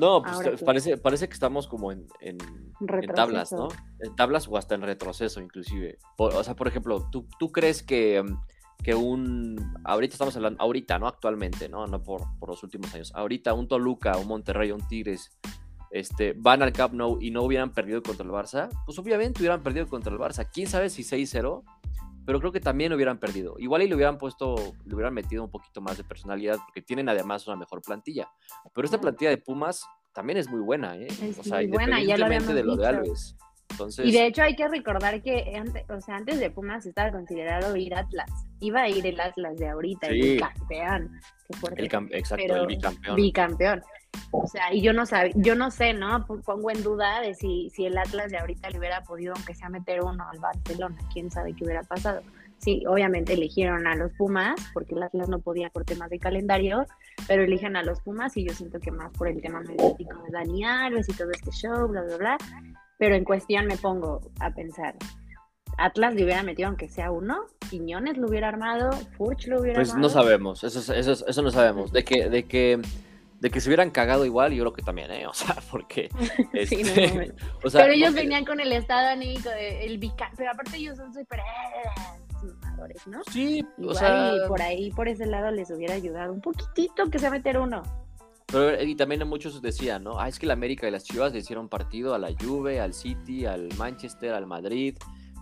No, 0.00 0.22
pues 0.22 0.34
Ahora 0.34 0.52
parece, 0.64 0.96
parece 0.96 1.28
que 1.28 1.34
estamos 1.34 1.68
como 1.68 1.92
en, 1.92 2.06
en, 2.20 2.38
en 2.80 3.06
tablas, 3.14 3.52
¿no? 3.52 3.68
En 4.00 4.16
tablas 4.16 4.48
o 4.48 4.56
hasta 4.56 4.74
en 4.74 4.82
retroceso, 4.82 5.40
inclusive. 5.40 5.98
Por- 6.16 6.34
o 6.34 6.42
sea, 6.42 6.54
por 6.56 6.66
ejemplo, 6.68 7.08
¿tú, 7.10 7.26
tú 7.38 7.52
crees 7.52 7.82
que, 7.82 8.22
mm, 8.22 8.40
que 8.82 8.94
un. 8.94 9.74
Ahorita 9.84 10.14
estamos 10.14 10.34
hablando, 10.36 10.60
ahorita, 10.62 10.98
¿no? 10.98 11.06
Actualmente, 11.06 11.68
¿no? 11.68 11.86
No 11.86 12.02
por, 12.02 12.22
por 12.38 12.48
los 12.48 12.62
últimos 12.62 12.94
años. 12.94 13.12
Ahorita 13.14 13.52
un 13.52 13.68
Toluca, 13.68 14.16
un 14.16 14.26
Monterrey, 14.26 14.72
un 14.72 14.86
Tigres, 14.88 15.38
este, 15.90 16.34
van 16.36 16.62
al 16.62 16.72
Camp 16.72 16.94
Nou 16.94 17.18
y 17.20 17.30
no 17.30 17.42
hubieran 17.42 17.74
perdido 17.74 18.02
contra 18.02 18.24
el 18.24 18.30
Barça, 18.30 18.68
pues 18.86 18.98
obviamente 18.98 19.40
hubieran 19.40 19.62
perdido 19.62 19.86
contra 19.86 20.12
el 20.12 20.18
Barça. 20.18 20.48
¿Quién 20.50 20.66
sabe 20.68 20.88
si 20.88 21.02
6-0? 21.02 21.62
Pero 22.26 22.38
creo 22.38 22.52
que 22.52 22.60
también 22.60 22.92
hubieran 22.92 23.18
perdido. 23.18 23.56
Igual 23.58 23.82
y 23.82 23.88
le 23.88 23.94
hubieran 23.96 24.16
puesto, 24.18 24.54
le 24.84 24.94
hubieran 24.94 25.12
metido 25.12 25.42
un 25.42 25.50
poquito 25.50 25.80
más 25.80 25.96
de 25.96 26.04
personalidad 26.04 26.58
porque 26.64 26.80
tienen 26.82 27.08
además 27.08 27.46
una 27.48 27.56
mejor 27.56 27.82
plantilla. 27.82 28.28
Pero 28.72 28.84
esta 28.84 29.00
plantilla 29.00 29.30
de 29.30 29.38
Pumas 29.38 29.84
también 30.12 30.38
es 30.38 30.48
muy 30.48 30.60
buena, 30.60 30.96
¿eh? 30.96 31.06
Es 31.22 31.38
o 31.38 31.42
sea, 31.42 31.58
muy 31.58 31.68
buena, 31.68 32.02
ya 32.02 32.16
lo 32.16 32.28
de 32.28 32.62
lo 32.64 32.76
de 32.76 32.86
Alves. 32.86 33.36
Entonces, 33.70 34.04
Y 34.06 34.10
de 34.12 34.26
hecho 34.26 34.42
hay 34.42 34.56
que 34.56 34.66
recordar 34.66 35.22
que 35.22 35.54
antes, 35.56 35.88
o 35.88 36.00
sea, 36.00 36.16
antes 36.16 36.40
de 36.40 36.50
Pumas 36.50 36.84
estaba 36.86 37.12
considerado 37.12 37.76
ir 37.76 37.94
Atlas. 37.94 38.28
Iba 38.58 38.82
a 38.82 38.88
ir 38.88 39.06
el 39.06 39.20
Atlas 39.20 39.56
de 39.58 39.68
ahorita, 39.68 40.08
Sí. 40.08 40.32
el 40.32 40.40
campeón. 40.40 41.20
Qué 41.48 41.56
fuerte. 41.56 41.82
el 41.82 41.88
cam- 41.88 42.08
exacto, 42.12 42.44
pero 42.48 42.60
el 42.62 42.66
bicampeón. 42.66 43.16
Bicampeón. 43.16 43.82
O 44.32 44.46
sea, 44.48 44.74
y 44.74 44.82
yo 44.82 44.92
no 44.92 45.02
sab- 45.02 45.32
yo 45.36 45.54
no 45.54 45.70
sé, 45.70 45.92
¿no? 45.94 46.26
Pongo 46.26 46.70
en 46.72 46.82
duda 46.82 47.20
de 47.20 47.34
si, 47.34 47.70
si 47.70 47.86
el 47.86 47.96
Atlas 47.96 48.30
de 48.32 48.38
ahorita 48.38 48.70
le 48.70 48.78
hubiera 48.80 49.02
podido, 49.02 49.34
aunque 49.34 49.54
sea 49.54 49.68
meter 49.68 50.02
uno 50.02 50.28
al 50.28 50.40
Barcelona, 50.40 50.96
quién 51.12 51.30
sabe 51.30 51.54
qué 51.54 51.64
hubiera 51.64 51.82
pasado. 51.84 52.22
Sí, 52.60 52.84
obviamente 52.86 53.32
eligieron 53.32 53.86
a 53.86 53.96
los 53.96 54.12
Pumas, 54.12 54.54
porque 54.72 54.94
el 54.94 55.02
Atlas 55.02 55.28
no 55.28 55.40
podía 55.40 55.70
por 55.70 55.84
temas 55.84 56.10
de 56.10 56.18
calendario, 56.18 56.86
pero 57.26 57.42
eligen 57.42 57.76
a 57.76 57.82
los 57.82 58.00
Pumas 58.00 58.36
y 58.36 58.46
yo 58.46 58.54
siento 58.54 58.78
que 58.80 58.90
más 58.90 59.10
por 59.12 59.28
el 59.28 59.40
tema 59.40 59.60
mediático 59.60 60.22
de 60.22 60.30
Dani 60.30 60.64
Alves 60.64 61.08
y 61.08 61.12
todo 61.12 61.30
este 61.30 61.50
show, 61.50 61.88
bla, 61.88 62.02
bla, 62.02 62.16
bla. 62.16 62.38
Pero 62.98 63.14
en 63.14 63.24
cuestión 63.24 63.66
me 63.66 63.76
pongo 63.76 64.20
a 64.40 64.50
pensar, 64.50 64.94
Atlas 65.78 66.14
le 66.14 66.24
hubiera 66.24 66.42
metido 66.42 66.68
aunque 66.68 66.88
sea 66.88 67.10
uno, 67.10 67.46
Quiñones 67.70 68.18
lo 68.18 68.28
hubiera 68.28 68.48
armado, 68.48 68.90
Furch 69.16 69.46
lo 69.46 69.60
hubiera 69.60 69.78
pues 69.78 69.90
armado. 69.90 70.08
no 70.08 70.12
sabemos, 70.12 70.64
eso, 70.64 70.92
eso, 70.92 71.26
eso 71.26 71.42
no 71.42 71.50
sabemos. 71.50 71.92
De 71.92 72.04
que, 72.04 72.28
de 72.28 72.44
que 72.44 72.80
de 73.40 73.50
que 73.50 73.60
se 73.60 73.70
hubieran 73.70 73.90
cagado 73.90 74.26
igual, 74.26 74.52
yo 74.52 74.62
creo 74.64 74.72
que 74.74 74.82
también, 74.82 75.10
¿eh? 75.10 75.26
O 75.26 75.32
sea, 75.32 75.56
porque. 75.70 76.10
Sí, 76.66 76.82
no, 76.82 76.88
este, 76.88 77.08
mames. 77.08 77.32
o 77.64 77.70
sea, 77.70 77.82
pero 77.82 77.94
ellos 77.94 78.10
no 78.10 78.16
venían 78.16 78.44
con 78.44 78.60
el 78.60 78.72
estado 78.72 79.08
anímico 79.08 79.48
de 79.48 79.86
el 79.86 79.98
bica, 79.98 80.30
pero 80.36 80.50
aparte 80.50 80.76
ellos 80.76 80.96
son 80.96 81.12
súper 81.12 81.38
eh, 81.38 81.42
mamadores, 82.42 83.06
¿no? 83.06 83.20
Sí, 83.30 83.64
o 83.78 83.82
Igual 83.82 83.96
sea. 83.96 84.32
y 84.36 84.48
por 84.48 84.62
ahí, 84.62 84.90
por 84.92 85.08
ese 85.08 85.26
lado, 85.26 85.50
les 85.50 85.70
hubiera 85.70 85.94
ayudado 85.94 86.32
un 86.32 86.40
poquitito 86.40 87.10
que 87.10 87.18
sea 87.18 87.30
meter 87.30 87.58
uno. 87.58 87.82
Pero, 88.46 88.82
y 88.82 88.96
también 88.96 89.26
muchos 89.28 89.62
decían, 89.62 90.02
¿no? 90.02 90.18
Ah, 90.18 90.28
es 90.28 90.38
que 90.38 90.46
la 90.46 90.54
América 90.54 90.88
y 90.88 90.90
las 90.90 91.04
Chivas 91.04 91.32
le 91.32 91.38
hicieron 91.38 91.68
partido 91.68 92.14
a 92.14 92.18
la 92.18 92.30
Juve, 92.40 92.80
al 92.80 92.94
City, 92.94 93.46
al 93.46 93.68
Manchester, 93.78 94.34
al 94.34 94.46
Madrid. 94.46 94.96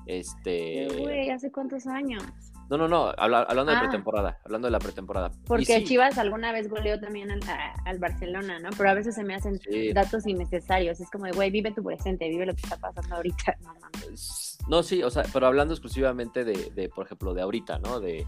Este. 0.06 0.88
Güey, 0.98 1.30
¿hace 1.30 1.50
cuántos 1.52 1.86
años? 1.86 2.22
No, 2.70 2.76
no, 2.76 2.86
no, 2.86 3.12
habla- 3.16 3.46
hablando 3.48 3.72
de 3.72 3.78
Ah. 3.78 3.80
pretemporada, 3.80 4.38
hablando 4.44 4.66
de 4.66 4.72
la 4.72 4.78
pretemporada. 4.78 5.30
Porque 5.46 5.64
sí, 5.64 5.84
Chivas 5.84 6.18
alguna 6.18 6.52
vez 6.52 6.68
goleó 6.68 7.00
también 7.00 7.30
al, 7.30 7.40
a- 7.48 7.74
al 7.86 7.98
Barcelona, 7.98 8.58
¿no? 8.58 8.68
Pero 8.76 8.90
a 8.90 8.94
veces 8.94 9.14
se 9.14 9.24
me 9.24 9.34
hacen 9.34 9.58
Sí. 9.58 9.92
datos 9.94 10.26
innecesarios. 10.26 11.00
Es 11.00 11.10
como 11.10 11.24
de, 11.24 11.32
güey, 11.32 11.50
vive 11.50 11.72
tu 11.72 11.82
presente, 11.82 12.28
vive 12.28 12.44
lo 12.44 12.54
que 12.54 12.60
está 12.62 12.76
pasando 12.76 13.16
ahorita. 13.16 13.56
No 13.62 13.72
mames. 13.80 14.57
No, 14.68 14.82
sí, 14.82 15.02
o 15.02 15.10
sea, 15.10 15.24
pero 15.32 15.46
hablando 15.46 15.72
exclusivamente 15.74 16.44
de, 16.44 16.70
de, 16.74 16.88
por 16.88 17.06
ejemplo, 17.06 17.32
de 17.34 17.42
ahorita, 17.42 17.78
¿no? 17.78 18.00
De, 18.00 18.26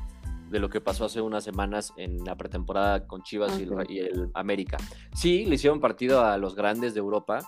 de 0.48 0.58
lo 0.58 0.68
que 0.68 0.80
pasó 0.80 1.04
hace 1.04 1.20
unas 1.20 1.44
semanas 1.44 1.92
en 1.96 2.24
la 2.24 2.36
pretemporada 2.36 3.06
con 3.06 3.22
Chivas 3.22 3.58
y 3.60 3.64
el- 3.64 3.72
y, 3.88 3.98
el, 4.00 4.30
América. 4.34 4.78
Sí, 5.14 5.44
le 5.44 5.56
hicieron 5.56 5.80
partido 5.80 6.24
a 6.24 6.38
los 6.38 6.54
grandes 6.56 6.94
de 6.94 7.00
Europa, 7.00 7.40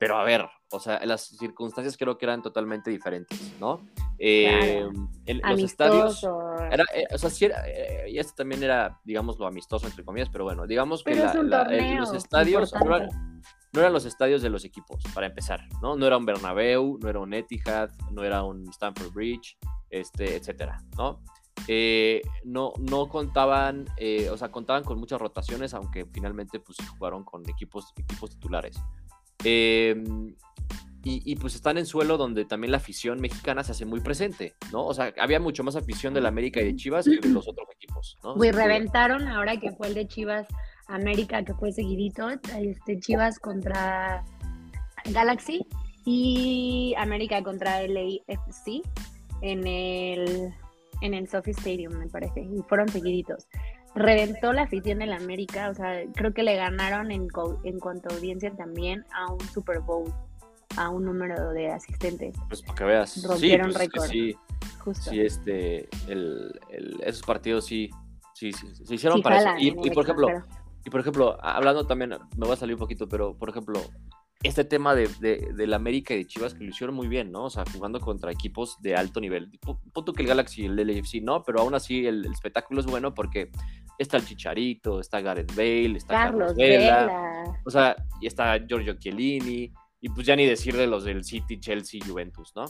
pero 0.00 0.16
a 0.16 0.24
ver, 0.24 0.48
o 0.72 0.80
sea, 0.80 1.04
las 1.04 1.26
circunstancias 1.26 1.98
creo 1.98 2.16
que 2.16 2.24
eran 2.24 2.40
totalmente 2.40 2.90
diferentes, 2.90 3.38
¿no? 3.60 3.86
Eh, 4.18 4.78
en 5.26 5.40
los 5.50 5.60
estadios... 5.66 6.22
Era, 6.72 6.84
eh, 6.94 7.04
o 7.12 7.18
sea, 7.18 7.28
sí 7.28 7.44
era, 7.44 7.62
eh, 7.68 8.08
y 8.10 8.18
esto 8.18 8.32
también 8.34 8.62
era, 8.62 8.98
digamos, 9.04 9.38
lo 9.38 9.46
amistoso, 9.46 9.86
entre 9.86 10.02
comillas, 10.02 10.30
pero 10.30 10.44
bueno, 10.44 10.66
digamos 10.66 11.04
que 11.04 11.10
la- 11.34 11.40
un 11.40 11.50
la- 11.50 11.62
el- 11.64 11.78
torneo 11.80 12.00
los 12.00 12.14
estadios 12.14 12.72
no 12.72 12.86
eran, 12.96 13.42
no 13.74 13.80
eran 13.80 13.92
los 13.92 14.06
estadios 14.06 14.40
de 14.40 14.48
los 14.48 14.64
equipos, 14.64 15.02
para 15.14 15.26
empezar, 15.26 15.60
¿no? 15.82 15.96
No 15.96 16.06
era 16.06 16.16
un 16.16 16.24
Bernabéu, 16.24 16.98
no 16.98 17.08
era 17.10 17.18
un 17.20 17.34
Etihad, 17.34 17.90
no 18.10 18.24
era 18.24 18.42
un 18.42 18.66
Stamford 18.70 19.12
Bridge, 19.12 19.58
este, 19.90 20.36
etcétera, 20.36 20.82
¿no? 20.96 21.20
Eh, 21.68 22.22
no, 22.44 22.72
no 22.78 23.06
contaban, 23.08 23.84
eh, 23.98 24.30
o 24.30 24.36
sea, 24.38 24.50
contaban 24.50 24.82
con 24.82 24.98
muchas 24.98 25.20
rotaciones, 25.20 25.74
aunque 25.74 26.06
finalmente 26.06 26.58
pues 26.58 26.78
jugaron 26.96 27.22
con 27.22 27.46
equipos, 27.50 27.92
equipos 27.98 28.30
titulares. 28.30 28.80
Eh, 29.44 30.02
y, 31.02 31.22
y, 31.24 31.36
pues 31.36 31.54
están 31.54 31.78
en 31.78 31.86
suelo 31.86 32.18
donde 32.18 32.44
también 32.44 32.72
la 32.72 32.76
afición 32.76 33.22
mexicana 33.22 33.64
se 33.64 33.72
hace 33.72 33.86
muy 33.86 34.00
presente, 34.00 34.54
¿no? 34.70 34.84
O 34.84 34.92
sea, 34.92 35.14
había 35.18 35.40
mucho 35.40 35.64
más 35.64 35.74
afición 35.74 36.12
de 36.12 36.20
la 36.20 36.28
América 36.28 36.60
y 36.60 36.64
de 36.64 36.76
Chivas 36.76 37.06
que 37.06 37.16
de 37.16 37.32
los 37.32 37.48
otros 37.48 37.66
equipos, 37.74 38.18
¿no? 38.22 38.34
Güey, 38.34 38.52
reventaron 38.52 39.26
ahora 39.26 39.56
que 39.56 39.70
fue 39.72 39.88
el 39.88 39.94
de 39.94 40.06
Chivas 40.06 40.46
América, 40.88 41.42
que 41.42 41.54
fue 41.54 41.72
seguidito, 41.72 42.28
este 42.28 43.00
Chivas 43.00 43.38
contra 43.38 44.24
Galaxy 45.06 45.66
y 46.04 46.94
América 46.98 47.42
contra 47.42 47.80
LAFC 47.86 48.82
en 49.40 49.66
el 49.66 50.52
en 51.02 51.14
el 51.14 51.28
Sophie 51.28 51.52
Stadium, 51.52 51.94
me 51.94 52.08
parece, 52.08 52.42
y 52.42 52.62
fueron 52.68 52.88
seguiditos. 52.88 53.46
Reventó 53.94 54.52
la 54.52 54.62
afición 54.62 55.00
del 55.00 55.12
América, 55.12 55.68
o 55.70 55.74
sea, 55.74 56.00
creo 56.14 56.32
que 56.32 56.42
le 56.42 56.54
ganaron 56.56 57.10
en, 57.10 57.28
en 57.64 57.80
cuanto 57.80 58.08
a 58.08 58.14
audiencia 58.14 58.50
también 58.54 59.04
a 59.12 59.32
un 59.32 59.40
Super 59.48 59.80
Bowl, 59.80 60.12
a 60.76 60.88
un 60.90 61.04
número 61.04 61.50
de 61.50 61.68
asistentes, 61.70 62.36
Pues 62.48 62.62
para 62.62 62.74
que 62.76 62.84
veas. 62.84 63.22
Rompieron 63.26 63.72
sí, 63.72 63.72
pues, 63.72 63.78
récord. 63.92 64.10
sí, 64.10 64.36
justo. 64.78 65.10
sí, 65.10 65.20
este, 65.20 65.88
el, 66.08 66.58
el- 66.70 67.00
esos 67.04 67.22
partidos 67.22 67.66
sí, 67.66 67.90
sí, 68.34 68.52
sí, 68.52 68.68
se 68.84 68.94
hicieron 68.94 69.18
Sí 69.18 69.22
para 69.22 69.38
eso. 69.38 69.50
Y, 69.58 69.68
en 69.68 69.92
por 69.92 70.04
ejemplo, 70.04 70.28
y 70.84 70.90
por 70.90 71.00
ejemplo, 71.00 71.36
hablando 71.44 71.84
también, 71.86 72.10
me 72.10 72.46
voy 72.46 72.52
a 72.52 72.56
salir 72.56 72.76
un 72.76 72.80
poquito, 72.80 73.08
pero 73.08 73.34
por 73.36 73.50
ejemplo, 73.50 73.80
este 74.42 74.64
tema 74.64 74.94
de, 74.94 75.08
de, 75.20 75.52
del 75.54 75.74
América 75.74 76.14
y 76.14 76.18
de 76.18 76.26
Chivas 76.26 76.54
que 76.54 76.64
lo 76.64 76.70
hicieron 76.70 76.96
muy 76.96 77.08
bien, 77.08 77.30
¿no? 77.30 77.44
O 77.44 77.50
sea, 77.50 77.64
jugando 77.72 78.00
contra 78.00 78.32
equipos 78.32 78.80
de 78.80 78.94
alto 78.96 79.20
nivel. 79.20 79.50
Pu- 79.60 79.78
Punto 79.92 80.12
que 80.14 80.22
el 80.22 80.28
Galaxy 80.28 80.62
y 80.62 80.64
el 80.66 80.76
LAFC 80.76 81.20
no, 81.22 81.42
pero 81.42 81.60
aún 81.60 81.74
así 81.74 82.06
el, 82.06 82.24
el 82.24 82.32
espectáculo 82.32 82.80
es 82.80 82.86
bueno 82.86 83.12
porque 83.12 83.50
está 83.98 84.16
el 84.16 84.24
Chicharito, 84.24 84.98
está 84.98 85.20
Gareth 85.20 85.54
Bale, 85.54 85.96
está 85.98 86.14
Carlos, 86.14 86.38
Carlos 86.38 86.56
Vela, 86.56 87.00
Vela. 87.06 87.60
o 87.66 87.70
sea, 87.70 87.96
y 88.20 88.26
está 88.26 88.58
Giorgio 88.66 88.94
Chiellini, 88.94 89.70
y 90.00 90.08
pues 90.08 90.26
ya 90.26 90.34
ni 90.34 90.46
decir 90.46 90.74
de 90.74 90.86
los 90.86 91.04
del 91.04 91.22
City, 91.22 91.60
Chelsea, 91.60 92.00
Juventus, 92.06 92.52
¿no? 92.56 92.64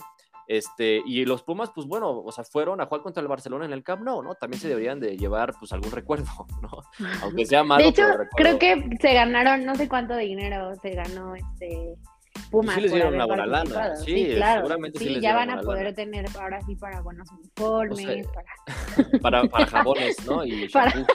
Este, 0.50 1.00
y 1.06 1.24
los 1.26 1.44
Pumas, 1.44 1.70
pues 1.72 1.86
bueno, 1.86 2.10
o 2.10 2.32
sea, 2.32 2.42
fueron 2.42 2.80
a 2.80 2.86
jugar 2.86 3.02
contra 3.02 3.20
el 3.20 3.28
Barcelona 3.28 3.66
en 3.66 3.72
el 3.72 3.84
Camp 3.84 4.02
Nou, 4.02 4.20
¿no? 4.20 4.34
También 4.34 4.60
se 4.60 4.66
deberían 4.66 4.98
de 4.98 5.16
llevar, 5.16 5.54
pues, 5.60 5.72
algún 5.72 5.92
recuerdo, 5.92 6.26
¿no? 6.60 6.82
Aunque 7.22 7.46
sea 7.46 7.62
malo, 7.62 7.84
de 7.84 7.90
hecho, 7.90 8.02
creo 8.36 8.58
que 8.58 8.98
se 9.00 9.14
ganaron 9.14 9.64
no 9.64 9.76
sé 9.76 9.88
cuánto 9.88 10.16
dinero 10.16 10.74
se 10.82 10.90
ganó 10.90 11.36
este 11.36 11.94
Pumas. 12.50 12.74
Sí 12.74 12.80
les 12.82 12.90
por 12.90 12.96
dieron 12.98 13.14
una 13.14 13.26
buena 13.26 13.46
lana, 13.46 13.74
participado. 13.74 14.04
sí, 14.04 14.34
claro. 14.36 14.60
seguramente 14.60 14.98
sí 14.98 15.04
Sí, 15.14 15.20
ya 15.20 15.34
van 15.34 15.50
a 15.50 15.60
poder 15.60 15.84
lana. 15.84 15.96
tener 15.96 16.26
ahora 16.38 16.60
sí 16.62 16.76
para 16.76 17.00
buenos 17.00 17.28
uniformes, 17.32 17.98
O 17.98 18.22
sea, 18.22 18.32
para... 18.32 19.20
Para, 19.22 19.44
para 19.44 19.66
jabones, 19.66 20.26
¿no? 20.26 20.44
Y 20.44 20.68
Para- 20.72 20.90
shampoo. 20.90 21.14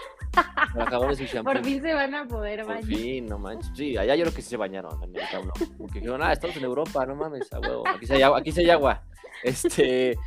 Para 0.74 0.86
jabones 0.92 1.20
y 1.22 1.26
shampoo. 1.28 1.54
por 1.54 1.64
fin 1.64 1.82
se 1.82 1.94
van 1.94 2.14
a 2.16 2.28
poder 2.28 2.60
Por 2.66 2.76
bañar. 2.76 2.86
fin, 2.86 3.26
no 3.26 3.40
manches. 3.40 3.72
Sí, 3.76 3.98
allá 3.98 4.16
yo 4.16 4.24
creo 4.26 4.36
que 4.36 4.42
sí 4.42 4.50
se 4.50 4.58
bañaron 4.58 5.02
en 5.04 5.16
el. 5.16 5.22
Porque 5.78 6.00
dijeron, 6.00 6.22
ah, 6.24 6.34
estamos 6.34 6.56
en 6.58 6.64
Europa, 6.66 7.06
no 7.06 7.16
mames, 7.16 7.52
a 7.54 7.60
huevo. 7.60 7.88
Aquí 7.88 8.06
sí 8.06 8.14
hay 8.14 8.22
agua, 8.22 8.40
aquí 8.40 8.52
sí 8.52 8.60
hay 8.62 8.70
agua. 8.70 9.04
Este, 9.44 10.18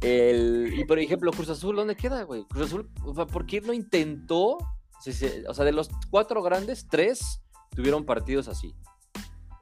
el, 0.00 0.72
y 0.76 0.84
por 0.84 0.98
ejemplo, 0.98 1.30
Cruz 1.32 1.50
Azul, 1.50 1.76
¿dónde 1.76 1.94
queda, 1.96 2.22
güey? 2.22 2.44
Cruz 2.44 2.66
Azul, 2.68 2.88
¿por 3.30 3.46
qué 3.46 3.60
no 3.60 3.72
intentó? 3.72 4.56
Se- 5.00 5.44
o 5.48 5.54
sea, 5.54 5.64
de 5.64 5.72
los 5.72 5.90
cuatro 6.10 6.42
grandes, 6.42 6.86
tres 6.88 7.42
tuvieron 7.74 8.04
partidos 8.04 8.48
así, 8.48 8.74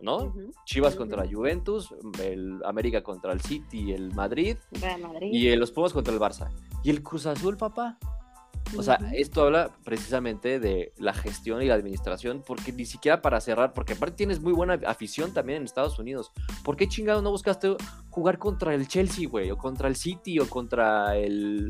¿no? 0.01 0.35
Chivas 0.65 0.95
contra 0.97 1.27
Juventus, 1.31 1.95
el 2.23 2.61
América 2.65 3.03
contra 3.03 3.33
el 3.33 3.41
City, 3.41 3.93
el 3.93 4.15
Madrid, 4.15 4.57
Real 4.73 5.01
Madrid. 5.01 5.31
y 5.33 5.55
los 5.57 5.73
Pumas 5.73 5.93
contra 5.93 6.13
el 6.13 6.21
Barça. 6.21 6.51
¿Y 6.85 6.91
el 6.91 7.03
Cruz 7.03 7.27
Azul, 7.27 7.57
papá? 7.57 7.99
O 8.77 8.83
sea, 8.83 8.99
esto 9.15 9.43
habla 9.43 9.71
precisamente 9.85 10.61
de 10.61 10.93
la 10.99 11.15
gestión 11.15 11.63
y 11.63 11.67
la 11.67 11.75
administración, 11.75 12.43
porque 12.47 12.73
ni 12.73 12.85
siquiera 12.85 13.23
para 13.23 13.41
cerrar, 13.41 13.73
porque 13.73 13.95
aparte 13.95 14.17
tienes 14.17 14.41
muy 14.41 14.53
buena 14.53 14.79
afición 14.87 15.33
también 15.33 15.59
en 15.59 15.65
Estados 15.65 15.99
Unidos. 15.99 16.33
¿Por 16.65 16.77
qué 16.77 16.87
chingado 16.87 17.23
no 17.23 17.31
buscaste 17.31 17.77
jugar 18.11 18.39
contra 18.39 18.75
el 18.75 18.87
Chelsea, 18.87 19.29
güey? 19.29 19.51
O 19.51 19.57
contra 19.57 19.89
el 19.89 19.97
City, 19.97 20.39
o 20.39 20.49
contra 20.49 21.17
el 21.17 21.69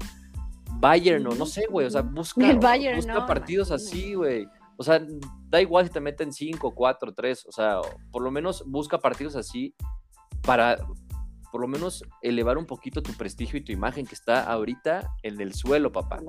Bayern, 0.81 1.27
o 1.27 1.35
no 1.35 1.47
sé, 1.47 1.67
güey. 1.71 1.87
O 1.87 1.91
sea, 1.91 2.03
busca, 2.03 2.51
El 2.51 2.59
Bayern, 2.59 2.97
busca 2.97 3.15
no, 3.15 3.27
partidos 3.27 3.71
así, 3.71 4.15
güey. 4.15 4.49
O 4.79 4.85
sea, 4.85 5.05
da 5.49 5.61
igual 5.61 5.87
si 5.87 5.93
te 5.93 6.01
meten 6.01 6.33
5, 6.33 6.73
4, 6.73 7.13
3. 7.13 7.47
O 7.47 7.53
sea, 7.53 7.81
por 8.13 8.23
lo 8.23 8.31
menos 8.31 8.63
busca 8.65 8.99
partidos 8.99 9.35
así 9.35 9.75
para, 10.43 10.79
por 11.51 11.61
lo 11.61 11.67
menos, 11.67 12.05
elevar 12.23 12.57
un 12.57 12.65
poquito 12.65 13.03
tu 13.03 13.13
prestigio 13.15 13.59
y 13.59 13.65
tu 13.65 13.73
imagen 13.73 14.07
que 14.07 14.15
está 14.15 14.45
ahorita 14.45 15.11
en 15.25 15.41
el 15.41 15.53
suelo, 15.53 15.91
papá. 15.91 16.21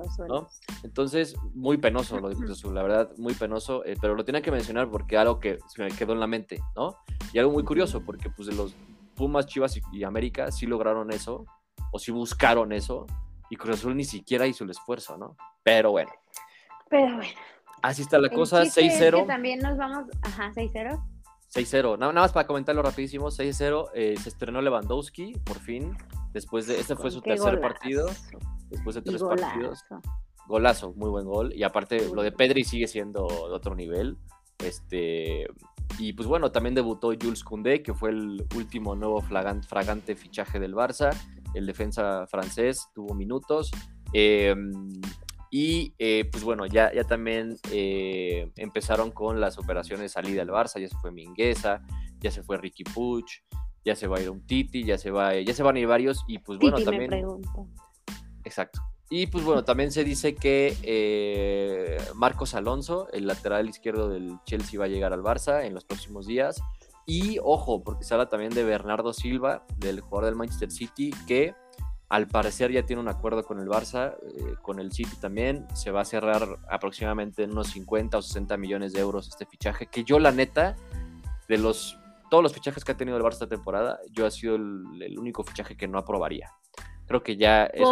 Entonces, 0.82 1.36
muy 1.54 1.78
penoso 1.78 2.18
lo 2.18 2.28
de 2.28 2.34
Cruz 2.34 2.50
Azul, 2.50 2.74
la 2.74 2.82
verdad, 2.82 3.12
muy 3.18 3.34
penoso, 3.34 3.84
eh, 3.84 3.96
pero 4.00 4.16
lo 4.16 4.24
tenía 4.24 4.42
que 4.42 4.50
mencionar 4.50 4.90
porque 4.90 5.16
algo 5.16 5.38
que 5.38 5.60
se 5.68 5.84
me 5.84 5.88
quedó 5.92 6.12
en 6.12 6.20
la 6.20 6.26
mente, 6.26 6.60
¿no? 6.74 6.96
Y 7.32 7.38
algo 7.38 7.52
muy 7.52 7.62
curioso, 7.62 8.02
porque 8.04 8.30
pues 8.30 8.48
de 8.48 8.54
los 8.56 8.74
Pumas, 9.14 9.46
Chivas 9.46 9.76
y, 9.76 9.82
y 9.92 10.02
América 10.02 10.50
sí 10.50 10.66
lograron 10.66 11.12
eso, 11.12 11.46
o 11.92 12.00
sí 12.00 12.10
buscaron 12.10 12.72
eso, 12.72 13.06
y 13.48 13.54
Cruz 13.54 13.76
Azul 13.76 13.96
ni 13.96 14.04
siquiera 14.04 14.48
hizo 14.48 14.64
el 14.64 14.70
esfuerzo, 14.70 15.16
¿no? 15.16 15.36
Pero 15.62 15.92
bueno, 15.92 16.10
Pero 16.88 17.16
bueno. 17.16 17.30
Así 17.82 18.02
está 18.02 18.18
la 18.18 18.28
el 18.28 18.34
cosa, 18.34 18.62
chiste 18.64 18.86
es 18.86 19.00
6-0. 19.00 19.20
que 19.20 19.26
también 19.26 19.58
nos 19.60 19.76
vamos... 19.76 20.04
Ajá, 20.22 20.52
6-0. 20.54 21.02
6-0. 21.52 21.98
Nada, 21.98 22.12
nada 22.12 22.24
más 22.26 22.32
para 22.32 22.46
comentarlo 22.46 22.82
rapidísimo, 22.82 23.28
6-0. 23.28 23.90
eh, 23.94 24.14
se 24.20 24.28
estrenó 24.28 24.60
Lewandowski, 24.62 25.32
por 25.44 25.58
fin. 25.58 25.96
Después 26.32 26.66
de, 26.66 26.78
este 26.78 26.94
fue 26.94 27.10
su 27.10 27.20
tercer 27.20 27.56
golazo. 27.56 27.60
partido. 27.60 28.06
Después 28.68 28.94
de 28.94 29.02
tres 29.02 29.22
partidos. 29.22 29.84
golazo. 29.88 30.00
Golazo, 30.46 30.92
muy 30.94 31.10
buen 31.10 31.26
gol. 31.26 31.52
Y 31.54 31.64
aparte, 31.64 32.08
lo 32.14 32.22
de. 32.22 32.30
Pedri 32.32 32.62
sigue 32.64 32.86
siendo 32.86 33.26
de 33.26 33.54
otro 33.54 33.74
nivel. 33.74 34.16
Este. 34.58 35.48
Y 35.98 36.12
pues 36.12 36.28
bueno, 36.28 36.52
también 36.52 36.76
debutó 36.76 37.08
Jules 37.20 37.42
Koundé, 37.42 37.82
que 37.82 37.94
fue 37.94 38.10
el 38.10 38.46
último 38.56 38.94
nuevo 38.94 39.20
fragante 39.20 40.14
fichaje 40.14 40.60
del 40.60 40.74
Barça. 40.74 41.10
El 41.54 41.66
defensa 41.66 42.26
francés 42.28 42.88
tuvo 42.94 43.14
minutos. 43.14 43.72
Eh, 44.12 44.54
y 45.50 45.94
eh, 45.98 46.28
pues 46.30 46.44
bueno, 46.44 46.64
ya, 46.66 46.92
ya 46.94 47.02
también 47.02 47.56
eh, 47.72 48.50
empezaron 48.56 49.10
con 49.10 49.40
las 49.40 49.58
operaciones 49.58 50.02
de 50.02 50.08
salida 50.08 50.40
del 50.44 50.50
Barça. 50.50 50.80
Ya 50.80 50.88
se 50.88 50.96
fue 50.98 51.10
Mingueza, 51.10 51.82
ya 52.20 52.30
se 52.30 52.44
fue 52.44 52.56
Ricky 52.56 52.84
Puch, 52.84 53.42
ya 53.84 53.96
se 53.96 54.06
va 54.06 54.18
a 54.18 54.20
ir 54.20 54.30
un 54.30 54.46
Titi, 54.46 54.84
ya 54.84 54.96
se 54.96 55.10
va, 55.10 55.34
ya 55.40 55.52
se 55.52 55.64
van 55.64 55.76
a 55.76 55.80
ir 55.80 55.88
varios. 55.88 56.24
Y 56.28 56.38
pues 56.38 56.58
bueno, 56.58 56.76
Titi 56.76 56.90
me 56.90 56.92
también. 56.92 57.10
pregunta. 57.10 57.50
Exacto. 58.44 58.80
Y 59.12 59.26
pues 59.26 59.44
bueno, 59.44 59.64
también 59.64 59.90
se 59.90 60.04
dice 60.04 60.36
que 60.36 60.76
eh, 60.84 61.98
Marcos 62.14 62.54
Alonso, 62.54 63.08
el 63.12 63.26
lateral 63.26 63.68
izquierdo 63.68 64.08
del 64.08 64.38
Chelsea, 64.44 64.78
va 64.78 64.84
a 64.84 64.88
llegar 64.88 65.12
al 65.12 65.22
Barça 65.22 65.64
en 65.64 65.74
los 65.74 65.84
próximos 65.84 66.28
días. 66.28 66.62
Y 67.06 67.38
ojo, 67.42 67.82
porque 67.82 68.04
se 68.04 68.14
habla 68.14 68.28
también 68.28 68.54
de 68.54 68.62
Bernardo 68.62 69.12
Silva, 69.12 69.66
del 69.78 70.00
jugador 70.00 70.26
del 70.26 70.36
Manchester 70.36 70.70
City, 70.70 71.10
que 71.26 71.54
al 72.10 72.26
parecer 72.26 72.72
ya 72.72 72.84
tiene 72.84 73.00
un 73.00 73.08
acuerdo 73.08 73.44
con 73.44 73.60
el 73.60 73.68
Barça, 73.68 74.16
eh, 74.20 74.56
con 74.62 74.80
el 74.80 74.92
City 74.92 75.16
también. 75.20 75.66
Se 75.74 75.92
va 75.92 76.00
a 76.00 76.04
cerrar 76.04 76.58
aproximadamente 76.68 77.44
en 77.44 77.52
unos 77.52 77.68
50 77.68 78.18
o 78.18 78.22
60 78.22 78.56
millones 78.56 78.92
de 78.92 79.00
euros 79.00 79.28
este 79.28 79.46
fichaje, 79.46 79.86
que 79.86 80.02
yo 80.02 80.18
la 80.18 80.32
neta, 80.32 80.74
de 81.48 81.58
los 81.58 81.96
todos 82.28 82.42
los 82.42 82.52
fichajes 82.52 82.84
que 82.84 82.92
ha 82.92 82.96
tenido 82.96 83.16
el 83.16 83.22
Barça 83.22 83.34
esta 83.34 83.48
temporada, 83.48 83.98
yo 84.12 84.26
ha 84.26 84.30
sido 84.30 84.56
el, 84.56 85.18
único 85.18 85.42
fichaje 85.44 85.76
que 85.76 85.88
no 85.88 85.98
aprobaría. 85.98 86.50
Creo 87.06 87.22
que 87.22 87.36
ya 87.36 87.64
es 87.66 87.82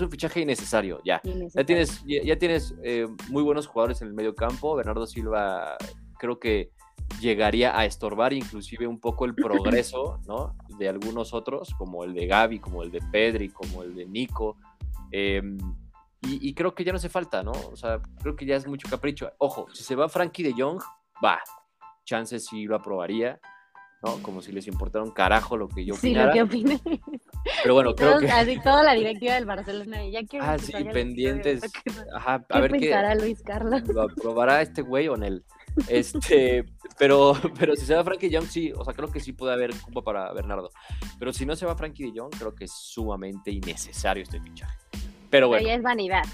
un, 0.00 0.10
fichaje, 0.10 0.40
innecesario, 0.40 1.00
ya. 1.04 1.20
Ya 1.24 1.64
tienes, 1.64 2.04
ya, 2.06 2.38
tienes 2.38 2.76
eh, 2.84 3.08
muy 3.28 3.42
buenos 3.42 3.66
jugadores 3.66 4.02
en 4.02 4.08
el 4.08 4.14
medio 4.14 4.36
campo. 4.36 4.76
Bernardo 4.76 5.04
Silva 5.04 5.76
creo 6.16 6.38
que 6.38 6.70
llegaría 7.20 7.78
a 7.78 7.84
estorbar 7.84 8.32
inclusive 8.32 8.86
un 8.86 9.00
poco 9.00 9.24
el 9.24 9.34
progreso, 9.34 10.20
¿no? 10.26 10.56
De 10.78 10.88
algunos 10.88 11.34
otros, 11.34 11.74
como 11.76 12.04
el 12.04 12.14
de 12.14 12.26
Gaby, 12.26 12.60
como 12.60 12.82
el 12.82 12.90
de 12.90 13.00
Pedri, 13.10 13.48
como 13.48 13.82
el 13.82 13.94
de 13.94 14.06
Nico. 14.06 14.56
Em, 15.10 15.58
y, 16.22 16.48
y, 16.48 16.54
creo 16.54 16.74
que 16.74 16.84
ya 16.84 16.92
no 16.92 16.96
hace 16.96 17.08
falta, 17.08 17.42
¿no? 17.42 17.52
O 17.72 17.76
sea, 17.76 18.00
creo 18.20 18.36
que 18.36 18.44
ya 18.44 18.56
es 18.56 18.66
mucho 18.66 18.88
capricho. 18.88 19.32
Ojo, 19.38 19.66
si 19.72 19.82
se 19.82 19.94
va 19.94 20.08
Frankie 20.08 20.42
de 20.42 20.52
Jong, 20.52 20.80
va, 21.24 21.40
chances 22.04 22.46
sí 22.46 22.64
lo 22.64 22.76
aprobaría, 22.76 23.40
¿no? 24.02 24.22
Como 24.22 24.42
si 24.42 24.52
les 24.52 24.66
importara 24.66 25.04
un 25.04 25.12
carajo 25.12 25.56
lo 25.56 25.68
que 25.68 25.84
yo 25.84 25.94
opinara. 25.94 26.32
Sí, 26.32 26.38
lo 26.38 26.48
que 26.48 26.56
opine. 26.56 26.80
Pero 27.62 27.74
bueno, 27.74 27.94
creo 27.94 28.18
que... 28.18 28.30
Así 28.30 28.58
toda 28.60 28.82
la 28.82 28.94
directiva 28.94 29.34
del 29.34 29.46
Barcelona, 29.46 30.06
ya 30.08 30.24
quiero 30.24 30.44
Ah, 30.44 30.58
sí, 30.58 30.72
pendientes. 30.92 31.62
Ajá, 32.14 32.44
a 32.48 32.60
ver 32.60 32.72
qué... 32.72 32.94
Luis 33.18 33.42
Carlos? 33.42 33.82
¿Lo 33.88 34.02
aprobará 34.02 34.62
este 34.62 34.82
güey 34.82 35.08
o 35.08 35.16
en 35.16 35.22
él? 35.24 35.44
Este, 35.88 36.64
pero, 36.98 37.34
pero 37.58 37.76
si 37.76 37.86
se 37.86 37.94
va 37.94 38.04
Frankie 38.04 38.28
de 38.28 38.38
Jong, 38.38 38.48
sí, 38.48 38.72
o 38.76 38.84
sea, 38.84 38.94
creo 38.94 39.10
que 39.10 39.20
sí 39.20 39.32
puede 39.32 39.52
haber 39.52 39.74
culpa 39.80 40.02
para 40.02 40.32
Bernardo. 40.32 40.70
Pero 41.18 41.32
si 41.32 41.46
no 41.46 41.56
se 41.56 41.66
va 41.66 41.76
Frankie 41.76 42.10
de 42.10 42.20
Jong, 42.20 42.30
creo 42.38 42.54
que 42.54 42.64
es 42.64 42.72
sumamente 42.72 43.50
innecesario 43.50 44.22
este 44.22 44.40
fichaje. 44.40 44.78
Pero 45.30 45.48
bueno. 45.48 45.60
Pero 45.62 45.68
ya 45.68 45.76
es 45.76 45.82
vanidad. 45.82 46.24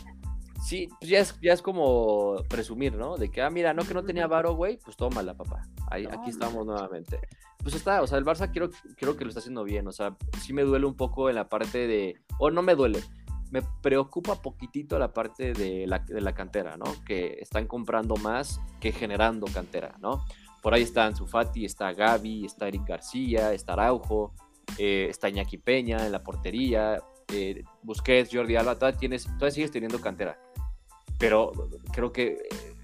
Sí, 0.63 0.89
pues 0.99 1.11
ya 1.11 1.21
es, 1.21 1.39
ya 1.41 1.53
es 1.53 1.63
como 1.63 2.43
presumir, 2.49 2.97
¿no? 2.97 3.17
De 3.17 3.31
que, 3.31 3.43
ah, 3.43 3.51
mira, 3.51 3.75
no 3.75 3.85
que 3.85 3.95
no 3.95 4.05
tenía 4.05 4.27
varo, 4.27 4.55
güey, 4.55 4.79
pues 4.79 4.97
tómala, 4.97 5.35
papá. 5.35 5.63
Ahí, 5.91 6.07
aquí 6.07 6.31
estamos 6.31 6.67
nuevamente. 6.67 7.21
Pues 7.63 7.75
está, 7.75 8.03
o 8.03 8.07
sea, 8.07 8.19
el 8.19 8.25
Barça 8.25 8.51
quiero, 8.51 8.71
creo 8.97 9.17
que 9.17 9.25
lo 9.25 9.29
está 9.29 9.41
haciendo 9.41 9.65
bien, 9.65 9.87
o 9.87 9.93
sea, 9.93 10.17
sí 10.41 10.53
me 10.53 10.63
duele 10.63 10.87
un 10.87 10.97
poco 10.97 11.29
en 11.29 11.37
la 11.37 11.49
parte 11.49 11.87
de, 11.87 12.17
o 12.39 12.51
no 12.51 12.63
me 12.63 12.75
duele, 12.75 13.03
me 13.51 13.63
preocupa 13.83 14.41
poquitito 14.43 14.99
la 14.99 15.13
parte 15.13 15.53
de 15.53 15.87
la, 15.87 16.01
de 16.01 16.21
la 16.21 16.35
cantera, 16.35 16.77
¿no? 16.77 16.85
Que 17.05 17.39
están 17.41 17.67
comprando 17.67 18.17
más 18.17 18.61
que 18.81 18.93
generando 18.93 19.47
cantera, 19.47 19.97
¿no? 20.01 20.25
Por 20.63 20.75
ahí 20.75 20.83
está 20.83 21.07
Ansu 21.07 21.27
Fati, 21.27 21.65
está 21.65 21.93
Gaby, 21.93 22.47
está 22.47 22.69
Eric 22.69 22.87
García, 22.87 23.53
está 23.53 23.75
Araujo, 23.75 24.35
eh, 24.79 25.07
está 25.09 25.29
Iñaki 25.29 25.59
Peña 25.59 26.05
en 26.05 26.13
la 26.13 26.23
portería, 26.23 27.03
eh, 27.33 27.63
Busquets, 27.83 28.31
Jordi 28.33 28.57
Alba, 28.57 28.75
todavía, 28.75 28.99
tienes, 28.99 29.25
todavía 29.25 29.51
sigues 29.51 29.71
teniendo 29.71 30.01
cantera 30.01 30.39
pero 31.19 31.53
creo 31.93 32.13
que 32.13 32.27
eh, 32.27 32.75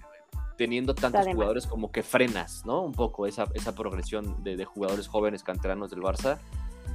teniendo 0.57 0.95
tantos 0.95 1.27
jugadores 1.27 1.67
como 1.67 1.91
que 1.91 2.03
frenas, 2.03 2.65
¿no? 2.65 2.83
Un 2.83 2.93
poco 2.93 3.27
esa, 3.27 3.47
esa 3.55 3.75
progresión 3.75 4.43
de, 4.43 4.65
jugadores 4.65 5.09
jóvenes 5.09 5.43
canteranos 5.43 5.91
del 5.91 6.01
Barça. 6.01 6.39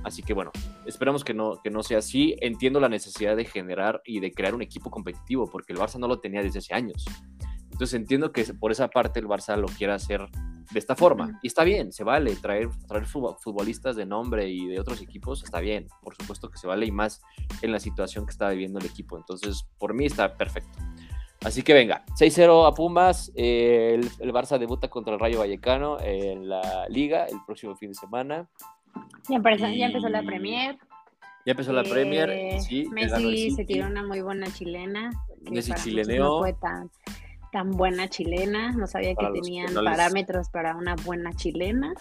Así 0.04 0.24
que 0.24 0.34
bueno, 0.34 0.52
esperamos 0.86 1.24
que 1.24 1.34
no, 1.34 1.62
que 1.62 1.70
no 1.70 1.84
sea 1.84 2.00
así. 2.00 2.36
Entiendo 2.42 2.80
la 2.80 2.90
necesidad 2.90 3.36
de 3.36 3.46
generar 3.46 4.02
y 4.06 4.20
de 4.20 4.32
crear 4.32 4.56
un 4.56 4.62
equipo 4.62 4.90
competitivo, 4.90 5.50
porque 5.50 5.74
el 5.74 5.80
Barça 5.80 6.00
no 6.00 6.08
lo 6.08 6.20
tenía 6.20 6.42
desde 6.42 6.60
hace 6.60 6.74
años. 6.74 7.06
Entonces 7.72 7.94
entiendo 7.94 8.32
que 8.32 8.44
por 8.54 8.72
esa 8.72 8.88
parte 8.88 9.20
el 9.20 9.28
Barça 9.28 9.56
lo 9.56 9.68
quiera 9.68 9.96
hacer 9.96 10.28
de 10.72 10.80
esta 10.80 10.96
forma. 10.96 11.40
Y 11.44 11.48
está 11.48 11.64
bien, 11.64 11.92
se 11.92 12.04
vale 12.04 12.36
traer, 12.36 12.70
traer 12.88 13.06
futbolistas 13.06 13.96
de 13.96 14.06
nombre 14.06 14.50
y 14.50 14.68
de 14.68 14.80
otros 14.80 15.02
equipos, 15.02 15.44
está 15.44 15.60
bien. 15.60 15.88
Por 16.02 16.16
supuesto 16.16 16.50
que 16.50 16.58
se 16.58 16.68
vale 16.68 16.86
y 16.86 16.92
más 16.92 17.22
en 17.62 17.72
la 17.72 17.80
situación 17.80 18.26
que 18.26 18.32
está 18.32 18.50
viviendo 18.50 18.80
el 18.80 18.86
equipo. 18.86 19.18
Entonces, 19.18 19.68
por 19.78 19.94
mí 19.94 20.06
está 20.06 20.36
perfecto. 20.36 20.78
Así 21.44 21.62
que 21.62 21.74
venga, 21.74 22.04
6-0 22.20 22.68
a 22.68 22.74
Pumas. 22.74 23.32
Eh, 23.36 24.02
el, 24.20 24.34
Barça 24.34 24.58
debuta 24.58 24.90
contra 24.90 25.14
el 25.14 25.20
Rayo 25.20 25.40
Vallecano 25.40 26.00
en 26.02 26.50
la 26.50 26.88
Liga 26.90 27.26
el 27.26 27.38
próximo 27.46 27.76
fin 27.76 27.90
de 27.90 27.96
semana. 27.96 28.50
Ya 29.30 29.36
empezó, 29.38 29.68
ya 29.68 29.86
empezó 29.88 30.10
la 30.10 30.24
Premier. 30.24 30.78
Ya 31.46 31.52
empezó 31.52 31.74
la 31.74 31.84
Premier. 31.84 32.30
Eh, 32.30 32.60
sí, 32.60 32.88
Messi 32.92 33.52
se 33.52 33.66
tiró 33.66 33.88
una 33.88 34.04
muy 34.04 34.22
buena 34.22 34.48
chilena. 34.52 35.12
Messi 35.50 35.74
chileneó. 35.74 36.24
No 36.24 36.40
fue 36.40 36.54
tan, 36.54 36.90
tan 37.52 37.72
buena 37.72 38.08
chilena. 38.10 38.72
No 38.72 38.88
sabía 38.88 39.16
que 39.16 39.28
tenían 39.34 39.74
parámetros 39.74 40.50
para 40.50 40.76
una 40.76 40.96
buena 40.96 41.34
chilena 41.34 41.94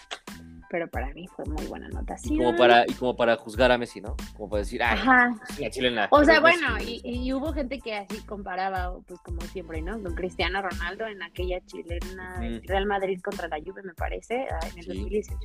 pero 0.69 0.89
para 0.89 1.13
mí 1.13 1.27
fue 1.29 1.45
muy 1.47 1.65
buena 1.67 1.87
anotación. 1.87 2.35
Y 2.35 2.39
como 2.39 2.57
para, 2.57 2.85
y 2.87 2.93
como 2.95 3.17
para 3.17 3.37
juzgar 3.37 3.71
a 3.71 3.79
Messi, 3.79 4.01
¿no? 4.01 4.17
Como 4.37 4.49
para 4.49 4.61
decir, 4.61 4.83
ay, 4.83 4.99
Ajá. 4.99 5.35
la 5.59 5.71
chilena. 5.71 6.09
O 6.11 6.25
sea, 6.25 6.41
bueno, 6.41 6.77
y, 6.81 7.33
hubo 7.33 7.53
gente 7.53 7.79
que 7.79 7.95
así 7.95 8.21
comparaba, 8.27 8.99
pues 9.07 9.21
como 9.21 9.41
siempre, 9.43 9.81
¿no? 9.83 10.01
Con 10.03 10.15
Cristiano 10.15 10.63
Ronaldo 10.63 11.07
en 11.07 11.23
aquella 11.23 11.61
chilena 11.67 12.41
Real 12.65 12.87
Madrid 12.87 13.21
contra 13.23 13.49
la 13.49 13.59
Juve, 13.59 13.83
me 13.83 13.95
parece, 13.95 14.47
ah, 14.51 14.67
en 14.73 14.79
el 14.79 14.87
2018. 14.87 15.39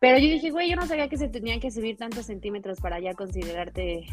Pero 0.00 0.18
yo 0.18 0.28
dije, 0.28 0.50
güey, 0.50 0.70
yo 0.70 0.76
no 0.76 0.86
sabía 0.86 1.08
que 1.08 1.16
se 1.16 1.28
tenían 1.28 1.60
que 1.60 1.70
subir 1.70 1.96
tantos 1.96 2.26
centímetros 2.26 2.80
para 2.80 3.00
ya 3.00 3.14
considerarte 3.14 4.06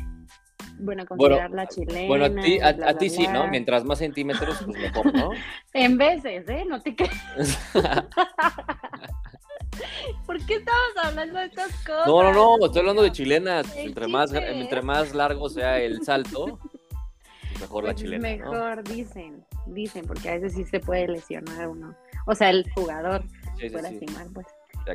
bueno, 0.80 1.06
considerar 1.06 1.52
la 1.52 1.68
chilena. 1.68 2.08
Bueno, 2.08 2.26
a 2.26 2.44
ti, 2.44 2.60
a, 2.60 2.98
ti 2.98 3.10
sí, 3.10 3.28
¿no? 3.28 3.48
Mientras 3.48 3.84
más 3.84 4.00
centímetros, 4.00 4.64
pues 4.66 4.78
mejor, 4.78 5.14
¿no? 5.14 5.30
en 5.74 5.98
veces, 5.98 6.48
¿eh? 6.50 6.66
No 6.68 6.82
te 6.82 6.96
crees. 6.96 7.60
¿Por 10.26 10.44
qué 10.46 10.56
estamos 10.56 10.92
hablando 11.04 11.40
de 11.40 11.46
estas 11.46 11.72
cosas? 11.86 12.08
No, 12.08 12.24
no, 12.24 12.58
no, 12.58 12.66
estoy 12.66 12.80
hablando 12.80 13.04
de 13.04 13.12
chilenas. 13.12 13.76
Entre 13.76 14.08
más, 14.08 14.34
entre 14.34 14.82
más 14.82 15.14
largo 15.14 15.50
sea 15.50 15.80
el 15.80 16.04
salto, 16.04 16.60
pues 16.60 17.62
mejor 17.62 17.84
la 17.84 17.92
pues 17.92 18.02
chilena. 18.02 18.30
Mejor, 18.30 18.84
dicen, 18.84 19.46
dicen, 19.68 20.06
porque 20.06 20.30
a 20.30 20.34
veces 20.34 20.54
sí 20.54 20.66
se 20.66 20.80
puede 20.80 21.08
lesionar 21.08 21.68
uno. 21.68 21.96
O 22.26 22.36
sea, 22.36 22.50
el 22.50 22.70
jugador 22.74 23.24
puede 23.56 23.82
lastimar, 23.82 24.28
pues. 24.34 24.48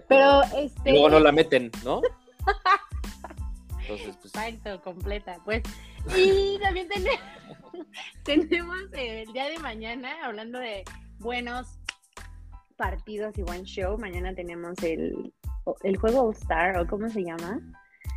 Pero 0.09 0.43
este. 0.57 0.91
luego 0.91 1.11
no 1.11 1.21
la 1.21 1.33
meten, 1.33 1.71
¿no? 1.85 2.01
Entonces, 3.81 4.17
pues. 4.21 4.35
Exacto, 4.35 4.83
completa, 4.83 5.39
pues. 5.45 5.63
Y 6.17 6.59
también 6.61 6.89
tenemos, 6.89 7.21
tenemos 8.25 8.79
el 8.93 9.33
día 9.33 9.49
de 9.49 9.59
mañana, 9.59 10.13
hablando 10.25 10.59
de 10.59 10.85
buenos 11.19 11.79
partidos 12.77 13.37
y 13.39 13.43
buen 13.43 13.65
show. 13.65 13.97
Mañana 13.99 14.35
tenemos 14.35 14.77
el, 14.83 15.33
el 15.83 15.97
juego 15.97 16.23
All 16.23 16.35
Star, 16.35 16.79
o 16.79 16.87
cómo 16.87 17.09
se 17.09 17.23
llama, 17.23 17.61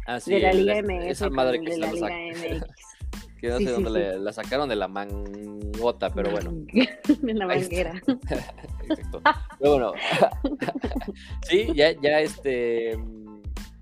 ah, 0.07 0.19
de 0.25 0.39
la 0.39 0.53
Liga 0.53 0.81
MX. 0.81 1.05
Esa 1.05 1.29
madre 1.29 1.61
que 1.61 1.71
de 1.71 1.77
la 1.77 1.91
Liga 1.91 2.09
MX. 2.09 2.65
que 3.39 3.47
no 3.47 3.57
sé 3.57 3.71
dónde 3.71 4.19
la 4.19 4.33
sacaron 4.33 4.69
de 4.69 4.75
la 4.75 4.87
mangota, 4.87 6.09
pero 6.09 6.31
bueno. 6.31 6.51
de 7.21 7.33
la 7.33 7.47
manguera. 7.47 8.01
Exacto. 8.89 9.21
Pero 9.59 9.71
bueno, 9.71 9.93
sí, 11.47 11.67
ya, 11.73 11.91
ya 12.01 12.19
este 12.19 12.97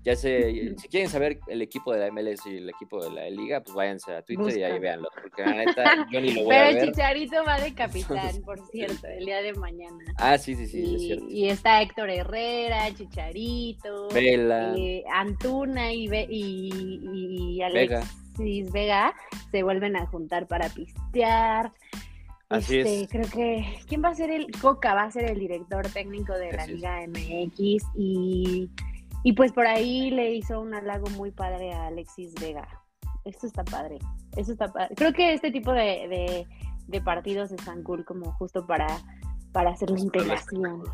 ya 0.04 0.16
sé, 0.16 0.74
si 0.78 0.88
quieren 0.88 1.10
saber 1.10 1.38
el 1.48 1.60
equipo 1.60 1.92
de 1.92 2.00
la 2.00 2.10
MLS 2.10 2.46
y 2.46 2.56
el 2.56 2.70
equipo 2.70 3.04
de 3.04 3.10
la 3.10 3.28
Liga, 3.28 3.60
pues 3.62 3.74
váyanse 3.74 4.14
a 4.14 4.22
Twitter 4.22 4.56
y 4.56 4.62
ahí 4.62 4.78
véanlo. 4.78 5.08
Porque 5.20 5.42
la 5.42 5.52
neta, 5.52 6.06
yo 6.10 6.20
ni 6.22 6.32
lo 6.32 6.44
voy 6.44 6.48
Pero 6.48 6.60
a 6.60 6.64
ver. 6.64 6.74
Pero 6.78 6.92
Chicharito 6.92 7.44
va 7.44 7.60
de 7.60 7.74
capitán, 7.74 8.40
por 8.42 8.58
cierto, 8.70 9.06
el 9.06 9.26
día 9.26 9.42
de 9.42 9.52
mañana. 9.52 9.98
Ah, 10.16 10.38
sí, 10.38 10.54
sí, 10.54 10.66
sí, 10.66 10.80
y, 10.80 10.94
es 10.94 11.02
cierto. 11.02 11.26
Y 11.28 11.48
está 11.50 11.82
Héctor 11.82 12.08
Herrera, 12.08 12.94
Chicharito, 12.94 14.08
Vela. 14.08 14.72
Eh, 14.78 15.04
Antuna 15.12 15.92
y, 15.92 16.08
y, 16.30 17.56
y 17.58 17.62
Alexis 17.62 17.90
Vega. 17.90 18.27
Se 19.50 19.62
vuelven 19.62 19.96
a 19.96 20.06
juntar 20.06 20.46
para 20.46 20.68
pistear. 20.68 21.72
Así 22.48 22.78
este, 22.78 23.02
es. 23.02 23.08
Creo 23.10 23.28
que. 23.30 23.80
¿Quién 23.86 24.02
va 24.02 24.08
a 24.08 24.14
ser 24.14 24.30
el. 24.30 24.46
Coca 24.60 24.94
va 24.94 25.02
a 25.02 25.10
ser 25.10 25.30
el 25.30 25.38
director 25.38 25.86
técnico 25.88 26.32
de 26.32 26.52
la 26.52 26.66
Liga 26.66 27.00
MX 27.06 27.84
y 27.96 28.70
y 29.22 29.32
pues 29.32 29.52
por 29.52 29.66
ahí 29.66 30.10
le 30.10 30.32
hizo 30.34 30.60
un 30.60 30.74
halago 30.74 31.08
muy 31.10 31.30
padre 31.30 31.72
a 31.72 31.88
Alexis 31.88 32.34
Vega. 32.34 32.66
Esto 33.24 33.46
está 33.46 33.64
padre. 33.64 33.98
Eso 34.36 34.52
está 34.52 34.72
padre. 34.72 34.94
Creo 34.94 35.12
que 35.12 35.32
este 35.32 35.50
tipo 35.50 35.72
de, 35.72 36.46
partidos 37.04 37.52
están 37.52 37.82
cool 37.82 38.04
como 38.04 38.32
justo 38.32 38.66
para, 38.66 38.86
para 39.52 39.70
hacer 39.70 39.90
la 39.90 39.98
integración. 39.98 40.84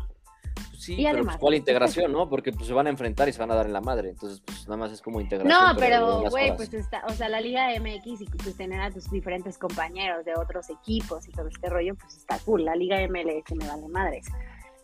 Sí, 0.77 0.93
y 0.99 1.05
pero 1.05 1.23
pues, 1.23 1.37
¿cuál 1.37 1.53
integración, 1.55 2.11
no? 2.11 2.29
Porque 2.29 2.51
pues 2.51 2.67
se 2.67 2.73
van 2.73 2.87
a 2.87 2.89
enfrentar 2.89 3.27
y 3.29 3.33
se 3.33 3.39
van 3.39 3.51
a 3.51 3.55
dar 3.55 3.65
en 3.65 3.73
la 3.73 3.81
madre. 3.81 4.09
Entonces, 4.09 4.41
pues 4.45 4.67
nada 4.67 4.77
más 4.77 4.91
es 4.91 5.01
como 5.01 5.19
integración. 5.21 5.59
No, 5.73 5.79
pero, 5.79 6.21
güey, 6.29 6.55
pues 6.55 6.73
está, 6.73 7.03
o 7.07 7.13
sea, 7.13 7.29
la 7.29 7.41
Liga 7.41 7.67
MX 7.79 8.21
y 8.21 8.25
pues 8.25 8.55
tener 8.55 8.81
a 8.81 8.91
tus 8.91 9.09
diferentes 9.09 9.57
compañeros 9.57 10.25
de 10.25 10.33
otros 10.35 10.69
equipos 10.69 11.27
y 11.27 11.31
todo 11.31 11.47
este 11.47 11.69
rollo, 11.69 11.95
pues 11.95 12.15
está 12.17 12.37
cool. 12.39 12.65
La 12.65 12.75
Liga 12.75 12.97
MLS 13.07 13.55
me 13.55 13.67
vale 13.67 13.87
madres. 13.87 14.25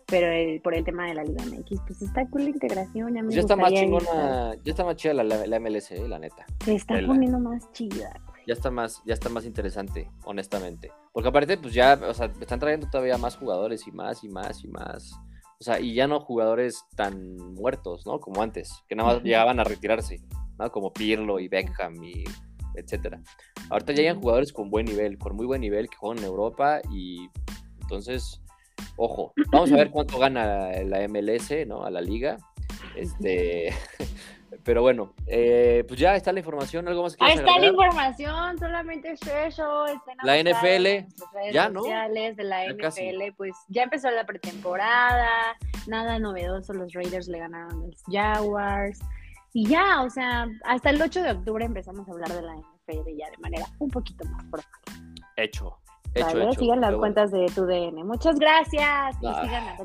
pero 0.06 0.26
el- 0.26 0.60
por 0.60 0.74
el 0.74 0.84
tema 0.84 1.06
de 1.06 1.14
la 1.14 1.24
Liga 1.24 1.42
MX, 1.46 1.80
pues 1.86 2.02
está 2.02 2.26
cool 2.28 2.42
la 2.44 2.50
integración. 2.50 3.14
Ya, 3.14 3.22
me 3.22 3.28
Pues 3.28 3.34
ya 3.36 3.40
está 3.40 3.56
más 3.56 3.72
chingona, 3.72 4.54
ya 4.62 4.70
está 4.72 4.84
más 4.84 4.96
chida 4.96 5.14
la, 5.14 5.24
la, 5.24 5.46
la 5.46 5.56
MLS, 5.58 5.90
eh, 5.92 6.06
la 6.06 6.18
neta. 6.18 6.44
Se 6.64 6.74
está 6.74 6.94
poniendo 7.06 7.38
más 7.38 7.72
chida. 7.72 8.12
Ya 8.46 8.52
está 8.52 8.70
más, 8.70 9.00
ya 9.06 9.14
está 9.14 9.30
más 9.30 9.46
interesante, 9.46 10.10
honestamente. 10.24 10.90
Porque 11.12 11.28
aparte, 11.30 11.56
pues 11.56 11.72
ya, 11.72 11.98
o 12.06 12.12
sea, 12.12 12.30
están 12.40 12.58
trayendo 12.58 12.88
todavía 12.90 13.16
más 13.16 13.36
jugadores 13.36 13.86
y 13.86 13.92
más 13.92 14.22
y 14.24 14.28
más 14.28 14.62
y 14.64 14.68
más. 14.68 15.18
O 15.62 15.64
sea, 15.64 15.78
y 15.78 15.94
ya 15.94 16.08
no 16.08 16.18
jugadores 16.18 16.86
tan 16.96 17.36
muertos, 17.36 18.04
¿no? 18.04 18.18
Como 18.18 18.42
antes, 18.42 18.82
que 18.88 18.96
nada 18.96 19.14
más 19.14 19.22
llegaban 19.22 19.60
a 19.60 19.64
retirarse, 19.64 20.20
¿no? 20.58 20.72
Como 20.72 20.92
Pirlo 20.92 21.38
y 21.38 21.46
Beckham 21.46 22.02
y 22.02 22.24
etcétera. 22.74 23.22
Ahorita 23.70 23.92
ya 23.92 23.98
llegan 23.98 24.20
jugadores 24.20 24.52
con 24.52 24.70
buen 24.70 24.86
nivel, 24.86 25.18
con 25.18 25.36
muy 25.36 25.46
buen 25.46 25.60
nivel, 25.60 25.88
que 25.88 25.96
juegan 25.96 26.18
en 26.18 26.24
Europa 26.24 26.80
y 26.90 27.28
entonces, 27.80 28.42
ojo, 28.96 29.32
vamos 29.52 29.70
a 29.70 29.76
ver 29.76 29.90
cuánto 29.92 30.18
gana 30.18 30.72
la 30.82 31.06
MLS, 31.06 31.52
¿no? 31.68 31.84
A 31.84 31.92
la 31.92 32.00
liga. 32.00 32.38
Este, 32.96 33.72
pero 34.64 34.82
bueno, 34.82 35.12
eh, 35.26 35.84
pues 35.88 35.98
ya 35.98 36.14
está 36.16 36.32
la 36.32 36.40
información, 36.40 36.86
algo 36.88 37.02
más 37.02 37.16
que 37.16 37.24
Ahí 37.24 37.32
está 37.32 37.44
la 37.46 37.52
agregar? 37.56 37.72
información, 37.74 38.58
solamente 38.58 39.12
es 39.12 39.20
eso. 39.26 39.84
La 40.22 40.36
NFL, 40.38 41.06
ya, 41.52 41.68
¿no? 41.68 41.82
de 41.82 42.34
la 42.44 42.66
Ya 42.66 42.76
casi. 42.76 43.08
NFL, 43.10 43.32
pues 43.36 43.52
ya 43.68 43.82
empezó 43.84 44.10
la 44.10 44.24
pretemporada, 44.24 45.28
nada 45.86 46.18
novedoso, 46.18 46.72
los 46.72 46.92
Raiders 46.92 47.28
le 47.28 47.38
ganaron 47.38 47.72
a 47.82 47.86
los 47.86 48.02
Jaguars. 48.10 49.00
Y 49.54 49.66
ya, 49.68 50.02
o 50.02 50.08
sea, 50.08 50.46
hasta 50.64 50.90
el 50.90 51.02
8 51.02 51.22
de 51.22 51.30
octubre 51.32 51.64
empezamos 51.64 52.08
a 52.08 52.12
hablar 52.12 52.30
de 52.32 52.42
la 52.42 52.54
NFL 52.56 53.10
ya 53.18 53.30
de 53.30 53.38
manera 53.38 53.66
un 53.78 53.90
poquito 53.90 54.24
más 54.24 54.42
formal. 54.44 54.66
Hecho, 55.36 55.78
hecho, 56.14 56.26
¿vale? 56.26 56.44
hecho. 56.44 56.60
Sigan 56.60 56.80
las 56.80 56.90
bueno. 56.90 56.98
cuentas 57.00 57.30
de 57.32 57.46
tu 57.54 57.66
DN. 57.66 58.02
Muchas 58.04 58.38
gracias. 58.38 59.16
Y 59.20 59.26
Ah. 59.26 59.42
sigan 59.42 59.68
a. 59.68 59.76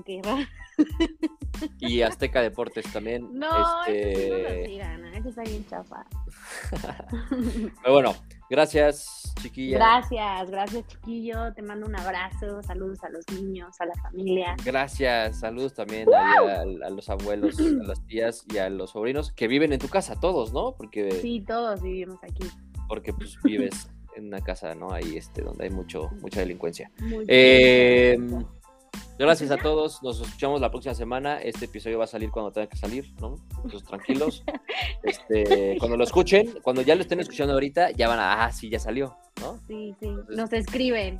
Y 1.79 2.01
Azteca 2.01 2.41
Deportes 2.41 2.91
también. 2.91 3.27
No, 3.33 3.83
ese 3.85 4.15
sí 4.15 4.29
no 4.29 4.35
este, 4.37 4.63
¿eh? 4.63 5.17
ese 5.17 5.29
está 5.29 5.41
bien 5.43 5.65
chafa. 5.67 6.05
Pero 7.81 7.93
bueno, 7.93 8.15
gracias, 8.49 9.33
chiquilla. 9.41 9.77
Gracias, 9.77 10.49
gracias 10.51 10.87
chiquillo, 10.87 11.53
te 11.53 11.61
mando 11.61 11.87
un 11.87 11.95
abrazo, 11.95 12.61
saludos 12.63 13.03
a 13.03 13.09
los 13.09 13.25
niños, 13.33 13.79
a 13.79 13.85
la 13.85 13.93
familia. 14.01 14.55
Gracias, 14.65 15.39
saludos 15.39 15.73
también 15.73 16.07
ahí 16.13 16.47
a, 16.49 16.61
a 16.85 16.89
los 16.89 17.09
abuelos, 17.09 17.59
a 17.59 17.63
las 17.87 18.05
tías 18.07 18.45
y 18.53 18.57
a 18.57 18.69
los 18.69 18.91
sobrinos 18.91 19.31
que 19.31 19.47
viven 19.47 19.73
en 19.73 19.79
tu 19.79 19.87
casa, 19.87 20.19
todos, 20.19 20.53
¿no? 20.53 20.75
Porque, 20.75 21.11
Sí, 21.21 21.43
todos 21.47 21.81
vivimos 21.81 22.17
aquí. 22.23 22.43
porque 22.87 23.13
pues 23.13 23.37
vives 23.43 23.89
en 24.15 24.27
una 24.27 24.41
casa, 24.41 24.73
¿no? 24.73 24.91
Ahí 24.91 25.15
este, 25.17 25.41
donde 25.43 25.65
hay 25.65 25.69
mucho, 25.69 26.09
mucha 26.21 26.39
delincuencia. 26.39 26.89
Muy 26.99 27.25
Eh, 27.27 28.15
bien. 28.17 28.47
Gracias 29.17 29.51
a 29.51 29.57
todos, 29.57 30.01
nos 30.03 30.21
escuchamos 30.21 30.61
la 30.61 30.69
próxima 30.69 30.93
semana. 30.95 31.39
Este 31.41 31.65
episodio 31.65 31.97
va 31.97 32.03
a 32.05 32.07
salir 32.07 32.29
cuando 32.31 32.51
tenga 32.51 32.67
que 32.67 32.77
salir, 32.77 33.11
¿no? 33.19 33.35
Entonces 33.63 33.83
tranquilos. 33.83 34.43
Este, 35.03 35.77
cuando 35.79 35.95
lo 35.95 36.03
escuchen, 36.03 36.59
cuando 36.61 36.81
ya 36.81 36.93
lo 36.95 37.01
estén 37.01 37.19
escuchando 37.19 37.53
ahorita, 37.53 37.91
ya 37.91 38.07
van 38.09 38.19
a, 38.19 38.43
ah, 38.45 38.51
sí, 38.51 38.69
ya 38.69 38.77
salió, 38.79 39.15
¿no? 39.39 39.57
Sí, 39.67 39.95
sí, 39.99 40.09
nos 40.29 40.51
escriben. 40.51 41.19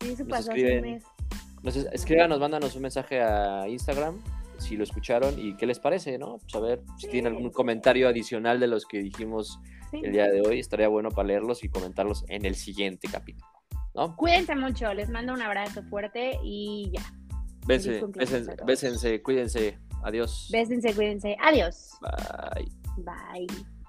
Sí, 0.00 0.10
eso 0.12 0.22
Nos 0.24 0.28
pasó 0.28 0.52
hace 0.52 0.76
un 0.76 0.82
mes. 0.82 1.04
Nos 1.62 1.76
es- 1.76 1.88
escríbanos, 1.92 2.38
mándanos 2.38 2.76
un 2.76 2.82
mensaje 2.82 3.20
a 3.20 3.66
Instagram 3.68 4.22
si 4.58 4.76
lo 4.76 4.84
escucharon 4.84 5.34
y 5.38 5.56
qué 5.56 5.66
les 5.66 5.78
parece, 5.80 6.18
¿no? 6.18 6.38
Pues 6.38 6.54
a 6.54 6.60
ver 6.60 6.82
si 6.98 7.08
tienen 7.08 7.34
algún 7.34 7.50
comentario 7.50 8.06
adicional 8.08 8.60
de 8.60 8.66
los 8.68 8.86
que 8.86 8.98
dijimos 8.98 9.58
Sí. 9.90 10.00
el 10.04 10.12
día 10.12 10.28
de 10.28 10.42
hoy. 10.42 10.60
Estaría 10.60 10.86
bueno 10.88 11.10
para 11.10 11.26
leerlos 11.28 11.64
y 11.64 11.68
comentarlos 11.68 12.24
en 12.28 12.44
el 12.44 12.54
siguiente 12.54 13.08
capítulo, 13.10 13.46
¿no? 13.94 14.16
Cuídense 14.16 14.54
mucho, 14.56 14.92
les 14.94 15.08
mando 15.10 15.32
un 15.32 15.42
abrazo 15.42 15.82
fuerte 15.84 16.38
y 16.42 16.92
ya. 16.94 17.02
Bésense, 17.66 18.00
todos. 18.00 18.66
bésense, 18.66 19.22
cuídense. 19.22 19.78
Adiós. 20.02 20.48
Bésense, 20.50 20.94
cuídense. 20.94 21.36
Adiós. 21.40 21.90
Bye. 22.00 22.68
Bye. 23.04 23.79